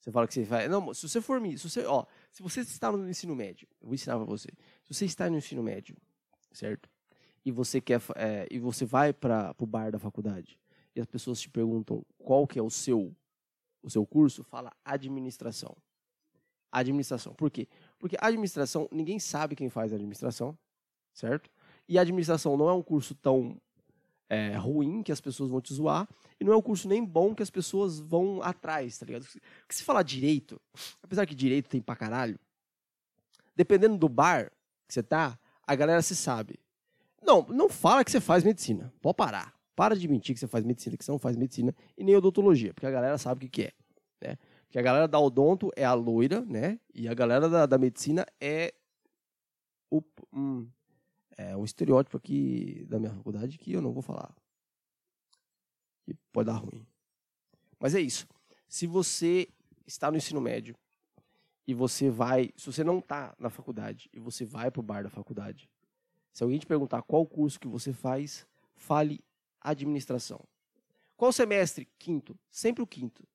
Você 0.00 0.10
fala 0.10 0.26
que 0.26 0.34
você 0.34 0.44
vai. 0.44 0.68
Não, 0.68 0.94
se 0.94 1.08
você 1.08 1.20
for. 1.20 1.40
Se 1.58 1.68
você, 1.68 1.84
ó, 1.84 2.06
se 2.30 2.42
você 2.42 2.60
está 2.60 2.90
no 2.92 3.08
ensino 3.08 3.34
médio, 3.34 3.68
eu 3.80 3.88
vou 3.88 3.94
ensinar 3.94 4.16
para 4.16 4.24
você. 4.24 4.48
Se 4.84 4.94
você 4.94 5.04
está 5.04 5.28
no 5.28 5.36
ensino 5.36 5.62
médio, 5.62 5.96
certo? 6.52 6.88
E 7.44 7.50
você 7.50 7.80
quer. 7.80 8.00
É, 8.14 8.46
e 8.50 8.58
você 8.58 8.84
vai 8.84 9.12
para 9.12 9.54
o 9.58 9.66
bar 9.66 9.90
da 9.90 9.98
faculdade 9.98 10.60
e 10.94 11.00
as 11.00 11.06
pessoas 11.06 11.40
te 11.40 11.50
perguntam 11.50 12.04
qual 12.18 12.46
que 12.46 12.58
é 12.58 12.62
o 12.62 12.70
seu 12.70 13.14
o 13.82 13.90
seu 13.90 14.04
curso, 14.04 14.42
fala 14.42 14.72
administração. 14.84 15.76
Administração. 16.70 17.34
Por 17.34 17.50
quê? 17.50 17.68
Porque 17.98 18.16
administração, 18.20 18.88
ninguém 18.92 19.18
sabe 19.18 19.56
quem 19.56 19.70
faz 19.70 19.92
administração, 19.92 20.56
certo? 21.12 21.50
E 21.88 21.98
administração 21.98 22.56
não 22.56 22.68
é 22.68 22.72
um 22.72 22.82
curso 22.82 23.14
tão 23.14 23.60
é, 24.28 24.56
ruim 24.56 25.02
que 25.02 25.12
as 25.12 25.20
pessoas 25.20 25.50
vão 25.50 25.60
te 25.60 25.72
zoar, 25.72 26.08
e 26.38 26.44
não 26.44 26.52
é 26.52 26.56
um 26.56 26.62
curso 26.62 26.88
nem 26.88 27.04
bom 27.04 27.34
que 27.34 27.42
as 27.42 27.50
pessoas 27.50 27.98
vão 27.98 28.42
atrás, 28.42 28.98
tá 28.98 29.06
ligado? 29.06 29.24
Porque 29.24 29.74
se 29.74 29.82
falar 29.82 30.02
direito, 30.02 30.60
apesar 31.02 31.24
que 31.26 31.34
direito 31.34 31.68
tem 31.68 31.80
pra 31.80 31.96
caralho, 31.96 32.38
dependendo 33.54 33.96
do 33.96 34.08
bar 34.08 34.50
que 34.86 34.94
você 34.94 35.02
tá, 35.02 35.38
a 35.66 35.74
galera 35.74 36.02
se 36.02 36.14
sabe. 36.14 36.58
Não, 37.22 37.42
não 37.48 37.68
fala 37.68 38.04
que 38.04 38.10
você 38.10 38.20
faz 38.20 38.44
medicina. 38.44 38.92
Pode 39.00 39.16
parar. 39.16 39.54
Para 39.74 39.96
de 39.96 40.06
mentir 40.06 40.34
que 40.34 40.38
você 40.38 40.46
faz 40.46 40.64
medicina, 40.64 40.96
que 40.96 41.04
você 41.04 41.10
não 41.10 41.18
faz 41.18 41.36
medicina, 41.36 41.74
e 41.96 42.04
nem 42.04 42.14
odontologia, 42.16 42.72
porque 42.72 42.86
a 42.86 42.90
galera 42.90 43.18
sabe 43.18 43.38
o 43.38 43.48
que, 43.48 43.48
que 43.48 43.62
é. 43.62 43.72
Né? 44.22 44.38
Porque 44.66 44.78
a 44.78 44.82
galera 44.82 45.08
da 45.08 45.18
odonto 45.18 45.70
é 45.76 45.84
a 45.84 45.94
loira, 45.94 46.40
né? 46.42 46.78
E 46.94 47.08
a 47.08 47.14
galera 47.14 47.48
da, 47.48 47.66
da 47.66 47.78
medicina 47.78 48.26
é 48.40 48.74
o, 49.90 50.02
hum, 50.32 50.68
é 51.36 51.56
um 51.56 51.64
estereótipo 51.64 52.16
aqui 52.16 52.84
da 52.88 52.98
minha 52.98 53.12
faculdade 53.12 53.58
que 53.58 53.72
eu 53.72 53.80
não 53.80 53.92
vou 53.92 54.02
falar. 54.02 54.34
Que 56.04 56.14
pode 56.32 56.46
dar 56.46 56.56
ruim. 56.56 56.86
Mas 57.78 57.94
é 57.94 58.00
isso. 58.00 58.26
Se 58.68 58.86
você 58.86 59.48
está 59.86 60.10
no 60.10 60.16
ensino 60.16 60.40
médio 60.40 60.74
e 61.66 61.74
você 61.74 62.10
vai, 62.10 62.52
se 62.56 62.66
você 62.66 62.82
não 62.82 62.98
está 62.98 63.34
na 63.38 63.50
faculdade 63.50 64.08
e 64.12 64.18
você 64.18 64.44
vai 64.44 64.70
para 64.70 64.80
o 64.80 64.82
bar 64.82 65.02
da 65.02 65.10
faculdade, 65.10 65.70
se 66.32 66.42
alguém 66.42 66.58
te 66.58 66.66
perguntar 66.66 67.02
qual 67.02 67.24
curso 67.26 67.60
que 67.60 67.68
você 67.68 67.92
faz, 67.92 68.46
fale 68.74 69.24
administração. 69.60 70.40
Qual 71.16 71.32
semestre? 71.32 71.88
Quinto. 71.98 72.38
Sempre 72.50 72.82
o 72.82 72.86
quinto. 72.86 73.26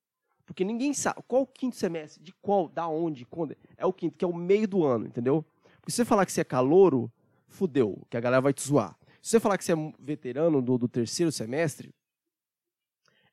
Porque 0.51 0.65
ninguém 0.65 0.93
sabe. 0.93 1.21
Qual 1.29 1.43
o 1.43 1.47
quinto 1.47 1.77
semestre? 1.77 2.21
De 2.21 2.33
qual? 2.41 2.67
Da 2.67 2.85
onde? 2.85 3.23
Quando? 3.23 3.55
É 3.77 3.85
o 3.85 3.93
quinto, 3.93 4.17
que 4.17 4.25
é 4.25 4.27
o 4.27 4.35
meio 4.35 4.67
do 4.67 4.83
ano, 4.83 5.05
entendeu? 5.07 5.45
Porque 5.79 5.91
se 5.91 5.95
você 5.95 6.05
falar 6.05 6.25
que 6.25 6.31
você 6.33 6.41
é 6.41 6.43
calouro, 6.43 7.09
fudeu, 7.47 8.05
que 8.09 8.17
a 8.17 8.19
galera 8.19 8.41
vai 8.41 8.51
te 8.51 8.61
zoar. 8.61 8.97
Se 9.21 9.29
você 9.29 9.39
falar 9.39 9.57
que 9.57 9.63
você 9.63 9.71
é 9.71 9.93
veterano 9.97 10.61
do, 10.61 10.77
do 10.77 10.89
terceiro 10.89 11.31
semestre, 11.31 11.95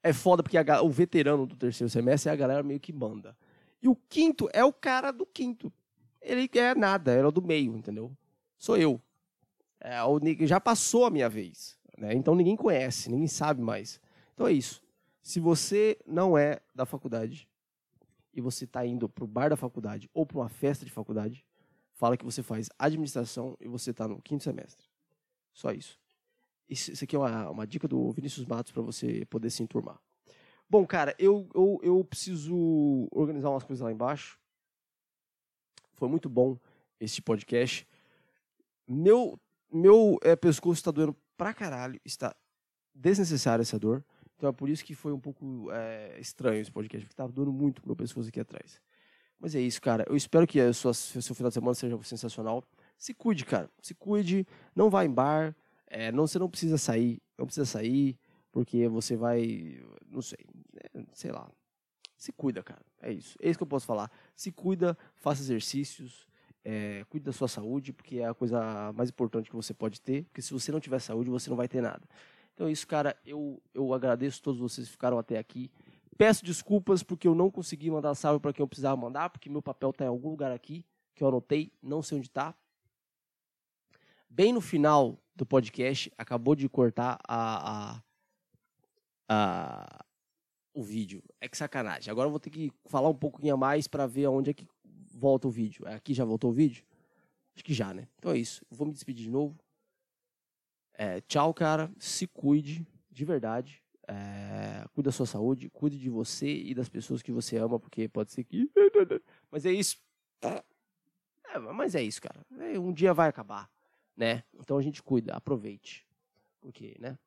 é 0.00 0.12
foda 0.12 0.44
porque 0.44 0.57
a, 0.57 0.81
o 0.81 0.88
veterano 0.88 1.44
do 1.44 1.57
terceiro 1.57 1.90
semestre 1.90 2.31
é 2.31 2.33
a 2.33 2.37
galera 2.37 2.62
meio 2.62 2.78
que 2.78 2.92
manda. 2.92 3.37
E 3.83 3.88
o 3.88 3.96
quinto 3.96 4.48
é 4.52 4.64
o 4.64 4.72
cara 4.72 5.11
do 5.11 5.26
quinto. 5.26 5.72
Ele 6.22 6.48
é 6.54 6.72
nada, 6.72 7.11
era 7.11 7.33
do 7.33 7.42
meio, 7.42 7.76
entendeu? 7.76 8.16
Sou 8.57 8.76
eu. 8.76 9.00
É, 9.81 9.98
já 10.46 10.61
passou 10.61 11.04
a 11.04 11.11
minha 11.11 11.28
vez. 11.28 11.76
Né? 11.96 12.14
Então 12.14 12.37
ninguém 12.37 12.54
conhece, 12.54 13.11
ninguém 13.11 13.26
sabe 13.26 13.61
mais. 13.61 14.00
Então 14.35 14.46
é 14.46 14.52
isso. 14.52 14.81
Se 15.29 15.41
você 15.41 15.99
não 16.07 16.38
é 16.38 16.59
da 16.75 16.87
faculdade 16.87 17.47
e 18.33 18.41
você 18.41 18.64
está 18.64 18.87
indo 18.87 19.11
para 19.11 19.25
o 19.25 19.27
bar 19.27 19.51
da 19.51 19.57
faculdade 19.57 20.09
ou 20.14 20.25
para 20.25 20.38
uma 20.38 20.49
festa 20.49 20.87
de 20.87 20.91
faculdade, 20.91 21.45
fala 21.93 22.17
que 22.17 22.25
você 22.25 22.43
faz 22.43 22.71
administração 22.79 23.55
e 23.61 23.69
você 23.69 23.91
está 23.91 24.09
no 24.09 24.23
quinto 24.23 24.43
semestre. 24.43 24.88
Só 25.53 25.71
isso. 25.71 26.01
Isso 26.67 27.05
aqui 27.05 27.14
é 27.14 27.19
uma, 27.19 27.51
uma 27.51 27.67
dica 27.67 27.87
do 27.87 28.11
Vinícius 28.11 28.47
Matos 28.47 28.73
para 28.73 28.81
você 28.81 29.27
poder 29.27 29.51
se 29.51 29.62
enturmar. 29.62 30.01
Bom, 30.67 30.87
cara, 30.87 31.14
eu, 31.19 31.47
eu, 31.55 31.79
eu 31.83 32.03
preciso 32.05 33.07
organizar 33.12 33.51
umas 33.51 33.64
coisas 33.64 33.85
lá 33.85 33.93
embaixo. 33.93 34.41
Foi 35.93 36.09
muito 36.09 36.31
bom 36.31 36.59
esse 36.99 37.21
podcast. 37.21 37.87
Meu, 38.87 39.38
meu 39.71 40.19
é, 40.23 40.35
pescoço 40.35 40.79
está 40.79 40.91
doendo 40.91 41.14
pra 41.37 41.53
caralho, 41.53 42.01
está 42.03 42.35
desnecessária 42.95 43.61
essa 43.61 43.79
dor. 43.79 44.03
Então 44.38 44.48
é 44.48 44.53
por 44.53 44.70
isso 44.70 44.85
que 44.85 44.94
foi 44.94 45.12
um 45.12 45.18
pouco 45.18 45.68
é, 45.72 46.16
estranho 46.20 46.61
esse 46.61 46.70
podcast, 46.70 47.05
porque 47.05 47.12
estava 47.12 47.33
doendo 47.33 47.53
muito 47.53 47.83
meu 47.85 47.96
pescoço 47.96 48.29
aqui 48.29 48.38
atrás. 48.38 48.81
Mas 49.40 49.53
é 49.57 49.61
isso, 49.61 49.83
cara. 49.83 50.05
Eu 50.09 50.16
espero 50.16 50.46
que 50.46 50.72
sua, 50.72 50.94
seu 50.94 51.35
final 51.35 51.51
de 51.51 51.55
semana 51.55 51.74
seja 51.74 52.01
sensacional. 52.05 52.62
Se 52.96 53.12
cuide, 53.12 53.44
cara. 53.44 53.68
Se 53.83 53.94
cuide. 53.94 54.46
Não 54.77 54.88
vá 54.88 55.05
em 55.05 55.11
bar. 55.11 55.57
É, 55.88 56.12
não, 56.12 56.27
você 56.27 56.38
não 56.38 56.48
precisa 56.48 56.79
sair. 56.79 57.20
Não 57.37 57.46
precisa 57.46 57.66
sair, 57.66 58.16
porque 58.53 58.87
você 58.87 59.16
vai. 59.16 59.81
Não 60.09 60.22
sei. 60.22 60.38
É, 60.94 61.03
sei 61.12 61.33
lá. 61.33 61.51
Se 62.16 62.33
cuida, 62.33 62.62
cara. 62.62 62.83
É 63.03 63.12
isso. 63.12 63.37
É 63.42 63.48
isso 63.48 63.59
que 63.59 63.62
eu 63.64 63.68
posso 63.68 63.87
falar. 63.87 64.11
Se 64.37 64.53
cuida, 64.53 64.96
faça 65.16 65.42
exercícios. 65.42 66.29
É, 66.64 67.05
cuide 67.09 67.24
da 67.24 67.33
sua 67.33 67.48
saúde, 67.48 67.92
porque 67.92 68.18
é 68.18 68.29
a 68.29 68.35
coisa 68.35 68.92
mais 68.92 69.09
importante 69.11 69.51
que 69.51 69.57
você 69.57 69.74
pode 69.74 70.01
ter. 70.01 70.24
Porque 70.24 70.42
se 70.42 70.53
você 70.53 70.70
não 70.70 70.79
tiver 70.79 71.01
saúde, 71.01 71.29
você 71.29 71.51
não 71.51 71.57
vai 71.57 71.66
ter 71.66 71.81
nada. 71.81 72.03
Então 72.59 72.66
é 72.66 72.73
isso, 72.73 72.88
cara. 72.88 73.16
Eu, 73.25 73.62
eu 73.73 73.94
agradeço 73.94 74.40
a 74.40 74.42
todos 74.42 74.61
vocês 74.61 74.88
que 74.88 74.90
ficaram 74.90 75.16
até 75.16 75.38
aqui. 75.38 75.71
Peço 76.16 76.44
desculpas 76.44 77.05
porque 77.05 77.29
eu 77.29 77.33
não 77.33 77.53
consegui 77.53 77.88
mandar 77.88 78.16
salve 78.16 78.40
para 78.40 78.53
quem 78.53 78.64
eu 78.64 78.66
precisava 78.66 79.01
mandar, 79.01 79.31
porque 79.31 79.49
meu 79.49 79.62
papel 79.62 79.90
está 79.90 80.05
em 80.05 80.09
algum 80.09 80.31
lugar 80.31 80.51
aqui, 80.51 80.85
que 81.14 81.23
eu 81.23 81.29
anotei, 81.29 81.73
não 81.81 82.03
sei 82.03 82.18
onde 82.18 82.27
está. 82.27 82.53
Bem 84.29 84.53
no 84.53 84.61
final 84.61 85.23
do 85.37 85.47
podcast, 85.47 86.12
acabou 86.18 86.57
de 86.57 86.68
cortar 86.68 87.21
a, 87.29 87.92
a, 87.92 88.03
a, 89.29 90.05
o 90.75 90.83
vídeo. 90.83 91.23
É 91.40 91.49
que 91.49 91.57
sacanagem. 91.57 92.11
Agora 92.11 92.27
eu 92.27 92.33
vou 92.33 92.40
ter 92.40 92.51
que 92.51 92.73
falar 92.87 93.09
um 93.09 93.14
pouquinho 93.14 93.55
a 93.55 93.57
mais 93.57 93.87
para 93.87 94.05
ver 94.05 94.25
aonde 94.25 94.51
é 94.51 94.53
que 94.53 94.66
volta 95.14 95.47
o 95.47 95.51
vídeo. 95.51 95.87
Aqui 95.87 96.12
já 96.12 96.25
voltou 96.25 96.51
o 96.51 96.53
vídeo? 96.53 96.85
Acho 97.55 97.64
que 97.64 97.73
já, 97.73 97.94
né? 97.94 98.09
Então 98.18 98.33
é 98.33 98.38
isso. 98.38 98.66
Vou 98.68 98.85
me 98.85 98.92
despedir 98.92 99.27
de 99.27 99.31
novo. 99.31 99.57
É, 100.98 101.20
tchau, 101.20 101.54
cara. 101.54 101.88
Se 101.96 102.26
cuide, 102.26 102.84
de 103.08 103.24
verdade. 103.24 103.80
É, 104.08 104.84
cuide 104.92 105.06
da 105.06 105.12
sua 105.12 105.26
saúde, 105.26 105.70
cuide 105.70 105.96
de 105.96 106.11
você 106.11 106.48
e 106.48 106.74
das 106.74 106.88
pessoas 106.88 107.22
que 107.22 107.30
você 107.30 107.56
ama, 107.56 107.78
porque 107.78 108.08
pode 108.08 108.32
ser 108.32 108.42
que. 108.42 108.68
Mas 109.48 109.64
é 109.64 109.70
isso. 109.70 109.96
É, 110.42 111.58
mas 111.58 111.94
é 111.94 112.02
isso, 112.02 112.20
cara. 112.20 112.44
É, 112.58 112.78
um 112.78 112.92
dia 112.92 113.14
vai 113.14 113.28
acabar, 113.28 113.70
né? 114.14 114.44
Então 114.54 114.76
a 114.76 114.82
gente 114.82 115.02
cuida, 115.02 115.34
aproveite. 115.34 116.06
Porque, 116.61 116.94
né? 116.98 117.18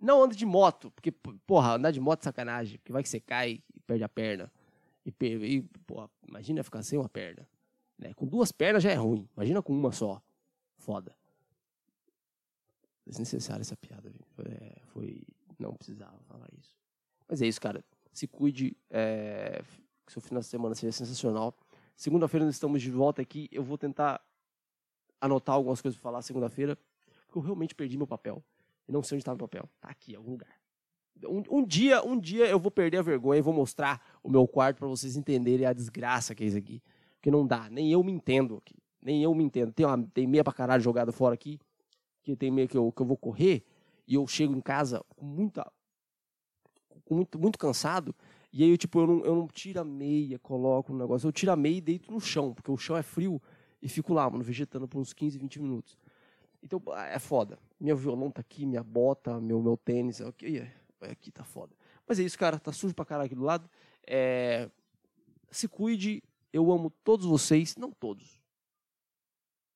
Não 0.00 0.22
anda 0.22 0.34
de 0.34 0.46
moto, 0.46 0.90
porque, 0.92 1.12
porra, 1.46 1.74
andar 1.74 1.90
de 1.90 2.00
moto 2.00 2.20
é 2.20 2.24
sacanagem, 2.24 2.78
porque 2.78 2.92
vai 2.92 3.02
que 3.02 3.08
você 3.08 3.20
cai 3.20 3.62
e 3.74 3.80
perde 3.80 4.02
a 4.02 4.08
perna. 4.08 4.50
E, 5.04 5.12
e 5.20 5.62
pô, 5.86 6.08
imagina 6.26 6.64
ficar 6.64 6.82
sem 6.82 6.98
uma 6.98 7.08
perna. 7.08 7.46
Né? 7.98 8.14
Com 8.14 8.26
duas 8.26 8.50
pernas 8.50 8.82
já 8.82 8.90
é 8.90 8.94
ruim. 8.94 9.28
Imagina 9.36 9.62
com 9.62 9.72
uma 9.72 9.92
só. 9.92 10.22
Foda. 10.76 11.14
Desnecessária 13.08 13.62
essa 13.62 13.76
piada, 13.76 14.12
é, 14.44 14.80
foi. 14.92 15.22
Não 15.58 15.72
precisava 15.72 16.18
falar 16.28 16.46
isso. 16.56 16.76
Mas 17.26 17.40
é 17.40 17.46
isso, 17.46 17.60
cara. 17.60 17.82
Se 18.12 18.26
cuide. 18.26 18.76
É, 18.90 19.62
que 20.06 20.12
seu 20.12 20.22
final 20.22 20.40
de 20.40 20.46
semana 20.46 20.74
seja 20.74 20.92
sensacional. 20.92 21.54
Segunda-feira 21.96 22.46
nós 22.46 22.54
estamos 22.54 22.82
de 22.82 22.90
volta 22.90 23.22
aqui. 23.22 23.48
Eu 23.50 23.62
vou 23.62 23.76
tentar 23.76 24.20
anotar 25.20 25.54
algumas 25.54 25.80
coisas 25.80 25.98
para 25.98 26.10
falar 26.10 26.22
segunda-feira. 26.22 26.78
Porque 27.26 27.38
eu 27.38 27.42
realmente 27.42 27.74
perdi 27.74 27.96
meu 27.96 28.06
papel. 28.06 28.42
E 28.86 28.92
não 28.92 29.02
sei 29.02 29.16
onde 29.16 29.22
está 29.22 29.32
meu 29.32 29.38
papel. 29.38 29.68
Tá 29.80 29.88
aqui, 29.88 30.12
em 30.12 30.16
algum 30.16 30.32
lugar. 30.32 30.58
Um, 31.24 31.42
um, 31.50 31.64
dia, 31.64 32.02
um 32.02 32.18
dia 32.18 32.46
eu 32.46 32.58
vou 32.60 32.70
perder 32.70 32.98
a 32.98 33.02
vergonha 33.02 33.38
e 33.38 33.42
vou 33.42 33.52
mostrar 33.52 34.00
o 34.22 34.30
meu 34.30 34.46
quarto 34.46 34.78
para 34.78 34.86
vocês 34.86 35.16
entenderem 35.16 35.66
a 35.66 35.72
desgraça 35.72 36.34
que 36.34 36.44
é 36.44 36.46
isso 36.46 36.56
aqui. 36.56 36.82
Porque 37.16 37.30
não 37.30 37.46
dá, 37.46 37.68
nem 37.68 37.90
eu 37.90 38.02
me 38.04 38.12
entendo 38.12 38.56
aqui. 38.56 38.76
Nem 39.02 39.22
eu 39.22 39.34
me 39.34 39.42
entendo. 39.42 39.72
Tem, 39.72 39.84
uma, 39.84 40.02
tem 40.14 40.26
meia 40.26 40.44
pra 40.44 40.52
caralho 40.52 40.82
jogada 40.82 41.10
fora 41.10 41.34
aqui, 41.34 41.58
que 42.32 42.36
tem 42.36 42.50
meia 42.50 42.68
que 42.68 42.76
eu, 42.76 42.92
que 42.92 43.00
eu 43.00 43.06
vou 43.06 43.16
correr, 43.16 43.64
e 44.06 44.14
eu 44.14 44.26
chego 44.26 44.54
em 44.54 44.60
casa 44.60 45.04
com 45.16 45.24
muita. 45.24 45.70
Muito, 47.10 47.38
muito 47.38 47.58
cansado, 47.58 48.14
e 48.52 48.62
aí 48.62 48.68
eu, 48.68 48.76
tipo, 48.76 49.00
eu 49.00 49.06
não, 49.06 49.24
eu 49.24 49.34
não 49.34 49.48
tiro 49.48 49.80
a 49.80 49.84
meia, 49.84 50.38
coloco 50.38 50.92
no 50.92 50.98
negócio, 50.98 51.26
eu 51.26 51.32
tiro 51.32 51.50
a 51.50 51.56
meia 51.56 51.78
e 51.78 51.80
deito 51.80 52.12
no 52.12 52.20
chão, 52.20 52.52
porque 52.52 52.70
o 52.70 52.76
chão 52.76 52.98
é 52.98 53.02
frio, 53.02 53.40
e 53.80 53.88
fico 53.88 54.12
lá, 54.12 54.28
mano, 54.28 54.44
vegetando 54.44 54.86
por 54.86 54.98
uns 54.98 55.14
15, 55.14 55.38
20 55.38 55.62
minutos. 55.62 55.98
Então, 56.62 56.82
é 57.10 57.18
foda. 57.18 57.58
Meu 57.80 57.96
violão 57.96 58.30
tá 58.30 58.42
aqui, 58.42 58.66
minha 58.66 58.82
bota, 58.82 59.40
meu, 59.40 59.62
meu 59.62 59.74
tênis, 59.74 60.20
ok, 60.20 60.70
aqui 61.00 61.30
tá 61.30 61.44
foda. 61.44 61.74
Mas 62.06 62.18
é 62.18 62.24
isso, 62.24 62.38
cara, 62.38 62.58
tá 62.58 62.72
sujo 62.72 62.94
pra 62.94 63.06
caralho 63.06 63.26
aqui 63.26 63.34
do 63.34 63.44
lado. 63.44 63.70
É... 64.06 64.70
Se 65.50 65.66
cuide, 65.66 66.22
eu 66.52 66.70
amo 66.70 66.90
todos 67.02 67.24
vocês, 67.24 67.74
não 67.76 67.90
todos. 67.90 68.38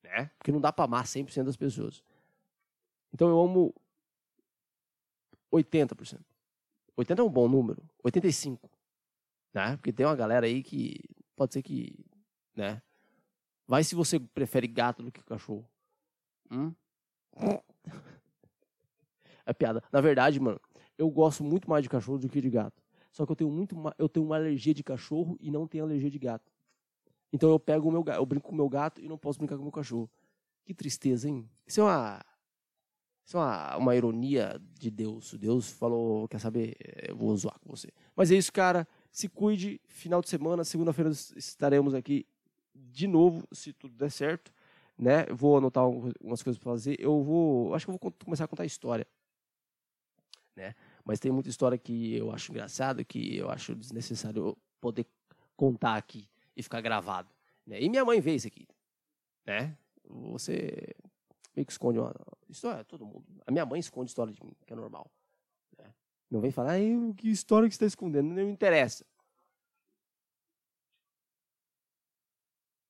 Né? 0.03 0.31
Porque 0.37 0.53
não 0.53 0.61
dá 0.61 0.71
pra 0.71 0.85
amar 0.85 1.05
100% 1.05 1.45
das 1.45 1.57
pessoas. 1.57 2.03
Então 3.13 3.29
eu 3.29 3.41
amo 3.41 3.75
80%. 5.53 6.21
80 6.97 7.21
é 7.21 7.25
um 7.25 7.31
bom 7.31 7.49
número. 7.49 7.83
85. 8.03 8.71
Né? 9.53 9.77
Porque 9.77 9.93
tem 9.93 10.07
uma 10.07 10.17
galera 10.17 10.47
aí 10.47 10.63
que 10.63 10.99
pode 11.37 11.53
ser 11.53 11.63
que, 11.63 12.05
né? 12.57 12.81
Vai 13.67 13.85
se 13.85 13.95
você 13.95 14.19
prefere 14.19 14.67
gato 14.67 15.03
do 15.03 15.13
que 15.13 15.23
cachorro. 15.23 15.69
Hum? 16.51 16.75
É 19.45 19.53
piada. 19.53 19.83
Na 19.91 20.01
verdade, 20.01 20.39
mano, 20.39 20.61
eu 20.97 21.11
gosto 21.11 21.43
muito 21.43 21.69
mais 21.69 21.83
de 21.83 21.89
cachorro 21.89 22.17
do 22.17 22.29
que 22.29 22.41
de 22.41 22.49
gato. 22.49 22.81
Só 23.11 23.27
que 23.27 23.33
eu 23.33 23.37
tenho 23.37 23.51
muito 23.51 23.77
eu 23.99 24.09
tenho 24.09 24.25
uma 24.25 24.37
alergia 24.37 24.73
de 24.73 24.85
cachorro 24.85 25.37
e 25.41 25.51
não 25.51 25.67
tenho 25.67 25.83
alergia 25.83 26.09
de 26.09 26.19
gato. 26.19 26.49
Então 27.33 27.51
eu 27.51 27.59
pego 27.59 27.89
o 27.89 27.91
meu 27.91 28.05
eu 28.15 28.25
brinco 28.25 28.49
com 28.49 28.55
o 28.55 28.57
meu 28.57 28.69
gato 28.69 29.01
e 29.01 29.09
não 29.09 29.19
posso 29.19 29.41
brincar 29.41 29.57
com 29.57 29.63
o 29.63 29.65
meu 29.65 29.73
cachorro. 29.73 30.09
Que 30.65 30.73
tristeza, 30.73 31.29
hein? 31.29 31.51
Isso 31.67 31.81
é 31.81 31.83
uma 31.83 32.25
isso 33.25 33.37
é 33.37 33.41
uma, 33.41 33.77
uma 33.77 33.97
ironia 33.97 34.61
de 34.79 34.91
Deus. 34.91 35.35
Deus 35.35 35.71
falou, 35.71 36.29
quer 36.29 36.39
saber, 36.39 36.77
eu 37.09 37.17
vou 37.17 37.37
zoar 37.37 37.59
com 37.61 37.71
você. 37.71 37.89
Mas 38.17 38.31
é 38.31 38.35
isso, 38.35 38.53
cara. 38.53 38.87
Se 39.11 39.29
cuide. 39.29 39.81
Final 39.87 40.21
de 40.21 40.29
semana, 40.29 40.65
segunda-feira 40.65 41.11
estaremos 41.11 41.95
aqui 41.95 42.27
de 42.75 43.07
novo, 43.07 43.47
se 43.53 43.73
tudo 43.73 43.95
der 43.97 44.11
certo. 44.11 44.53
Né? 44.99 45.27
vou 45.33 45.57
anotar 45.57 45.83
algumas 45.83 46.43
coisas 46.43 46.63
para 46.63 46.71
fazer. 46.71 46.97
Eu 47.01 47.23
vou, 47.23 47.75
acho 47.75 47.87
que 47.87 47.91
eu 47.91 47.99
vou 48.01 48.13
começar 48.25 48.45
a 48.45 48.49
contar 48.49 48.65
história. 48.65 49.07
Né? 50.55 50.75
Mas 51.05 51.19
tem 51.19 51.33
muita 51.33 51.49
história 51.49 51.79
que 51.79 52.15
eu 52.17 52.31
acho 52.31 52.53
engraçado, 52.53 53.05
que 53.05 53.37
eu 53.37 53.51
acho 53.51 53.75
desnecessário 53.75 54.57
poder 54.81 55.07
contar 55.57 55.97
aqui 55.97 56.29
e 56.57 56.63
ficar 56.63 56.81
gravado. 56.81 57.29
Né? 57.67 57.81
E 57.81 57.89
minha 57.89 58.05
mãe 58.05 58.21
vê 58.21 58.35
isso 58.35 58.47
aqui. 58.47 58.67
Né? 59.47 59.77
Você 60.05 60.95
meio 61.55 61.67
que 61.67 61.73
esconde 61.73 61.99
uma 61.99 62.15
história, 62.49 62.85
todo 62.85 63.05
mundo. 63.05 63.25
A 63.47 63.51
minha 63.51 63.67
mãe 63.67 63.81
esconde 63.81 64.11
história 64.11 64.33
de 64.33 64.43
mim, 64.43 64.55
que 64.67 64.73
é 64.73 64.77
normal. 64.77 65.11
Né? 65.79 65.93
Não 66.31 66.41
vem 66.41 66.51
falar, 66.51 66.79
que 67.17 67.31
história 67.31 67.69
que 67.69 67.75
você 67.75 67.85
está 67.85 67.87
escondendo, 67.87 68.29
não 68.29 68.45
me 68.45 68.53
interessa. 68.53 69.05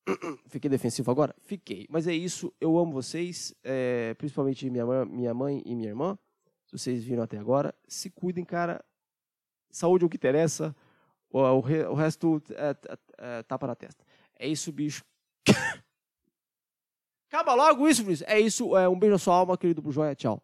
Fiquei 0.47 0.69
defensivo 0.69 1.09
agora? 1.11 1.35
Fiquei. 1.39 1.87
Mas 1.89 2.07
é 2.07 2.13
isso, 2.13 2.53
eu 2.59 2.77
amo 2.77 2.91
vocês, 2.91 3.53
é, 3.63 4.13
principalmente 4.15 4.69
minha 4.69 4.85
mãe, 4.85 5.05
minha 5.05 5.33
mãe 5.33 5.61
e 5.65 5.75
minha 5.75 5.89
irmã. 5.89 6.17
Se 6.65 6.77
vocês 6.77 7.03
viram 7.03 7.23
até 7.23 7.37
agora, 7.37 7.73
se 7.87 8.09
cuidem, 8.09 8.43
cara. 8.43 8.83
Saúde 9.69 10.03
é 10.03 10.07
o 10.07 10.09
que 10.09 10.17
interessa, 10.17 10.75
o, 11.29 11.39
o, 11.39 11.57
o 11.57 11.93
resto 11.95 12.41
é, 12.51 12.69
é, 12.69 12.97
é, 13.17 13.43
tapa 13.43 13.65
na 13.65 13.75
testa. 13.75 14.05
É 14.37 14.47
isso, 14.47 14.71
bicho. 14.71 15.03
Acaba 17.33 17.55
logo 17.55 17.89
isso, 17.89 18.03
Luiz. 18.03 18.21
É 18.27 18.39
isso. 18.39 18.77
É, 18.77 18.87
um 18.87 18.95
beijo 18.95 19.13
na 19.13 19.17
sua 19.17 19.33
alma, 19.33 19.57
querido 19.57 19.91
Joia. 19.91 20.13
Tchau. 20.13 20.39